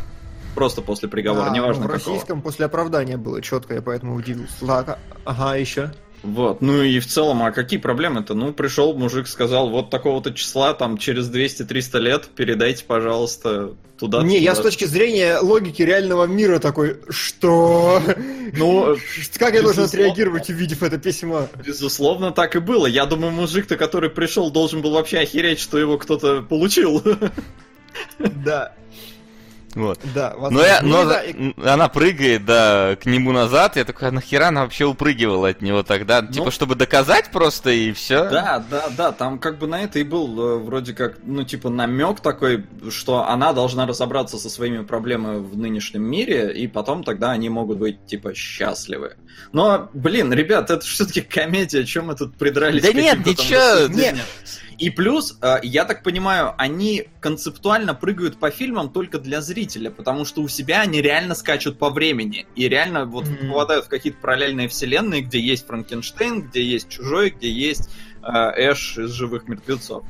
Просто 0.56 0.82
после 0.82 1.10
приговора, 1.10 1.48
А, 1.48 1.54
неважно 1.54 1.84
ну, 1.84 1.90
в 1.90 1.92
какого. 1.92 2.14
российском 2.16 2.42
после 2.42 2.66
оправдания 2.66 3.18
было 3.18 3.42
четко, 3.42 3.74
я 3.74 3.82
поэтому 3.82 4.16
удивился. 4.16 4.54
Ладно, 4.62 4.98
ага, 5.26 5.56
еще. 5.56 5.92
Вот, 6.26 6.62
ну 6.62 6.82
и 6.82 7.00
в 7.00 7.06
целом, 7.06 7.44
а 7.44 7.52
какие 7.52 7.80
проблемы-то? 7.80 8.34
Ну, 8.34 8.52
пришел 8.52 8.96
мужик, 8.96 9.28
сказал, 9.28 9.70
вот 9.70 9.92
такого-то 9.92 10.34
числа, 10.34 10.74
там, 10.74 10.98
через 10.98 11.30
200-300 11.30 12.00
лет 12.00 12.26
передайте, 12.36 12.84
пожалуйста, 12.84 13.76
туда 14.00 14.24
Не, 14.24 14.40
я 14.40 14.56
с 14.56 14.60
точки 14.60 14.86
зрения 14.86 15.38
логики 15.38 15.84
реального 15.84 16.26
мира 16.26 16.58
такой, 16.60 17.00
что? 17.10 18.02
Ну, 18.58 18.96
как 19.38 19.54
я 19.54 19.62
должен 19.62 19.84
отреагировать, 19.84 20.50
увидев 20.50 20.82
это 20.82 20.98
письмо? 20.98 21.48
Безусловно, 21.64 22.32
так 22.32 22.56
и 22.56 22.60
было. 22.60 22.86
Я 22.88 23.06
думаю, 23.06 23.32
мужик-то, 23.32 23.76
который 23.76 24.10
пришел, 24.10 24.50
должен 24.50 24.82
был 24.82 24.92
вообще 24.92 25.20
охереть, 25.20 25.60
что 25.60 25.78
его 25.78 25.98
кто-то 25.98 26.42
получил. 26.42 27.04
Да, 28.20 28.74
Вот. 29.76 30.00
да. 30.14 30.34
Но, 30.50 30.62
я, 30.64 30.80
Ну, 30.82 30.90
но 30.90 31.04
да, 31.04 31.10
за- 31.10 31.20
и- 31.22 31.54
она 31.68 31.90
прыгает, 31.90 32.46
да, 32.46 32.96
к 32.96 33.06
нему 33.06 33.32
назад. 33.34 33.76
Я 33.76 33.84
такой, 33.84 34.08
а 34.08 34.12
нахера 34.12 34.48
она 34.48 34.64
вообще 34.64 34.86
упрыгивала 34.86 35.50
от 35.50 35.62
него 35.62 35.84
тогда? 35.84 36.22
Ну. 36.22 36.32
Типа, 36.32 36.50
чтобы 36.52 36.76
доказать 36.76 37.30
просто 37.32 37.70
и 37.72 37.92
все? 37.92 38.30
Да, 38.30 38.64
да, 38.70 38.86
да, 38.98 39.12
там 39.12 39.38
как 39.38 39.60
бы 39.60 39.68
на 39.68 39.84
это 39.84 40.00
и 40.00 40.04
был 40.04 40.40
э, 40.40 40.58
вроде 40.60 40.94
как, 40.94 41.18
ну, 41.24 41.44
типа, 41.44 41.70
намек 41.70 42.22
такой, 42.22 42.66
что 42.90 43.28
она 43.28 43.52
должна 43.54 43.86
разобраться 43.86 44.38
со 44.38 44.50
своими 44.50 44.84
проблемами 44.84 45.40
в 45.40 45.58
нынешнем 45.58 46.04
мире, 46.04 46.54
и 46.54 46.68
потом 46.68 47.04
тогда 47.04 47.32
они 47.32 47.50
могут 47.50 47.78
быть, 47.78 48.06
типа, 48.06 48.34
счастливы. 48.34 49.16
Но, 49.52 49.90
блин, 49.94 50.32
ребят, 50.34 50.70
это 50.72 50.86
все-таки 50.86 51.22
комедия, 51.22 51.84
чем 51.84 52.08
мы 52.08 52.16
тут 52.16 52.36
придрались? 52.38 52.82
Да 52.82 52.94
нет, 52.94 53.26
ничего. 53.26 53.88
И 54.78 54.90
плюс, 54.90 55.38
э, 55.42 55.58
я 55.64 55.86
так 55.86 56.04
понимаю, 56.04 56.54
они 56.58 57.08
концептуально 57.20 57.94
прыгают 57.94 58.38
по 58.38 58.52
фильмам 58.52 58.90
только 58.90 59.20
для 59.20 59.42
зрителя, 59.42 59.90
потому 59.90 60.26
что 60.26 60.42
у 60.42 60.48
себя 60.48 60.82
они 60.82 61.02
реально 61.02 61.36
скачут 61.36 61.80
по 61.80 61.90
времени. 61.90 62.46
И 62.56 62.68
реально 62.68 63.06
вот 63.06 63.26
Мгм. 63.28 63.50
попадают 63.50 63.86
в 63.86 63.90
какие-то 63.90 64.20
параллельные 64.20 64.68
вселенные, 64.68 65.22
где 65.22 65.40
есть 65.40 65.66
Франкенштейн, 65.68 66.42
где 66.44 66.64
есть 66.64 66.90
Чужой, 66.90 67.30
где 67.30 67.50
есть 67.50 67.90
э, 68.22 68.72
Эш 68.72 68.98
из 68.98 69.12
живых 69.12 69.48
мертвецов. 69.48 70.04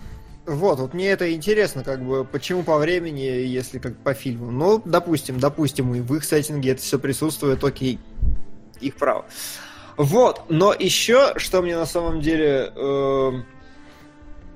Вот, 0.46 0.80
вот 0.80 0.94
мне 0.94 1.10
это 1.10 1.34
интересно, 1.34 1.84
как 1.84 2.04
бы, 2.06 2.24
почему 2.24 2.64
по 2.64 2.78
времени, 2.78 3.22
если 3.22 3.80
как 3.80 3.98
по 3.98 4.14
фильму. 4.14 4.52
Ну, 4.52 4.82
допустим, 4.86 5.40
допустим, 5.40 5.94
и 5.96 6.02
в 6.02 6.16
их 6.16 6.24
сеттинге 6.24 6.72
это 6.72 6.82
все 6.82 7.00
присутствует, 7.00 7.64
окей, 7.64 8.00
их 8.80 8.96
право. 8.96 9.26
Вот, 9.98 10.44
но 10.50 10.74
еще, 10.74 11.34
что 11.38 11.62
мне 11.62 11.76
на 11.76 11.86
самом 11.86 12.22
деле... 12.22 12.72
эм, 12.76 13.46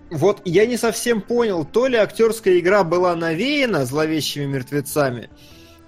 вот 0.09 0.41
я 0.45 0.65
не 0.65 0.77
совсем 0.77 1.21
понял, 1.21 1.65
то 1.65 1.87
ли 1.87 1.97
актерская 1.97 2.59
игра 2.59 2.83
была 2.83 3.15
навеяна 3.15 3.85
зловещими 3.85 4.45
мертвецами, 4.45 5.29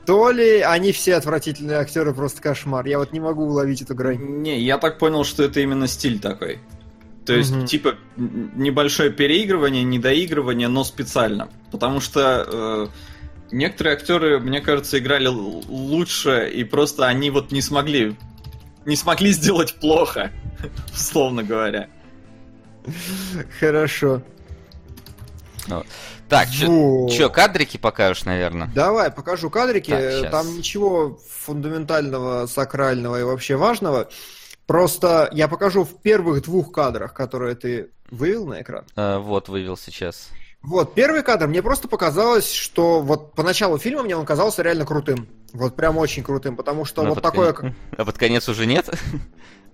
то 0.06 0.32
ли 0.32 0.60
они 0.60 0.92
все 0.92 1.16
отвратительные 1.16 1.78
актеры, 1.78 2.14
просто 2.14 2.42
кошмар. 2.42 2.86
Я 2.86 3.00
вот 3.00 3.14
не 3.14 3.20
могу 3.20 3.44
уловить 3.46 3.82
эту 3.82 3.96
грань. 3.96 4.20
Не, 4.42 4.60
я 4.60 4.78
так 4.78 4.98
понял, 4.98 5.24
что 5.24 5.44
это 5.44 5.60
именно 5.60 5.88
стиль 5.88 6.20
такой. 6.20 6.60
То 7.26 7.34
есть, 7.34 7.52
Мгм. 7.52 7.66
типа, 7.66 7.96
небольшое 8.18 9.12
переигрывание, 9.12 9.84
недоигрывание, 9.84 10.68
но 10.68 10.84
специально. 10.84 11.50
Потому 11.72 12.00
что 12.00 12.46
э, 12.52 12.88
некоторые 13.52 13.94
актеры, 13.96 14.40
мне 14.40 14.60
кажется, 14.60 14.98
играли 14.98 15.28
лучше, 15.28 16.50
и 16.52 16.64
просто 16.64 17.06
они 17.08 17.30
вот 17.30 17.52
не 17.52 17.62
смогли 17.62 18.16
не 18.86 18.96
смогли 18.96 19.32
сделать 19.32 19.76
плохо, 19.76 20.32
условно 20.94 21.44
говоря. 21.44 21.88
Хорошо. 23.60 24.22
Так, 26.28 26.48
Вот. 26.66 27.12
что, 27.12 27.30
кадрики 27.30 27.78
покажешь, 27.78 28.24
наверное? 28.26 28.70
Давай, 28.74 29.12
покажу 29.12 29.50
кадрики. 29.50 29.92
Так. 29.92 30.32
Там 30.32 30.58
ничего 30.58 31.20
фундаментального, 31.30 32.46
сакрального 32.48 33.20
и 33.20 33.24
вообще 33.24 33.58
важного. 33.58 34.10
Просто 34.66 35.30
я 35.34 35.48
покажу 35.50 35.84
в 35.84 36.02
первых 36.02 36.44
двух 36.44 36.72
кадрах, 36.72 37.14
которые 37.14 37.56
ты 37.56 37.90
вывел 38.10 38.48
на 38.48 38.62
экран. 38.62 38.86
Э, 38.96 39.18
вот, 39.18 39.50
вывел 39.50 39.76
сейчас. 39.76 40.30
Вот, 40.62 40.94
первый 40.94 41.24
кадр, 41.24 41.48
мне 41.48 41.62
просто 41.62 41.88
показалось, 41.88 42.50
что 42.52 43.02
вот 43.02 43.34
по 43.34 43.44
началу 43.44 43.78
фильма 43.78 44.04
мне 44.04 44.16
он 44.16 44.26
казался 44.26 44.62
реально 44.62 44.86
крутым. 44.86 45.28
Вот 45.54 45.76
прям 45.76 45.98
очень 45.98 46.24
крутым, 46.24 46.56
потому 46.56 46.86
что 46.86 47.02
Ну, 47.02 47.10
вот 47.10 47.16
под 47.16 47.24
такое... 47.24 47.52
конец- 47.54 47.76
А 47.98 48.06
под 48.06 48.18
конец 48.18 48.48
уже 48.48 48.66
нет? 48.66 48.90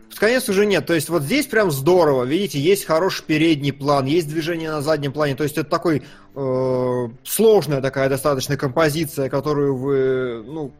Под 0.10 0.20
конец 0.20 0.50
уже 0.50 0.65
нет. 0.65 0.86
То 0.86 0.93
есть 0.93 1.10
вот 1.10 1.24
здесь 1.24 1.46
прям 1.48 1.72
здорово. 1.72 2.24
Видите, 2.24 2.60
есть 2.60 2.86
хороший 2.86 3.24
передний 3.26 3.74
план, 3.74 4.06
есть 4.06 4.28
движение 4.28 4.72
на 4.72 4.82
заднем 4.82 5.12
плане. 5.13 5.36
То 5.36 5.43
есть 5.43 5.58
это 5.58 5.70
такой 5.70 6.04
э, 6.36 7.08
сложная 7.24 7.82
такая 7.82 8.10
достаточно 8.10 8.58
композиция, 8.58 9.30
которую 9.30 9.76
вы, 9.76 10.43
ну, 10.46 10.74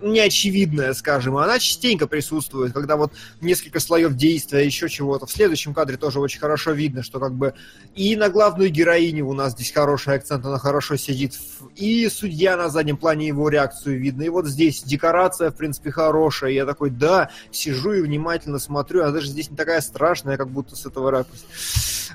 неочевидная, 0.00 0.94
скажем, 0.94 1.36
она 1.36 1.58
частенько 1.58 2.06
присутствует, 2.06 2.72
когда 2.72 2.96
вот 2.96 3.12
несколько 3.40 3.80
слоев 3.80 4.14
действия, 4.14 4.64
еще 4.64 4.88
чего-то. 4.88 5.26
В 5.26 5.30
следующем 5.30 5.74
кадре 5.74 5.96
тоже 5.96 6.20
очень 6.20 6.40
хорошо 6.40 6.72
видно, 6.72 7.02
что 7.02 7.20
как 7.20 7.34
бы 7.34 7.54
и 7.94 8.16
на 8.16 8.30
главную 8.30 8.70
героиню 8.70 9.26
у 9.28 9.34
нас 9.34 9.52
здесь 9.52 9.72
хороший 9.72 10.14
акцент, 10.14 10.44
она 10.46 10.58
хорошо 10.58 10.96
сидит, 10.96 11.34
в- 11.34 11.55
и 11.76 12.08
судья 12.08 12.56
на 12.56 12.68
заднем 12.68 12.96
плане 12.96 13.26
его 13.26 13.48
реакцию 13.48 14.00
видно, 14.00 14.22
и 14.22 14.28
вот 14.28 14.46
здесь 14.46 14.82
декорация, 14.82 15.50
в 15.50 15.56
принципе, 15.56 15.90
хорошая. 15.90 16.50
Я 16.52 16.66
такой, 16.66 16.90
да, 16.90 17.30
сижу 17.50 17.92
и 17.92 18.00
внимательно 18.00 18.58
смотрю, 18.58 19.04
а 19.04 19.10
даже 19.10 19.28
здесь 19.28 19.50
не 19.50 19.56
такая 19.56 19.80
страшная, 19.80 20.36
как 20.36 20.48
будто 20.48 20.76
с 20.76 20.86
этого 20.86 21.10
ракурса. 21.10 21.44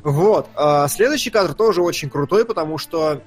Вот. 0.03 0.47
А 0.55 0.88
следующий 0.88 1.29
кадр 1.29 1.53
тоже 1.53 1.81
очень 1.81 2.09
крутой, 2.09 2.45
потому 2.45 2.77
что 2.77 3.21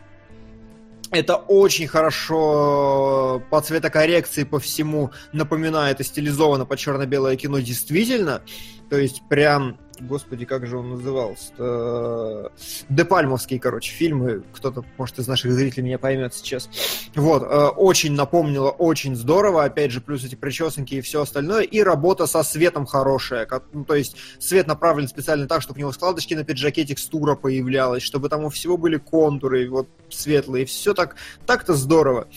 это 1.11 1.37
очень 1.37 1.87
хорошо 1.87 3.43
по 3.51 3.61
цветокоррекции, 3.61 4.45
по 4.45 4.59
всему 4.59 5.13
напоминает 5.33 6.01
и 6.01 6.05
стилизовано 6.05 6.67
под 6.67 6.79
черно-белое 6.79 7.37
кино 7.37 7.61
действительно. 7.61 8.43
То 8.91 8.99
есть 8.99 9.23
прям 9.29 9.79
Господи, 10.01 10.45
как 10.45 10.67
же 10.67 10.79
он 10.79 10.91
назывался? 10.91 12.51
Депальмовские, 12.89 13.61
короче, 13.61 13.93
фильмы. 13.93 14.43
Кто-то, 14.53 14.85
может, 14.99 15.19
из 15.19 15.29
наших 15.29 15.53
зрителей 15.53 15.85
меня 15.85 15.99
поймет 15.99 16.35
сейчас. 16.35 16.69
Вот, 17.15 17.43
э, 17.43 17.47
очень 17.69 18.13
напомнило, 18.15 18.71
очень 18.71 19.15
здорово. 19.15 19.65
Опять 19.65 19.91
же, 19.91 20.01
плюс 20.01 20.25
эти 20.25 20.35
причесанки 20.35 20.95
и 20.95 21.01
все 21.01 21.23
остальное. 21.23 21.63
И 21.63 21.83
работа 21.83 22.27
со 22.27 22.43
светом 22.43 22.87
хорошая. 22.87 23.49
Ну, 23.73 23.85
то 23.85 23.95
есть 23.95 24.17
свет 24.39 24.67
направлен 24.67 25.09
специально 25.09 25.47
так, 25.47 25.63
чтобы 25.63 25.79
у 25.79 25.81
него 25.81 25.93
складочки 25.93 26.35
на 26.35 26.45
пиджаке 26.45 26.85
текстура 26.85 27.35
появлялась, 27.35 28.03
чтобы 28.03 28.29
там 28.29 28.45
у 28.45 28.51
всего 28.51 28.77
были 28.77 28.97
контуры 28.97 29.69
вот 29.69 29.89
светлые. 30.11 30.67
Все 30.67 30.95
так, 30.95 31.17
так-то 31.47 31.75
здорово. 31.75 32.29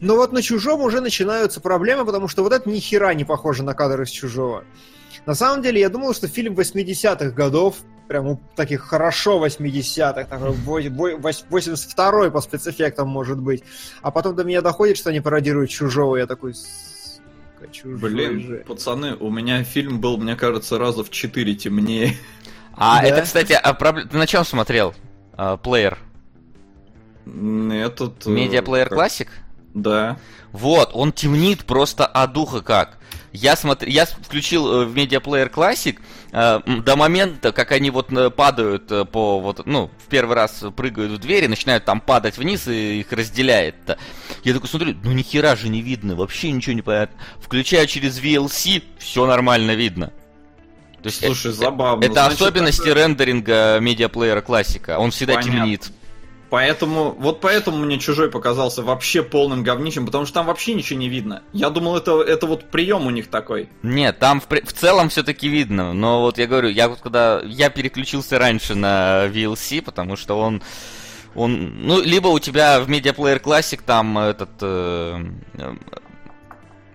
Но 0.00 0.16
вот 0.16 0.32
на 0.32 0.42
чужом 0.42 0.80
уже 0.80 1.00
начинаются 1.00 1.60
проблемы, 1.60 2.04
потому 2.04 2.26
что 2.26 2.42
вот 2.42 2.52
это 2.52 2.68
ни 2.68 2.80
хера 2.80 3.14
не 3.14 3.24
похоже 3.24 3.62
на 3.62 3.72
кадры 3.72 4.02
из 4.02 4.10
чужого. 4.10 4.64
На 5.26 5.34
самом 5.34 5.62
деле, 5.62 5.80
я 5.80 5.88
думал, 5.88 6.14
что 6.14 6.26
фильм 6.28 6.54
80-х 6.54 7.30
годов, 7.30 7.76
прям 8.08 8.38
таких 8.56 8.82
хорошо 8.82 9.44
80-х, 9.46 10.24
такой 10.24 10.86
82-й 10.88 12.30
по 12.30 12.40
спецэффектам 12.40 13.08
может 13.08 13.40
быть. 13.40 13.62
А 14.02 14.10
потом 14.10 14.34
до 14.34 14.44
меня 14.44 14.60
доходит, 14.60 14.96
что 14.98 15.10
они 15.10 15.20
пародируют 15.20 15.70
чужого, 15.70 16.16
я 16.16 16.26
такой, 16.26 16.54
чужой 17.70 17.98
Блин, 17.98 18.40
же. 18.40 18.64
пацаны, 18.66 19.14
у 19.14 19.30
меня 19.30 19.62
фильм 19.62 20.00
был, 20.00 20.18
мне 20.18 20.34
кажется, 20.34 20.78
раза 20.78 21.04
в 21.04 21.10
4 21.10 21.54
темнее. 21.54 22.16
А 22.74 23.00
да? 23.00 23.08
это, 23.08 23.22
кстати, 23.22 23.52
а 23.52 23.74
проб... 23.74 24.08
ты 24.10 24.16
на 24.16 24.26
чем 24.26 24.44
смотрел? 24.44 24.94
Плеер? 25.62 25.98
Этот... 27.24 28.26
Медиаплеер 28.26 28.88
классик? 28.88 29.30
Да. 29.72 30.18
Вот, 30.50 30.90
он 30.92 31.12
темнит 31.12 31.64
просто 31.64 32.04
от 32.04 32.32
духа 32.32 32.60
как. 32.60 32.98
Я, 33.32 33.56
смотр... 33.56 33.88
я 33.88 34.04
включил 34.04 34.82
э, 34.82 34.84
в 34.84 34.94
Media 34.94 35.22
Player 35.22 35.50
Classic 35.50 35.98
э, 36.32 36.60
до 36.82 36.96
момента, 36.96 37.52
как 37.52 37.72
они 37.72 37.90
вот 37.90 38.12
э, 38.12 38.30
падают 38.30 38.92
э, 38.92 39.04
по 39.06 39.40
вот, 39.40 39.64
ну, 39.66 39.90
в 40.04 40.08
первый 40.08 40.36
раз 40.36 40.62
прыгают 40.76 41.12
в 41.12 41.18
двери, 41.18 41.46
начинают 41.46 41.84
там 41.84 42.00
падать 42.00 42.36
вниз 42.36 42.68
и 42.68 43.00
их 43.00 43.10
разделяет. 43.10 43.76
-то. 43.86 43.96
Я 44.44 44.52
такой 44.52 44.68
смотрю, 44.68 44.94
ну 45.02 45.12
ни 45.12 45.22
хера 45.22 45.56
же 45.56 45.68
не 45.70 45.80
видно, 45.80 46.14
вообще 46.14 46.50
ничего 46.50 46.74
не 46.74 46.82
понятно. 46.82 47.18
Включаю 47.40 47.86
через 47.86 48.20
VLC, 48.20 48.82
все 48.98 49.26
нормально 49.26 49.72
видно. 49.72 50.12
То 51.02 51.08
есть 51.08 51.24
Слушай, 51.24 51.48
это, 51.48 51.60
забавно. 51.60 52.04
Это 52.04 52.14
Значит, 52.14 52.40
особенности 52.40 52.88
это... 52.88 53.00
рендеринга 53.00 53.78
медиаплеера 53.80 54.40
классика. 54.40 54.98
Он 54.98 55.10
всегда 55.10 55.34
Понятно. 55.34 55.60
темнит. 55.60 55.90
Поэтому, 56.52 57.12
вот 57.12 57.40
поэтому 57.40 57.78
мне 57.78 57.98
чужой 57.98 58.30
показался 58.30 58.82
вообще 58.82 59.22
полным 59.22 59.62
говнищем, 59.62 60.04
потому 60.04 60.26
что 60.26 60.34
там 60.34 60.44
вообще 60.44 60.74
ничего 60.74 60.98
не 60.98 61.08
видно. 61.08 61.42
Я 61.54 61.70
думал, 61.70 61.96
это, 61.96 62.20
это 62.20 62.46
вот 62.46 62.70
прием 62.70 63.06
у 63.06 63.10
них 63.10 63.28
такой. 63.28 63.70
Нет, 63.82 64.18
там 64.18 64.38
в, 64.38 64.46
в 64.46 64.72
целом 64.74 65.08
все-таки 65.08 65.48
видно. 65.48 65.94
Но 65.94 66.20
вот 66.20 66.36
я 66.36 66.46
говорю, 66.46 66.68
я 66.68 66.90
вот 66.90 67.00
когда 67.00 67.40
я 67.40 67.70
переключился 67.70 68.38
раньше 68.38 68.74
на 68.74 69.28
VLC, 69.28 69.80
потому 69.80 70.16
что 70.16 70.38
он 70.38 70.62
он, 71.34 71.86
ну, 71.86 72.02
либо 72.02 72.28
у 72.28 72.38
тебя 72.38 72.82
в 72.82 72.90
Media 72.90 73.16
Player 73.16 73.40
Classic 73.42 73.80
там 73.82 74.18
этот 74.18 74.50
э, 74.60 75.24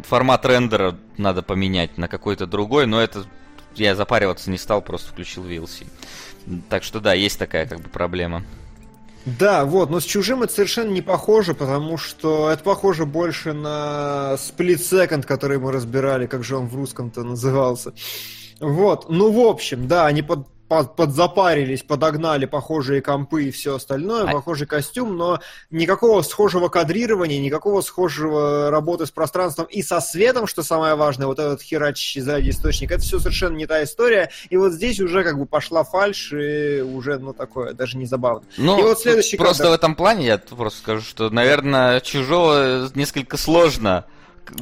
формат 0.01 0.45
рендера 0.45 0.99
надо 1.17 1.41
поменять 1.41 1.97
на 1.97 2.07
какой-то 2.07 2.45
другой, 2.45 2.85
но 2.85 3.01
это 3.01 3.25
я 3.73 3.95
запариваться 3.95 4.51
не 4.51 4.59
стал, 4.59 4.83
просто 4.83 5.09
включил 5.09 5.43
VLC. 5.45 5.87
Так 6.69 6.83
что 6.83 6.99
да, 6.99 7.15
есть 7.15 7.39
такая 7.39 7.65
как 7.65 7.79
бы 7.81 7.89
проблема. 7.89 8.43
Да, 9.27 9.65
вот, 9.65 9.89
но 9.89 9.99
с 9.99 10.05
чужим 10.05 10.43
это 10.43 10.53
совершенно 10.53 10.89
не 10.89 11.01
похоже, 11.01 11.53
потому 11.53 11.97
что 11.97 12.49
это 12.49 12.63
похоже 12.63 13.05
больше 13.05 13.51
на 13.51 14.35
Split 14.37 14.77
Second, 14.77 15.23
который 15.23 15.59
мы 15.59 15.73
разбирали, 15.73 16.27
как 16.27 16.45
же 16.45 16.55
он 16.55 16.67
в 16.67 16.75
русском-то 16.75 17.23
назывался. 17.23 17.91
Вот, 18.61 19.09
ну, 19.09 19.29
в 19.29 19.45
общем, 19.45 19.85
да, 19.89 20.05
они 20.05 20.21
под 20.21 20.47
подзапарились, 20.67 21.83
подогнали 21.83 22.45
похожие 22.45 23.01
компы 23.01 23.45
и 23.45 23.51
все 23.51 23.75
остальное, 23.75 24.23
а... 24.23 24.31
похожий 24.31 24.67
костюм, 24.67 25.17
но 25.17 25.39
никакого 25.69 26.21
схожего 26.21 26.69
кадрирования, 26.69 27.39
никакого 27.39 27.81
схожего 27.81 28.69
работы 28.69 29.05
с 29.05 29.11
пространством 29.11 29.65
и 29.65 29.81
со 29.81 30.01
светом, 30.01 30.47
что 30.47 30.63
самое 30.63 30.95
важное, 30.95 31.27
вот 31.27 31.39
этот 31.39 31.61
херачащий 31.61 32.21
сзади 32.21 32.49
источник, 32.49 32.91
это 32.91 33.01
все 33.01 33.19
совершенно 33.19 33.55
не 33.55 33.65
та 33.65 33.83
история, 33.83 34.29
и 34.49 34.57
вот 34.57 34.73
здесь 34.73 34.99
уже 34.99 35.23
как 35.23 35.37
бы 35.37 35.45
пошла 35.45 35.83
фальш, 35.83 36.33
и 36.33 36.81
уже, 36.81 37.17
ну, 37.17 37.33
такое, 37.33 37.73
даже 37.73 37.97
не 37.97 38.05
забавно. 38.05 38.43
Ну, 38.57 38.79
и 38.79 38.83
вот 38.83 38.99
следующий 38.99 39.37
просто 39.37 39.63
кадр... 39.63 39.71
в 39.71 39.75
этом 39.75 39.95
плане 39.95 40.25
я 40.25 40.37
просто 40.37 40.79
скажу, 40.79 41.01
что, 41.01 41.29
наверное, 41.29 42.01
чужого 42.01 42.89
несколько 42.93 43.37
сложно 43.37 44.05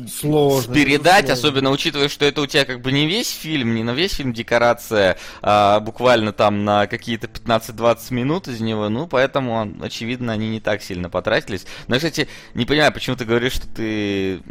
сложно, 0.10 0.74
передать, 0.74 1.26
сложно. 1.26 1.34
особенно 1.34 1.72
учитывая, 1.72 2.10
что 2.10 2.26
это 2.26 2.42
у 2.42 2.48
тебя 2.48 2.66
как 2.66 2.82
бы 2.82 2.92
не 2.92 3.08
весь 3.08 3.30
фильм, 3.30 3.76
не 3.76 3.84
на 3.84 3.92
весь 3.92 4.14
фильм 4.14 4.34
декорация, 4.34 5.18
а 5.42 5.80
буквально 5.80 6.34
там 6.34 6.66
на 6.66 6.88
какие-то 6.88 7.28
15-20 7.28 8.14
минут 8.14 8.48
из 8.48 8.60
него, 8.62 8.90
ну, 8.90 9.08
поэтому, 9.08 9.74
очевидно, 9.82 10.34
они 10.34 10.50
не 10.50 10.60
так 10.60 10.82
сильно 10.82 11.10
потратились. 11.10 11.66
Но, 11.88 11.96
кстати, 11.98 12.28
не 12.54 12.66
понимаю, 12.66 12.94
почему 12.94 13.16
ты 13.16 13.26
говоришь, 13.26 13.54
что 13.54 13.68
ты 13.68 14.42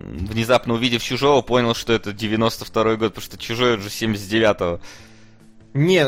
внезапно 0.00 0.74
увидев 0.74 1.02
Чужого, 1.02 1.42
понял, 1.42 1.74
что 1.74 1.92
это 1.92 2.10
92-й 2.10 2.96
год, 2.96 3.14
потому 3.14 3.24
что 3.24 3.38
Чужой 3.38 3.76
уже 3.76 3.88
79-го. 3.88 4.80
Не, 5.74 6.02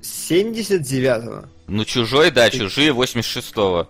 79-го. 0.00 1.32
Э, 1.32 1.44
ну, 1.66 1.84
Чужой, 1.84 2.30
да, 2.30 2.50
Чужие 2.50 2.92
86-го. 2.92 3.88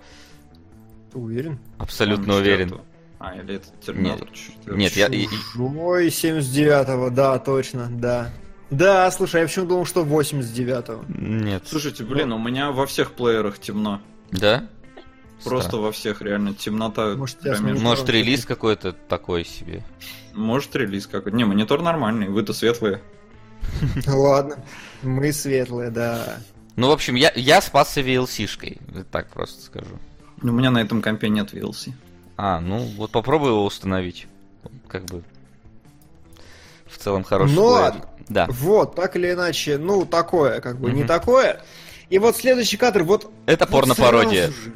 Ты 1.13 1.19
уверен? 1.19 1.59
Абсолютно 1.79 2.37
уверен. 2.37 2.81
А, 3.19 3.35
или 3.35 3.57
это 3.57 3.69
Терминатор 3.85 4.29
Нет, 4.67 4.97
нет 4.97 4.97
я... 4.97 5.09
Ой, 5.09 6.09
79-го, 6.09 7.11
да, 7.11 7.39
точно, 7.39 7.89
да. 7.91 8.31
Да, 8.71 9.11
слушай, 9.11 9.41
я 9.41 9.47
почему 9.47 9.67
думал, 9.67 9.87
что 9.87 10.05
89-го. 10.05 11.05
Нет. 11.09 11.63
Слушайте, 11.67 12.05
блин, 12.05 12.33
у 12.33 12.39
меня 12.39 12.73
во 12.73 12.87
всех 12.87 13.13
плеерах 13.13 13.59
темно. 13.59 14.01
Да? 14.33 14.69
Просто 15.45 15.69
Странно. 15.69 15.87
во 15.87 15.93
всех, 15.93 16.23
реально, 16.23 16.55
темнота. 16.55 17.15
Может, 17.15 17.39
Может 17.61 18.09
релиз 18.09 18.45
какой-то 18.45 18.93
такой 18.93 19.45
себе. 19.45 19.85
Может, 20.35 20.75
релиз 20.75 21.07
какой-то. 21.07 21.37
Не, 21.37 21.45
монитор 21.45 21.83
нормальный, 21.83 22.29
вы-то 22.29 22.53
светлые. 22.53 23.03
Ладно, 24.07 24.65
мы 25.03 25.33
светлые, 25.33 25.91
да. 25.91 26.39
Ну, 26.75 26.89
в 26.89 26.91
общем, 26.91 27.15
я, 27.15 27.33
я 27.35 27.61
спасся 27.61 28.01
VLC-шкой, 28.01 28.81
так 29.11 29.31
просто 29.31 29.63
скажу. 29.63 29.99
У 30.43 30.49
меня 30.49 30.71
на 30.71 30.79
этом 30.79 31.01
компе 31.01 31.29
нет 31.29 31.53
VLC. 31.55 31.93
А, 32.37 32.61
ну 32.61 32.79
вот 32.97 33.11
попробуй 33.11 33.51
его 33.51 33.65
установить. 33.65 34.27
Как 34.89 35.05
бы 35.05 35.23
в 36.87 36.99
целом 36.99 37.25
хороший. 37.25 37.55
Ну 37.55 37.65
ладно. 37.65 38.05
Да. 38.29 38.47
Вот, 38.51 38.95
так 38.97 39.17
или 39.17 39.33
иначе, 39.33 39.79
ну 39.79 40.05
такое, 40.05 40.61
как 40.61 40.79
бы 40.79 40.91
mm-hmm. 40.91 40.95
не 40.95 41.05
такое. 41.05 41.63
И 42.11 42.19
вот 42.19 42.37
следующий 42.37 42.77
кадр, 42.77 43.03
вот. 43.03 43.31
Это 43.47 43.65
вот 43.65 43.73
порно-пародия. 43.73 44.49
Же, 44.49 44.73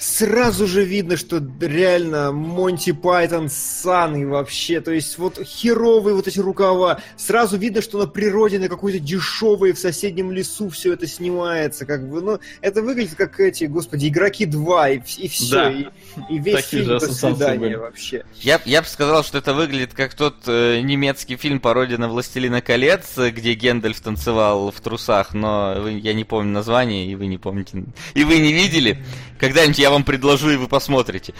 сразу 0.00 0.66
же 0.66 0.82
видно, 0.82 1.16
что 1.16 1.42
реально 1.60 2.32
Монти 2.32 2.92
Пайтон 2.92 3.48
сан 3.50 4.16
и 4.16 4.24
вообще, 4.24 4.80
то 4.80 4.90
есть 4.90 5.18
вот 5.18 5.38
херовые 5.44 6.14
вот 6.14 6.26
эти 6.26 6.40
рукава, 6.40 7.00
сразу 7.16 7.58
видно, 7.58 7.82
что 7.82 7.98
на 7.98 8.06
природе, 8.06 8.58
на 8.58 8.68
какой-то 8.68 8.98
дешевой 8.98 9.72
в 9.72 9.78
соседнем 9.78 10.32
лесу 10.32 10.70
все 10.70 10.94
это 10.94 11.06
снимается, 11.06 11.84
как 11.84 12.08
бы, 12.08 12.22
ну, 12.22 12.40
это 12.62 12.82
выглядит 12.82 13.14
как 13.14 13.38
эти, 13.40 13.64
господи, 13.64 14.08
игроки 14.08 14.46
2 14.46 14.88
и, 14.88 15.00
и 15.18 15.28
все, 15.28 15.54
да. 15.54 15.70
и, 15.70 15.86
и 16.30 16.38
весь 16.38 16.64
Такие 16.64 16.82
фильм 16.82 16.98
до 16.98 17.12
свидания 17.12 17.76
вообще. 17.76 18.24
Я, 18.40 18.60
я 18.64 18.80
бы 18.80 18.88
сказал, 18.88 19.22
что 19.22 19.38
это 19.38 19.52
выглядит 19.52 19.92
как 19.92 20.14
тот 20.14 20.36
э, 20.46 20.80
немецкий 20.80 21.36
фильм 21.36 21.60
пародия 21.60 21.98
на 21.98 22.08
Властелина 22.08 22.62
колец, 22.62 23.18
где 23.18 23.52
Гендальф 23.52 24.00
танцевал 24.00 24.70
в 24.70 24.80
трусах, 24.80 25.34
но 25.34 25.76
вы, 25.78 25.92
я 25.92 26.14
не 26.14 26.24
помню 26.24 26.52
название, 26.52 27.06
и 27.06 27.14
вы 27.14 27.26
не 27.26 27.36
помните, 27.36 27.84
и 28.14 28.24
вы 28.24 28.38
не 28.38 28.54
видели. 28.54 29.04
Когда-нибудь 29.38 29.78
я 29.78 29.89
вам 29.90 30.04
предложу, 30.04 30.50
и 30.50 30.56
вы 30.56 30.68
посмотрите. 30.68 31.34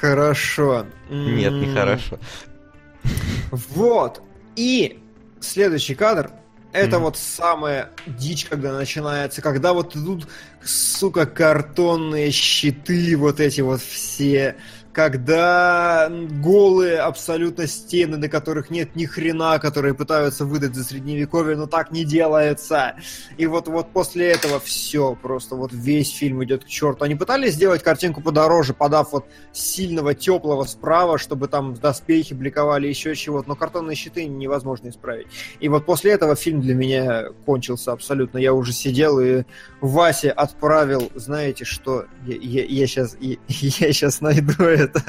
Хорошо. 0.00 0.86
Нет, 1.08 1.52
не 1.52 1.74
хорошо. 1.74 2.18
Вот. 3.50 4.22
И 4.56 4.98
следующий 5.40 5.94
кадр. 5.94 6.30
Это 6.72 6.96
mm. 6.96 7.00
вот 7.00 7.16
самая 7.16 7.90
дичь, 8.06 8.44
когда 8.44 8.72
начинается, 8.72 9.42
когда 9.42 9.72
вот 9.72 9.96
идут, 9.96 10.28
сука, 10.62 11.26
картонные 11.26 12.30
щиты, 12.30 13.16
вот 13.16 13.40
эти 13.40 13.60
вот 13.60 13.82
все, 13.82 14.56
когда 14.92 16.10
голые 16.42 16.98
абсолютно 16.98 17.66
стены, 17.66 18.16
на 18.16 18.28
которых 18.28 18.70
нет 18.70 18.96
ни 18.96 19.06
хрена, 19.06 19.58
которые 19.58 19.94
пытаются 19.94 20.44
выдать 20.44 20.74
за 20.74 20.84
средневековье, 20.84 21.56
но 21.56 21.66
так 21.66 21.92
не 21.92 22.04
делается. 22.04 22.94
И 23.36 23.46
вот, 23.46 23.68
вот 23.68 23.92
после 23.92 24.30
этого 24.30 24.58
все, 24.58 25.16
просто 25.20 25.54
вот 25.54 25.72
весь 25.72 26.10
фильм 26.10 26.42
идет 26.44 26.64
к 26.64 26.68
черту. 26.68 27.04
Они 27.04 27.14
пытались 27.14 27.54
сделать 27.54 27.82
картинку 27.82 28.20
подороже, 28.20 28.74
подав 28.74 29.12
вот 29.12 29.26
сильного, 29.52 30.14
теплого 30.14 30.64
справа, 30.64 31.18
чтобы 31.18 31.48
там 31.48 31.74
доспехи 31.74 32.34
бликовали, 32.34 32.88
еще 32.88 33.14
чего-то, 33.14 33.48
но 33.48 33.54
картонные 33.54 33.94
щиты 33.94 34.26
невозможно 34.26 34.88
исправить. 34.88 35.28
И 35.60 35.68
вот 35.68 35.86
после 35.86 36.12
этого 36.12 36.34
фильм 36.34 36.60
для 36.60 36.74
меня 36.74 37.26
кончился 37.46 37.92
абсолютно. 37.92 38.38
Я 38.38 38.54
уже 38.54 38.72
сидел 38.72 39.20
и 39.20 39.44
Васе 39.80 40.30
отправил, 40.30 41.10
знаете 41.14 41.64
что, 41.64 42.06
я, 42.26 42.36
я, 42.36 42.64
я, 42.64 42.86
сейчас, 42.86 43.16
я, 43.20 43.36
я 43.48 43.92
сейчас 43.92 44.20
найду 44.20 44.52
это. 44.80 45.04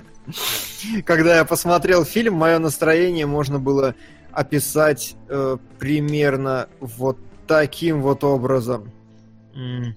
Когда 1.05 1.37
я 1.37 1.45
посмотрел 1.45 2.05
фильм, 2.05 2.35
мое 2.35 2.59
настроение 2.59 3.25
можно 3.25 3.59
было 3.59 3.95
описать 4.31 5.15
э, 5.29 5.57
примерно 5.79 6.69
вот 6.79 7.17
таким 7.47 8.01
вот 8.01 8.23
образом. 8.23 8.91
М. 9.53 9.95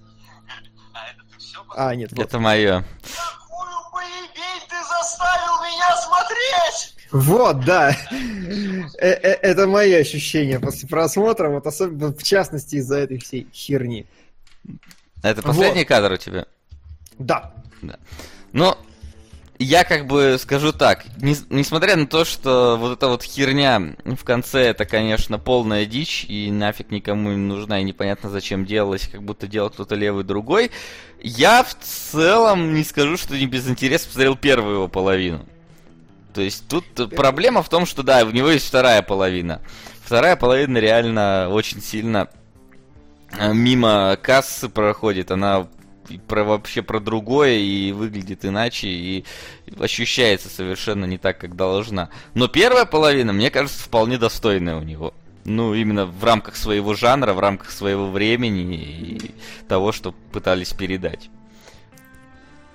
А, 1.77 1.95
нет, 1.95 2.11
вот. 2.13 2.27
Это 2.27 2.39
мое. 2.39 2.85
Какую 3.03 3.93
поебень 3.93 4.69
ты 4.69 4.77
заставил 4.77 5.63
меня 5.63 5.97
смотреть? 5.97 6.95
Вот, 7.13 7.65
да. 7.65 7.97
Э, 8.99 9.09
э, 9.09 9.33
Это 9.43 9.67
мои 9.67 9.93
ощущения 9.93 10.59
после 10.59 10.89
просмотра, 10.89 11.49
вот 11.49 11.67
особенно 11.67 12.13
в 12.13 12.23
частности 12.23 12.77
из-за 12.77 12.99
этой 12.99 13.19
всей 13.19 13.49
херни. 13.53 14.07
Это 15.23 15.43
последний 15.43 15.85
кадр 15.85 16.13
у 16.13 16.17
тебя? 16.17 16.47
Да. 17.19 17.53
Ну, 18.53 18.77
я 19.59 19.85
как 19.85 20.07
бы 20.07 20.37
скажу 20.41 20.73
так, 20.73 21.05
не- 21.17 21.37
несмотря 21.51 21.97
на 21.97 22.07
то, 22.07 22.25
что 22.25 22.77
вот 22.79 22.93
эта 22.99 23.09
вот 23.09 23.23
херня 23.23 23.95
в 24.05 24.25
конце, 24.25 24.63
это, 24.69 24.85
конечно, 24.85 25.39
полная 25.39 25.87
дичь, 25.87 26.25
и 26.29 26.51
нафиг 26.51 26.91
никому 26.91 27.31
не 27.31 27.37
нужна, 27.37 27.81
и 27.81 27.85
непонятно 27.85 28.31
зачем 28.31 28.65
делалось, 28.65 29.09
как 29.09 29.23
будто 29.23 29.47
делал 29.47 29.71
кто-то 29.71 29.95
левый 29.95 30.25
другой, 30.25 30.71
я 31.23 31.63
в 31.63 31.75
целом 31.81 32.75
не 32.75 32.85
скажу, 32.85 33.17
что 33.17 33.37
не 33.37 33.47
без 33.47 33.69
интереса 33.69 34.07
посмотрел 34.07 34.37
первую 34.37 34.75
его 34.75 34.89
половину. 34.89 35.47
То 36.35 36.41
есть 36.41 36.67
тут 36.69 36.85
проблема 37.15 37.63
в 37.63 37.69
том, 37.69 37.87
что 37.87 38.03
да, 38.03 38.25
у 38.25 38.31
него 38.31 38.51
есть 38.51 38.67
вторая 38.67 39.03
половина. 39.03 39.61
Вторая 40.05 40.37
половина 40.37 40.79
реально 40.79 41.49
очень 41.51 41.81
сильно 41.81 42.29
э, 43.39 43.55
мимо 43.55 44.19
кассы 44.21 44.69
проходит, 44.69 45.31
она 45.31 45.69
и 46.09 46.19
про 46.19 46.45
вообще 46.45 46.83
про 46.83 47.01
другое 47.01 47.55
и 47.59 47.93
выглядит 47.93 48.45
иначе 48.45 48.89
и 48.89 49.25
ощущается 49.79 50.49
совершенно 50.49 51.05
не 51.05 51.19
так, 51.19 51.39
как 51.39 51.57
должна. 51.57 52.11
Но 52.35 52.49
первая 52.49 52.85
половина, 52.85 53.33
мне 53.33 53.51
кажется, 53.51 53.83
вполне 53.83 54.19
достойная 54.19 54.77
у 54.77 54.83
него. 54.83 55.15
Ну, 55.45 55.75
именно 55.75 56.07
в 56.07 56.25
рамках 56.25 56.57
своего 56.57 56.95
жанра, 56.95 57.35
в 57.35 57.39
рамках 57.41 57.71
своего 57.71 58.11
времени 58.11 58.77
и 58.77 59.31
того, 59.69 59.93
что 59.93 60.13
пытались 60.33 60.73
передать. 60.73 61.29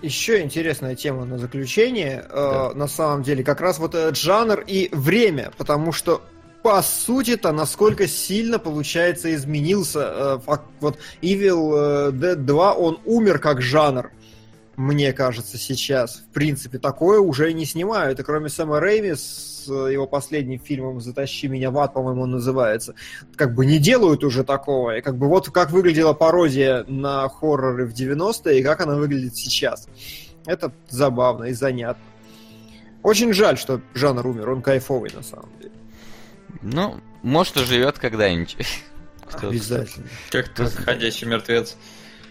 Еще 0.02 0.42
интересная 0.42 0.96
тема 0.96 1.26
на 1.26 1.38
заключение. 1.38 2.24
э, 2.30 2.34
Да. 2.34 2.72
на 2.74 2.88
самом 2.88 3.24
деле, 3.24 3.44
как 3.44 3.60
раз 3.60 3.80
вот 3.80 3.96
этот 3.96 4.18
жанр 4.18 4.64
и 4.66 4.90
время, 4.94 5.52
потому 5.58 5.92
что 5.92 6.22
по 6.62 6.82
сути-то, 6.82 7.52
насколько 7.52 8.08
сильно, 8.08 8.60
получается, 8.60 9.34
изменился 9.34 10.00
э, 10.48 10.56
вот 10.80 10.98
Evil 11.22 12.10
э, 12.10 12.12
Dead 12.12 12.36
2, 12.36 12.74
он 12.74 13.00
умер 13.06 13.40
как 13.40 13.62
жанр, 13.62 14.12
мне 14.80 15.12
кажется, 15.12 15.58
сейчас. 15.58 16.24
В 16.30 16.34
принципе, 16.34 16.80
такое 16.80 17.20
уже 17.20 17.52
не 17.52 17.66
снимают. 17.66 18.20
И 18.20 18.24
кроме 18.24 18.48
Сэма 18.48 18.80
Рэйми 18.80 19.14
с 19.14 19.66
э, 19.68 19.92
его 19.92 20.08
последним 20.08 20.60
фильмом 20.60 21.02
«Затащи 21.02 21.48
меня 21.48 21.70
в 21.70 21.78
ад», 21.80 21.94
по-моему, 21.94 22.24
он 22.24 22.32
называется, 22.32 22.96
как 23.36 23.56
бы 23.56 23.66
не 23.66 23.78
делают 23.78 24.24
уже 24.24 24.46
такого. 24.46 24.96
И 24.98 25.02
как 25.02 25.18
бы 25.18 25.28
вот 25.28 25.50
как 25.50 25.72
выглядела 25.72 26.14
пародия 26.14 26.86
на 26.88 27.28
хорроры 27.28 27.86
в 27.88 27.94
90-е 27.94 28.60
и 28.60 28.64
как 28.64 28.80
она 28.82 28.96
выглядит 28.96 29.36
сейчас. 29.36 29.88
Это 30.46 30.72
забавно 30.88 31.46
и 31.46 31.54
занятно. 31.54 32.04
Очень 33.04 33.34
жаль, 33.34 33.58
что 33.58 33.82
жанр 33.94 34.28
умер, 34.28 34.50
он 34.50 34.62
кайфовый 34.62 35.12
на 35.14 35.24
самом 35.24 35.50
деле. 35.60 35.69
Ну, 36.62 37.00
может, 37.24 37.58
и 37.58 37.66
живет 37.66 37.98
когда-нибудь. 38.00 38.58
Кто- 39.32 39.50
Обязательно. 39.50 40.08
Как 40.32 40.50
ты 40.50 40.66
ходящий 40.66 41.28
мертвец. 41.28 41.76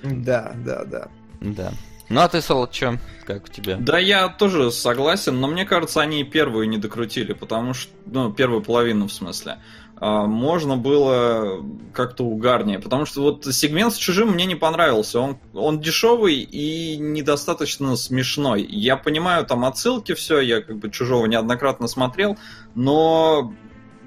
Да, 0.03 0.53
да, 0.65 0.85
да. 0.85 1.09
Да. 1.41 1.73
Ну, 2.09 2.21
а 2.21 2.29
ты, 2.29 2.41
Солод, 2.41 2.73
чё? 2.73 2.97
Как 3.27 3.45
у 3.45 3.49
тебя? 3.49 3.77
Да, 3.77 3.99
я 3.99 4.29
тоже 4.29 4.71
согласен, 4.73 5.39
но 5.41 5.47
мне 5.47 5.65
кажется, 5.67 6.01
они 6.01 6.23
и 6.23 6.25
первую 6.25 6.69
не 6.69 6.79
докрутили, 6.79 7.35
потому 7.35 7.75
что, 7.75 7.93
ну, 8.07 8.33
первую 8.33 8.63
половину 8.63 9.09
в 9.09 9.13
смысле. 9.13 9.59
А, 10.01 10.25
Можно 10.27 10.77
было 10.79 11.63
как-то 11.93 12.25
угарнее, 12.25 12.79
потому 12.79 13.05
что 13.05 13.21
вот 13.21 13.45
сегмент 13.45 13.93
с 13.93 13.97
чужим 13.99 14.31
мне 14.31 14.47
не 14.47 14.55
понравился. 14.55 15.21
Он, 15.21 15.39
он 15.53 15.81
дешевый 15.81 16.37
и 16.37 16.97
недостаточно 16.97 17.95
смешной. 17.97 18.63
Я 18.63 18.97
понимаю 18.97 19.45
там 19.45 19.65
отсылки, 19.67 20.15
все, 20.15 20.41
я 20.41 20.63
как 20.63 20.79
бы 20.79 20.91
чужого 20.91 21.27
неоднократно 21.27 21.89
смотрел, 21.89 22.39
но 22.75 23.53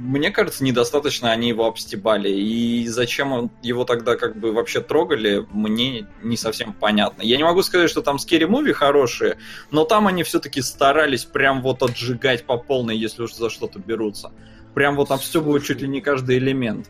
мне 0.02 0.32
кажется, 0.32 0.64
недостаточно 0.64 1.32
они 1.32 1.50
его 1.50 1.68
обстебали. 1.68 2.30
И 2.30 2.88
зачем 2.88 3.32
он, 3.32 3.52
его 3.62 3.86
тогда 3.86 4.16
как 4.16 4.36
бы 4.36 4.52
вообще 4.52 4.82
трогали, 4.82 5.46
мне 5.52 6.08
не 6.24 6.38
совсем 6.38 6.74
понятно. 6.74 7.22
Я 7.22 7.38
не 7.38 7.44
могу 7.44 7.62
сказать, 7.62 7.90
что 7.90 8.02
там 8.02 8.18
скери 8.18 8.46
муви 8.46 8.74
хорошие, 8.74 9.38
но 9.70 9.86
там 9.86 10.08
они 10.08 10.24
все-таки 10.24 10.62
старались 10.62 11.26
прям 11.26 11.62
вот 11.62 11.84
отжигать 11.84 12.46
по 12.46 12.58
полной, 12.58 12.98
если 12.98 13.24
уж 13.24 13.34
за 13.34 13.50
что-то 13.50 13.80
берутся. 13.80 14.32
Прям 14.74 14.96
вот 14.96 15.12
обстебывают 15.12 15.64
чуть 15.64 15.82
ли 15.82 15.88
не 15.88 16.02
каждый 16.02 16.38
элемент. 16.38 16.90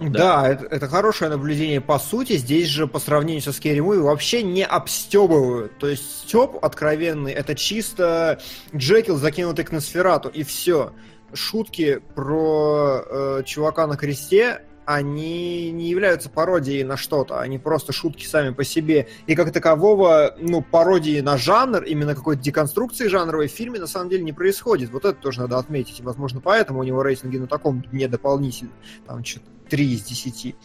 Да, 0.00 0.48
это, 0.48 0.66
это 0.66 0.86
хорошее 0.86 1.30
наблюдение. 1.30 1.80
По 1.80 1.98
сути, 1.98 2.36
здесь 2.36 2.68
же 2.68 2.86
по 2.86 3.00
сравнению 3.00 3.42
со 3.42 3.50
Scary 3.50 3.78
Movie 3.78 4.00
вообще 4.00 4.42
не 4.42 4.64
обстебывают. 4.64 5.76
То 5.78 5.88
есть 5.88 6.20
степ 6.20 6.56
откровенный, 6.62 7.32
это 7.32 7.54
чисто 7.54 8.40
Джекил, 8.74 9.16
закинутый 9.16 9.64
к 9.64 9.72
Носферату, 9.72 10.28
и 10.28 10.44
все. 10.44 10.92
Шутки 11.32 12.00
про 12.14 13.02
э, 13.04 13.42
чувака 13.44 13.86
на 13.86 13.96
кресте, 13.96 14.62
они 14.88 15.70
не 15.70 15.90
являются 15.90 16.30
пародией 16.30 16.82
на 16.82 16.96
что-то, 16.96 17.40
они 17.40 17.58
просто 17.58 17.92
шутки 17.92 18.24
сами 18.24 18.54
по 18.54 18.64
себе. 18.64 19.06
И 19.26 19.34
как 19.34 19.52
такового, 19.52 20.34
ну, 20.40 20.62
пародии 20.62 21.20
на 21.20 21.36
жанр, 21.36 21.82
именно 21.82 22.14
какой-то 22.14 22.40
деконструкции 22.40 23.08
жанровой 23.08 23.48
в 23.48 23.52
фильме 23.52 23.78
на 23.78 23.86
самом 23.86 24.08
деле 24.08 24.24
не 24.24 24.32
происходит. 24.32 24.90
Вот 24.90 25.04
это 25.04 25.20
тоже 25.20 25.40
надо 25.40 25.58
отметить. 25.58 26.00
И, 26.00 26.02
возможно, 26.02 26.40
поэтому 26.40 26.80
у 26.80 26.84
него 26.84 27.02
рейтинги 27.02 27.36
на 27.36 27.46
таком 27.46 27.82
дне 27.82 28.08
дополнительно. 28.08 28.70
Там 29.06 29.22
что-то 29.22 29.44
3 29.68 29.92
из 29.92 30.04
10. 30.04 30.56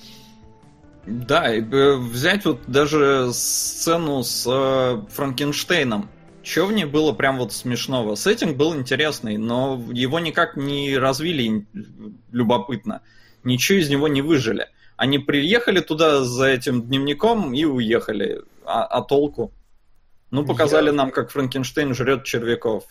Да, 1.06 1.54
э, 1.54 1.62
взять 1.98 2.46
вот 2.46 2.62
даже 2.68 3.30
сцену 3.34 4.24
с 4.24 4.48
э, 4.48 5.02
Франкенштейном. 5.12 6.10
Что 6.44 6.66
в 6.66 6.74
ней 6.74 6.86
было 6.86 7.14
прям 7.14 7.38
вот 7.38 7.54
смешного? 7.54 8.16
Сеттинг 8.16 8.58
был 8.58 8.76
интересный, 8.76 9.38
но 9.38 9.82
его 9.92 10.20
никак 10.20 10.58
не 10.58 10.98
развили 10.98 11.66
любопытно. 12.32 13.02
Ничего 13.44 13.80
из 13.80 13.90
него 13.90 14.10
не 14.10 14.22
выжили. 14.22 14.68
Они 14.98 15.20
приехали 15.20 15.80
туда 15.80 16.24
за 16.24 16.48
этим 16.48 16.82
дневником 16.82 17.54
и 17.54 17.64
уехали. 17.64 18.42
А, 18.66 18.84
а 18.84 19.02
толку? 19.02 19.52
Ну, 20.32 20.46
показали 20.46 20.88
Я- 20.88 20.94
нам, 20.94 21.12
как 21.12 21.32
Франкенштейн 21.32 21.94
жрет 21.94 22.26
червяков. 22.26 22.86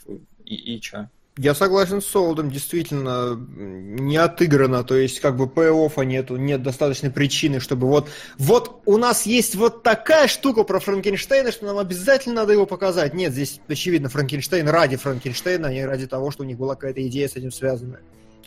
И, 0.44 0.54
и 0.54 0.80
чё? 0.80 1.08
Я 1.38 1.54
согласен 1.54 2.02
с 2.02 2.06
Солодом, 2.06 2.50
действительно 2.50 3.34
не 3.56 4.18
отыграно, 4.18 4.84
то 4.84 4.94
есть 4.94 5.18
как 5.20 5.34
бы 5.38 5.46
пей-оффа 5.46 6.04
нету, 6.04 6.36
нет 6.36 6.62
достаточной 6.62 7.10
причины, 7.10 7.58
чтобы 7.58 7.86
вот, 7.86 8.10
вот 8.36 8.82
у 8.84 8.98
нас 8.98 9.24
есть 9.24 9.54
вот 9.54 9.82
такая 9.82 10.28
штука 10.28 10.62
про 10.62 10.78
Франкенштейна, 10.78 11.50
что 11.50 11.64
нам 11.64 11.78
обязательно 11.78 12.34
надо 12.42 12.52
его 12.52 12.66
показать. 12.66 13.14
Нет, 13.14 13.32
здесь 13.32 13.60
очевидно 13.66 14.10
Франкенштейн 14.10 14.68
ради 14.68 14.96
Франкенштейна, 14.96 15.68
а 15.68 15.72
не 15.72 15.86
ради 15.86 16.06
того, 16.06 16.30
что 16.30 16.42
у 16.42 16.46
них 16.46 16.58
была 16.58 16.74
какая-то 16.74 17.06
идея 17.08 17.28
с 17.28 17.36
этим 17.36 17.50
связанная. 17.50 18.00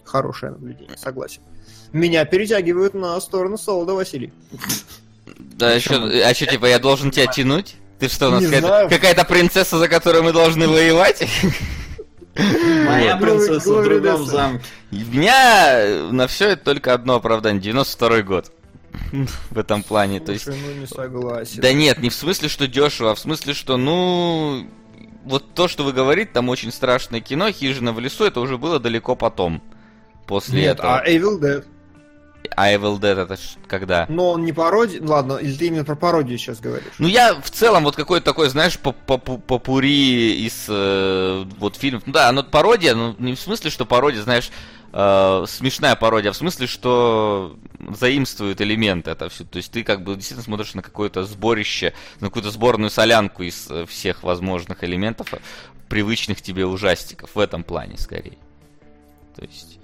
Хорошее 0.03 0.51
наблюдение, 0.51 0.95
согласен. 0.95 1.41
Меня 1.91 2.23
перетягивают 2.25 2.93
на 2.93 3.19
сторону 3.19 3.57
Солода, 3.57 3.95
Василий. 3.95 4.31
Да, 5.39 5.71
а 5.71 5.79
что, 5.79 6.03
а 6.05 6.33
чё, 6.36 6.45
типа, 6.45 6.67
я 6.67 6.77
должен 6.77 7.09
тебя 7.09 7.25
тянуть? 7.25 7.77
Ты 7.97 8.09
что, 8.09 8.27
у 8.27 8.31
нас 8.31 8.43
какая-то 8.89 9.25
принцесса, 9.25 9.79
за 9.79 9.88
которую 9.88 10.23
мы 10.23 10.33
должны 10.33 10.67
воевать? 10.67 11.27
Моя 12.38 13.17
принцесса 13.17 13.73
в 13.73 13.83
другом 13.83 14.25
замке. 14.25 14.65
У 14.91 14.95
меня 14.95 16.09
на 16.11 16.27
все 16.27 16.49
это 16.49 16.65
только 16.65 16.93
одно 16.93 17.15
оправдание. 17.15 17.61
92 17.61 18.21
год. 18.23 18.51
В 19.49 19.57
этом 19.57 19.83
плане. 19.83 20.19
То 20.19 20.31
есть 20.31 20.47
ну 20.47 20.53
не 20.79 20.88
согласен. 20.88 21.61
Да 21.61 21.73
нет, 21.73 21.99
не 21.99 22.09
в 22.09 22.13
смысле, 22.13 22.49
что 22.49 22.67
дешево, 22.67 23.11
а 23.11 23.15
в 23.15 23.19
смысле, 23.19 23.53
что, 23.53 23.77
ну, 23.77 24.67
вот 25.23 25.53
то, 25.53 25.67
что 25.67 25.83
вы 25.83 25.93
говорите, 25.93 26.31
там 26.33 26.49
очень 26.49 26.71
страшное 26.71 27.19
кино, 27.19 27.51
Хижина 27.51 27.93
в 27.93 27.99
лесу, 27.99 28.25
это 28.25 28.39
уже 28.39 28.57
было 28.57 28.79
далеко 28.79 29.15
потом. 29.15 29.61
После 30.27 30.61
Нет, 30.61 30.79
этого. 30.79 30.99
а 30.99 31.07
Evil 31.07 31.39
Dead. 31.39 31.65
А 32.56 32.72
Evil 32.72 32.99
Dead 32.99 33.22
это 33.22 33.38
когда? 33.68 34.06
Но 34.08 34.32
он 34.32 34.45
не 34.45 34.53
пародия. 34.53 35.01
Ладно, 35.03 35.34
или 35.38 35.53
ты 35.53 35.68
именно 35.68 35.84
про 35.84 35.95
пародию 35.95 36.38
сейчас 36.38 36.60
говоришь? 36.60 36.93
Ну, 36.99 37.08
я 37.08 37.36
в 37.36 37.49
целом 37.51 37.84
вот 37.84 37.95
какой-то 37.95 38.26
такой, 38.26 38.49
знаешь, 38.49 38.80
по- 38.80 38.93
по- 38.93 39.18
по- 39.18 39.38
попури 39.38 40.45
из 40.45 40.66
э, 40.70 41.45
вот 41.58 41.76
фильмов. 41.76 42.03
Ну 42.06 42.14
да, 42.14 42.30
оно 42.30 42.43
пародия, 42.43 42.95
но 42.95 43.16
не 43.20 43.36
в 43.36 43.39
смысле, 43.39 43.70
что 43.70 43.86
пародия, 43.86 44.22
знаешь, 44.22 44.51
э, 44.93 45.43
смешная 45.47 45.95
пародия, 45.97 46.30
а 46.30 46.34
в 46.34 46.38
смысле, 46.38 46.68
что 46.68 47.58
заимствует 47.89 48.62
элементы 48.62 49.12
это 49.12 49.28
все. 49.28 49.43
То 49.43 49.58
есть 49.58 49.72
ты 49.72 49.84
как 49.84 50.03
бы 50.03 50.16
действительно 50.16 50.43
смотришь 50.43 50.74
на 50.76 50.82
какое-то 50.82 51.26
сборище, 51.26 51.93
на 52.22 52.28
какую-то 52.28 52.51
сборную 52.51 52.89
солянку 52.89 53.43
из 53.43 53.68
э, 53.70 53.86
всех 53.86 54.24
возможных 54.24 54.82
элементов, 54.86 55.34
э, 55.34 55.39
привычных 55.89 56.41
тебе 56.41 56.66
ужастиков. 56.66 57.32
В 57.36 57.39
этом 57.39 57.64
плане 57.64 57.97
скорее. 57.97 58.38
То 59.36 59.43
есть... 59.43 59.80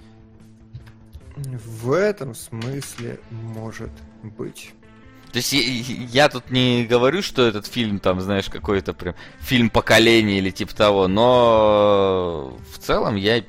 В 1.36 1.92
этом 1.92 2.34
смысле 2.34 3.20
может 3.30 3.90
быть. 4.22 4.72
То 5.32 5.38
есть 5.38 5.52
я, 5.54 5.62
я 5.62 6.28
тут 6.28 6.50
не 6.50 6.84
говорю, 6.84 7.22
что 7.22 7.46
этот 7.46 7.66
фильм 7.66 8.00
там, 8.00 8.20
знаешь, 8.20 8.50
какой-то 8.50 8.92
прям 8.92 9.14
фильм 9.40 9.70
поколения 9.70 10.38
или 10.38 10.50
типа 10.50 10.74
того, 10.76 11.08
но 11.08 12.58
в 12.70 12.78
целом 12.78 13.16
я 13.16 13.42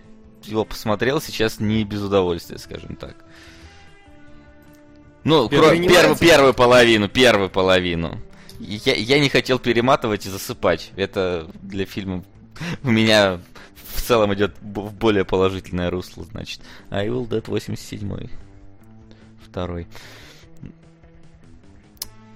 его 0.44 0.64
посмотрел 0.64 1.20
сейчас 1.20 1.60
не 1.60 1.84
без 1.84 2.02
удовольствия, 2.02 2.58
скажем 2.58 2.96
так. 2.96 3.16
Ну, 5.26 5.50
кроме 5.50 5.88
первую, 5.88 6.18
первую 6.18 6.54
половину, 6.54 7.10
первую 7.10 7.50
половину. 7.50 8.20
Я, 8.60 8.94
я 8.94 9.20
не 9.20 9.30
хотел 9.30 9.60
перематывать 9.60 10.26
и 10.26 10.30
засыпать. 10.30 10.92
Это 10.96 11.50
для 11.62 11.86
фильма 11.86 12.24
у 12.84 12.92
меня 12.92 13.40
в 13.94 14.02
целом 14.02 14.34
идет 14.34 14.56
в 14.62 14.94
более 14.94 15.26
положительное 15.26 15.90
русло, 15.90 16.24
значит. 16.24 16.62
А 16.90 17.04
Evil 17.06 17.28
Dead 17.28 17.44
87 17.46 18.28
Второй. 19.46 19.88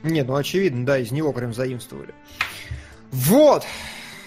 Не, 0.03 0.24
ну 0.24 0.36
очевидно, 0.36 0.86
да, 0.86 0.99
из 0.99 1.12
него 1.12 1.34
прям 1.34 1.53
заимствовали. 1.53 2.14
Вот! 3.12 3.66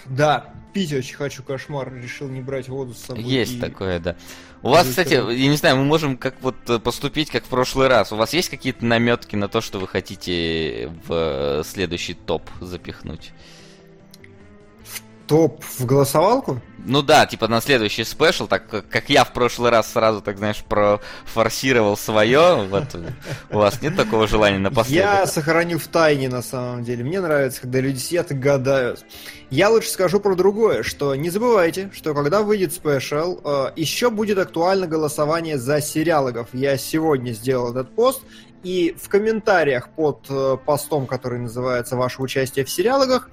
Да, 0.05 0.53
пить 0.73 0.93
очень 0.93 1.15
хочу, 1.15 1.43
кошмар. 1.43 1.93
Решил 1.93 2.27
не 2.27 2.41
брать 2.41 2.67
воду 2.67 2.93
с 2.93 2.99
собой. 2.99 3.23
Есть 3.23 3.53
и- 3.53 3.59
такое, 3.59 3.99
да. 3.99 4.15
У 4.63 4.69
вас, 4.69 4.87
кстати, 4.87 5.13
я 5.13 5.49
не 5.49 5.55
знаю, 5.55 5.77
мы 5.77 5.85
можем 5.85 6.17
как 6.17 6.35
вот 6.41 6.55
э, 6.67 6.77
поступить, 6.77 7.31
как 7.31 7.45
в 7.45 7.47
прошлый 7.47 7.87
раз. 7.87 8.11
У 8.11 8.15
вас 8.15 8.31
есть 8.33 8.49
какие-то 8.49 8.85
наметки 8.85 9.35
на 9.35 9.47
то, 9.47 9.59
что 9.59 9.79
вы 9.79 9.87
хотите 9.87 10.91
в 11.07 11.61
э, 11.61 11.63
следующий 11.65 12.13
топ 12.13 12.47
запихнуть? 12.59 13.31
Топ 15.31 15.63
в 15.63 15.85
голосовалку? 15.85 16.59
Ну 16.83 17.01
да, 17.01 17.25
типа 17.25 17.47
на 17.47 17.61
следующий 17.61 18.03
special, 18.03 18.47
так 18.47 18.67
как- 18.67 19.09
я 19.09 19.23
в 19.23 19.31
прошлый 19.31 19.71
раз 19.71 19.89
сразу, 19.93 20.19
так 20.19 20.37
знаешь, 20.37 20.61
профорсировал 20.67 21.95
свое, 21.95 22.67
вот 22.67 22.83
у 23.49 23.57
вас 23.57 23.81
нет 23.81 23.95
такого 23.95 24.27
желания 24.27 24.57
Я 24.57 24.61
напоследок? 24.63 25.27
сохраню 25.29 25.79
в 25.79 25.87
тайне 25.87 26.27
на 26.27 26.41
самом 26.41 26.83
деле. 26.83 27.05
Мне 27.05 27.21
нравится, 27.21 27.61
когда 27.61 27.79
люди 27.79 27.97
сидят 27.99 28.31
и 28.31 28.33
гадают. 28.33 29.05
Я 29.49 29.69
лучше 29.69 29.87
скажу 29.87 30.19
про 30.19 30.35
другое, 30.35 30.83
что 30.83 31.15
не 31.15 31.29
забывайте, 31.29 31.89
что 31.93 32.13
когда 32.13 32.41
выйдет 32.41 32.73
special, 32.73 33.39
э, 33.41 33.71
еще 33.77 34.09
будет 34.09 34.37
актуально 34.37 34.85
голосование 34.85 35.57
за 35.57 35.79
сериалогов. 35.79 36.49
Я 36.51 36.75
сегодня 36.77 37.31
сделал 37.31 37.71
этот 37.71 37.95
пост, 37.95 38.21
и 38.63 38.97
в 39.01 39.07
комментариях 39.07 39.87
под 39.95 40.25
э, 40.29 40.57
постом, 40.65 41.07
который 41.07 41.39
называется 41.39 41.95
«Ваше 41.95 42.21
участие 42.21 42.65
в 42.65 42.69
сериалогах», 42.69 43.29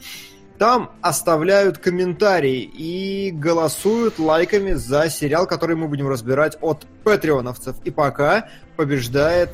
там 0.59 0.91
оставляют 1.03 1.79
комментарии 1.79 2.63
и 2.63 3.31
голосуют 3.31 4.19
лайками 4.19 4.73
за 4.73 5.09
сериал, 5.09 5.47
который 5.47 5.77
мы 5.77 5.89
будем 5.89 6.09
разбирать 6.09 6.59
от 6.61 6.87
патреоновцев. 7.05 7.77
И 7.85 7.91
пока 7.91 8.49
побеждает, 8.77 9.51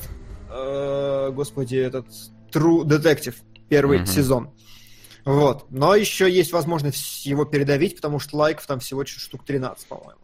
э, 0.51 1.31
господи, 1.33 1.77
этот 1.77 2.07
True 2.53 2.85
Detective, 2.85 3.35
первый 3.69 3.99
Мгм. 3.99 4.07
сезон. 4.07 4.51
Вот. 5.25 5.67
Но 5.71 5.95
еще 5.95 6.31
есть 6.31 6.53
возможность 6.53 7.25
его 7.27 7.45
передавить, 7.45 7.97
потому 7.97 8.19
что 8.19 8.37
лайков 8.37 8.67
там 8.67 8.81
всего 8.81 9.05
штук 9.05 9.45
13, 9.45 9.87
по-моему. 9.89 10.21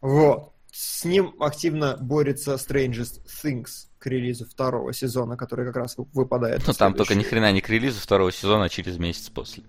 Вот. 0.00 0.52
С 0.72 1.04
ним 1.04 1.34
активно 1.40 1.96
борется 1.98 2.54
Strangest 2.54 3.20
Things 3.42 3.86
к 3.98 4.06
релизу 4.06 4.44
второго 4.44 4.92
сезона, 4.92 5.36
который 5.36 5.64
как 5.66 5.76
раз 5.76 5.96
вы- 5.96 6.06
выпадает. 6.12 6.62
Ну 6.66 6.72
там 6.74 6.92
только 6.94 7.14
ни 7.14 7.22
хрена 7.22 7.50
не 7.52 7.60
к 7.60 7.68
релизу 7.70 8.00
второго 8.00 8.30
сезона, 8.30 8.64
а 8.64 8.68
через 8.68 8.98
месяц 8.98 9.30
после. 9.30 9.64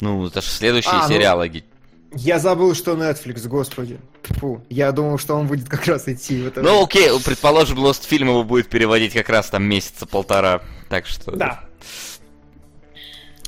Ну, 0.00 0.26
это 0.26 0.40
же 0.40 0.48
следующие 0.48 0.92
А, 0.94 1.02
ну, 1.02 1.08
сериалоги. 1.08 1.64
Я 2.12 2.38
забыл, 2.38 2.74
что 2.74 2.92
Netflix, 2.92 3.46
господи. 3.48 3.98
Фу, 4.22 4.62
я 4.70 4.92
думал, 4.92 5.18
что 5.18 5.34
он 5.34 5.46
будет 5.46 5.68
как 5.68 5.86
раз 5.86 6.08
идти 6.08 6.40
в 6.42 6.46
это. 6.46 6.62
Ну 6.62 6.82
окей, 6.84 7.10
предположим, 7.24 7.78
Lost 7.78 8.06
фильм 8.06 8.28
его 8.28 8.44
будет 8.44 8.68
переводить 8.68 9.12
как 9.12 9.28
раз 9.28 9.50
там 9.50 9.64
месяца 9.64 10.06
полтора. 10.06 10.62
Так 10.88 11.06
что... 11.06 11.32
Да. 11.32 11.64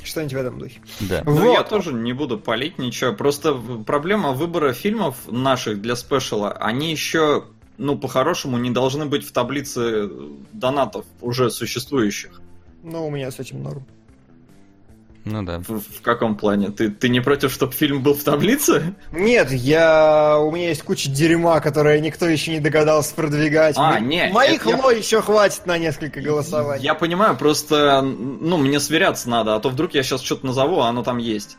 Что-нибудь 0.03 0.32
в 0.32 0.36
этом 0.36 0.59
духе. 0.59 0.80
Да. 1.01 1.22
Ну, 1.24 1.32
Вот. 1.32 1.53
я 1.53 1.62
тоже 1.64 1.92
не 1.92 2.12
буду 2.12 2.38
палить 2.38 2.78
ничего. 2.78 3.12
Просто 3.12 3.55
проблема 3.86 4.32
выбора 4.32 4.72
фильмов 4.72 5.16
наших 5.26 5.80
для 5.80 5.96
спешала, 5.96 6.53
они 6.53 6.90
еще, 6.90 7.44
ну, 7.76 7.99
по-хорошему, 7.99 8.57
не 8.59 8.70
должны 8.70 9.05
быть 9.07 9.26
в 9.26 9.32
таблице 9.32 10.11
донатов 10.53 11.05
уже 11.20 11.51
существующих. 11.51 12.40
Ну, 12.82 13.07
у 13.07 13.11
меня 13.11 13.30
с 13.30 13.38
этим 13.38 13.62
норм. 13.62 13.84
Ну 15.31 15.43
да. 15.43 15.59
В, 15.59 15.81
в 15.81 16.01
каком 16.03 16.37
плане? 16.37 16.70
Ты, 16.70 16.91
ты 16.91 17.09
не 17.11 17.20
против, 17.20 17.53
чтобы 17.53 17.72
фильм 17.72 18.03
был 18.03 18.14
в 18.14 18.22
таблице? 18.22 18.95
Нет, 19.12 19.51
я... 19.53 20.39
у 20.39 20.51
меня 20.51 20.68
есть 20.70 20.83
куча 20.83 21.11
дерьма, 21.11 21.61
которое 21.61 22.01
никто 22.01 22.26
еще 22.26 22.53
не 22.53 22.61
догадался 22.61 23.14
продвигать. 23.14 23.74
А, 23.76 23.99
М- 23.99 24.09
не, 24.09 24.29
Моих 24.31 24.62
это 24.62 24.70
я- 24.70 24.76
ло 24.83 24.91
еще 24.91 25.20
хватит 25.20 25.66
на 25.66 25.76
несколько 25.76 26.20
голосований. 26.22 26.83
Я 26.83 26.95
понимаю, 26.95 27.37
просто, 27.37 28.01
ну, 28.03 28.57
мне 28.57 28.81
сверяться 28.81 29.29
надо, 29.29 29.55
а 29.57 29.61
то 29.61 29.68
вдруг 29.68 29.93
я 29.95 30.03
сейчас 30.03 30.22
что-то 30.22 30.47
назову, 30.47 30.81
а 30.81 30.89
оно 30.89 31.03
там 31.03 31.18
есть. 31.18 31.59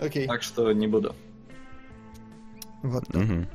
Окей. 0.00 0.26
Так 0.26 0.42
что 0.42 0.72
не 0.72 0.86
буду. 0.86 1.14
Вот. 2.82 3.08
Мгм. 3.14 3.48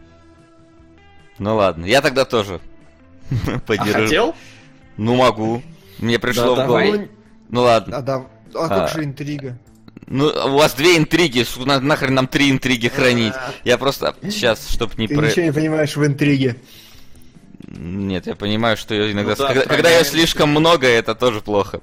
Ну 1.37 1.55
ладно, 1.55 1.85
я 1.85 2.01
тогда 2.01 2.25
тоже 2.25 2.59
А 3.47 3.59
поддержу. 3.59 3.93
хотел? 3.93 4.35
Ну 4.97 5.15
могу. 5.15 5.61
Мне 5.99 6.17
пришло 6.17 6.55
Да, 6.55 6.63
в 6.63 6.67
голову. 6.67 6.83
давай. 6.91 6.99
Ну, 6.99 7.07
Ну 7.49 7.61
ладно. 7.61 7.97
а, 7.97 8.01
да, 8.01 8.25
а 8.55 8.65
А. 8.65 8.69
как 8.69 8.89
же 8.89 9.03
интрига? 9.03 9.57
Ну, 10.05 10.27
у 10.27 10.57
вас 10.57 10.73
две 10.75 10.97
интриги, 10.97 11.45
на- 11.65 11.79
нахрен 11.81 12.13
нам 12.13 12.27
три 12.27 12.49
интриги 12.51 12.87
хранить. 12.87 13.33
А. 13.35 13.51
Я 13.65 13.77
просто 13.77 14.15
сейчас, 14.23 14.69
чтоб 14.69 14.97
не 14.97 15.07
Ты 15.07 15.15
про... 15.15 15.27
ничего 15.27 15.45
не 15.45 15.51
понимаешь 15.53 15.95
в 15.97 16.05
интриге. 16.05 16.55
Нет, 17.67 18.27
я 18.27 18.35
понимаю, 18.35 18.77
что 18.77 18.93
ее 18.93 19.11
иногда... 19.11 19.31
Ну 19.31 19.37
да, 19.37 19.47
когда, 19.47 19.61
когда 19.65 19.89
ее 19.89 19.99
интрига. 19.99 20.17
слишком 20.17 20.49
много, 20.51 20.87
это 20.87 21.15
тоже 21.15 21.41
плохо. 21.41 21.81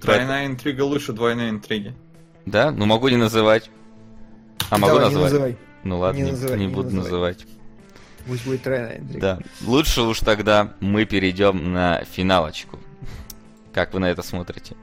Тройная 0.00 0.46
интрига 0.46 0.82
лучше 0.82 1.12
двойной 1.12 1.50
интриги. 1.50 1.94
Да? 2.46 2.70
Ну 2.70 2.86
могу 2.86 3.08
не 3.08 3.16
называть. 3.16 3.70
А 4.70 4.78
могу 4.78 4.94
Давай, 4.94 5.08
не 5.08 5.14
назвать? 5.14 5.32
называй. 5.32 5.58
Ну 5.84 5.98
ладно, 5.98 6.16
Не 6.18 6.24
не, 6.24 6.30
называй, 6.30 6.58
не 6.58 6.66
не 6.66 6.72
буду 6.72 6.90
называй. 6.96 7.32
называть. 7.32 7.46
Пусть 8.26 8.44
будет 8.46 8.62
тройная 8.62 8.98
интрига. 8.98 9.20
Да. 9.20 9.38
Лучше 9.66 10.02
уж 10.02 10.20
тогда 10.20 10.72
мы 10.80 11.04
перейдем 11.04 11.72
на 11.72 12.04
финалочку. 12.04 12.78
Как 13.74 13.92
вы 13.92 14.00
на 14.00 14.06
это 14.10 14.22
смотрите? 14.22 14.74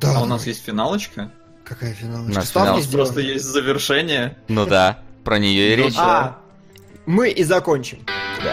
Да. 0.00 0.18
А 0.18 0.22
у 0.22 0.26
нас 0.26 0.46
есть 0.46 0.64
финалочка? 0.64 1.32
Какая 1.64 1.92
У 1.92 1.94
финалочка? 1.94 2.34
нас 2.34 2.48
Ставки 2.48 2.80
финал. 2.82 2.92
Просто 2.92 3.20
есть 3.20 3.44
завершение. 3.44 4.36
Ну 4.48 4.66
да, 4.66 5.00
про 5.24 5.38
нее 5.38 5.72
и 5.72 5.76
Ну 5.76 5.84
речь. 5.84 5.94
А, 5.96 6.38
мы 7.06 7.30
и 7.30 7.42
закончим. 7.42 8.04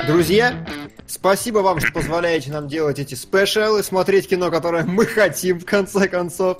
Друзья, 0.07 0.65
спасибо 1.07 1.59
вам, 1.59 1.79
что 1.79 1.91
позволяете 1.91 2.51
нам 2.51 2.67
делать 2.67 2.99
эти 2.99 3.15
спешалы, 3.15 3.83
смотреть 3.83 4.27
кино, 4.29 4.49
которое 4.49 4.83
мы 4.85 5.05
хотим, 5.05 5.59
в 5.59 5.65
конце 5.65 6.07
концов, 6.07 6.59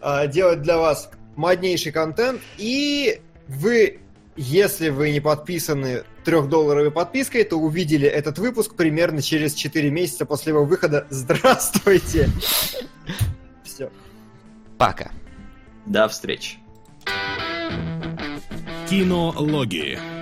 а, 0.00 0.26
делать 0.26 0.62
для 0.62 0.78
вас 0.78 1.10
моднейший 1.36 1.92
контент. 1.92 2.40
И 2.58 3.20
вы, 3.48 4.00
если 4.36 4.88
вы 4.88 5.10
не 5.12 5.20
подписаны 5.20 6.04
трехдолларовой 6.24 6.90
подпиской, 6.90 7.44
то 7.44 7.56
увидели 7.56 8.08
этот 8.08 8.38
выпуск 8.38 8.74
примерно 8.74 9.22
через 9.22 9.54
4 9.54 9.90
месяца 9.90 10.24
после 10.26 10.50
его 10.50 10.64
выхода. 10.64 11.06
Здравствуйте! 11.10 12.28
Все. 13.80 13.90
Пока. 14.76 15.10
До 15.86 16.06
встречи. 16.08 16.58
Кинологии. 18.90 20.19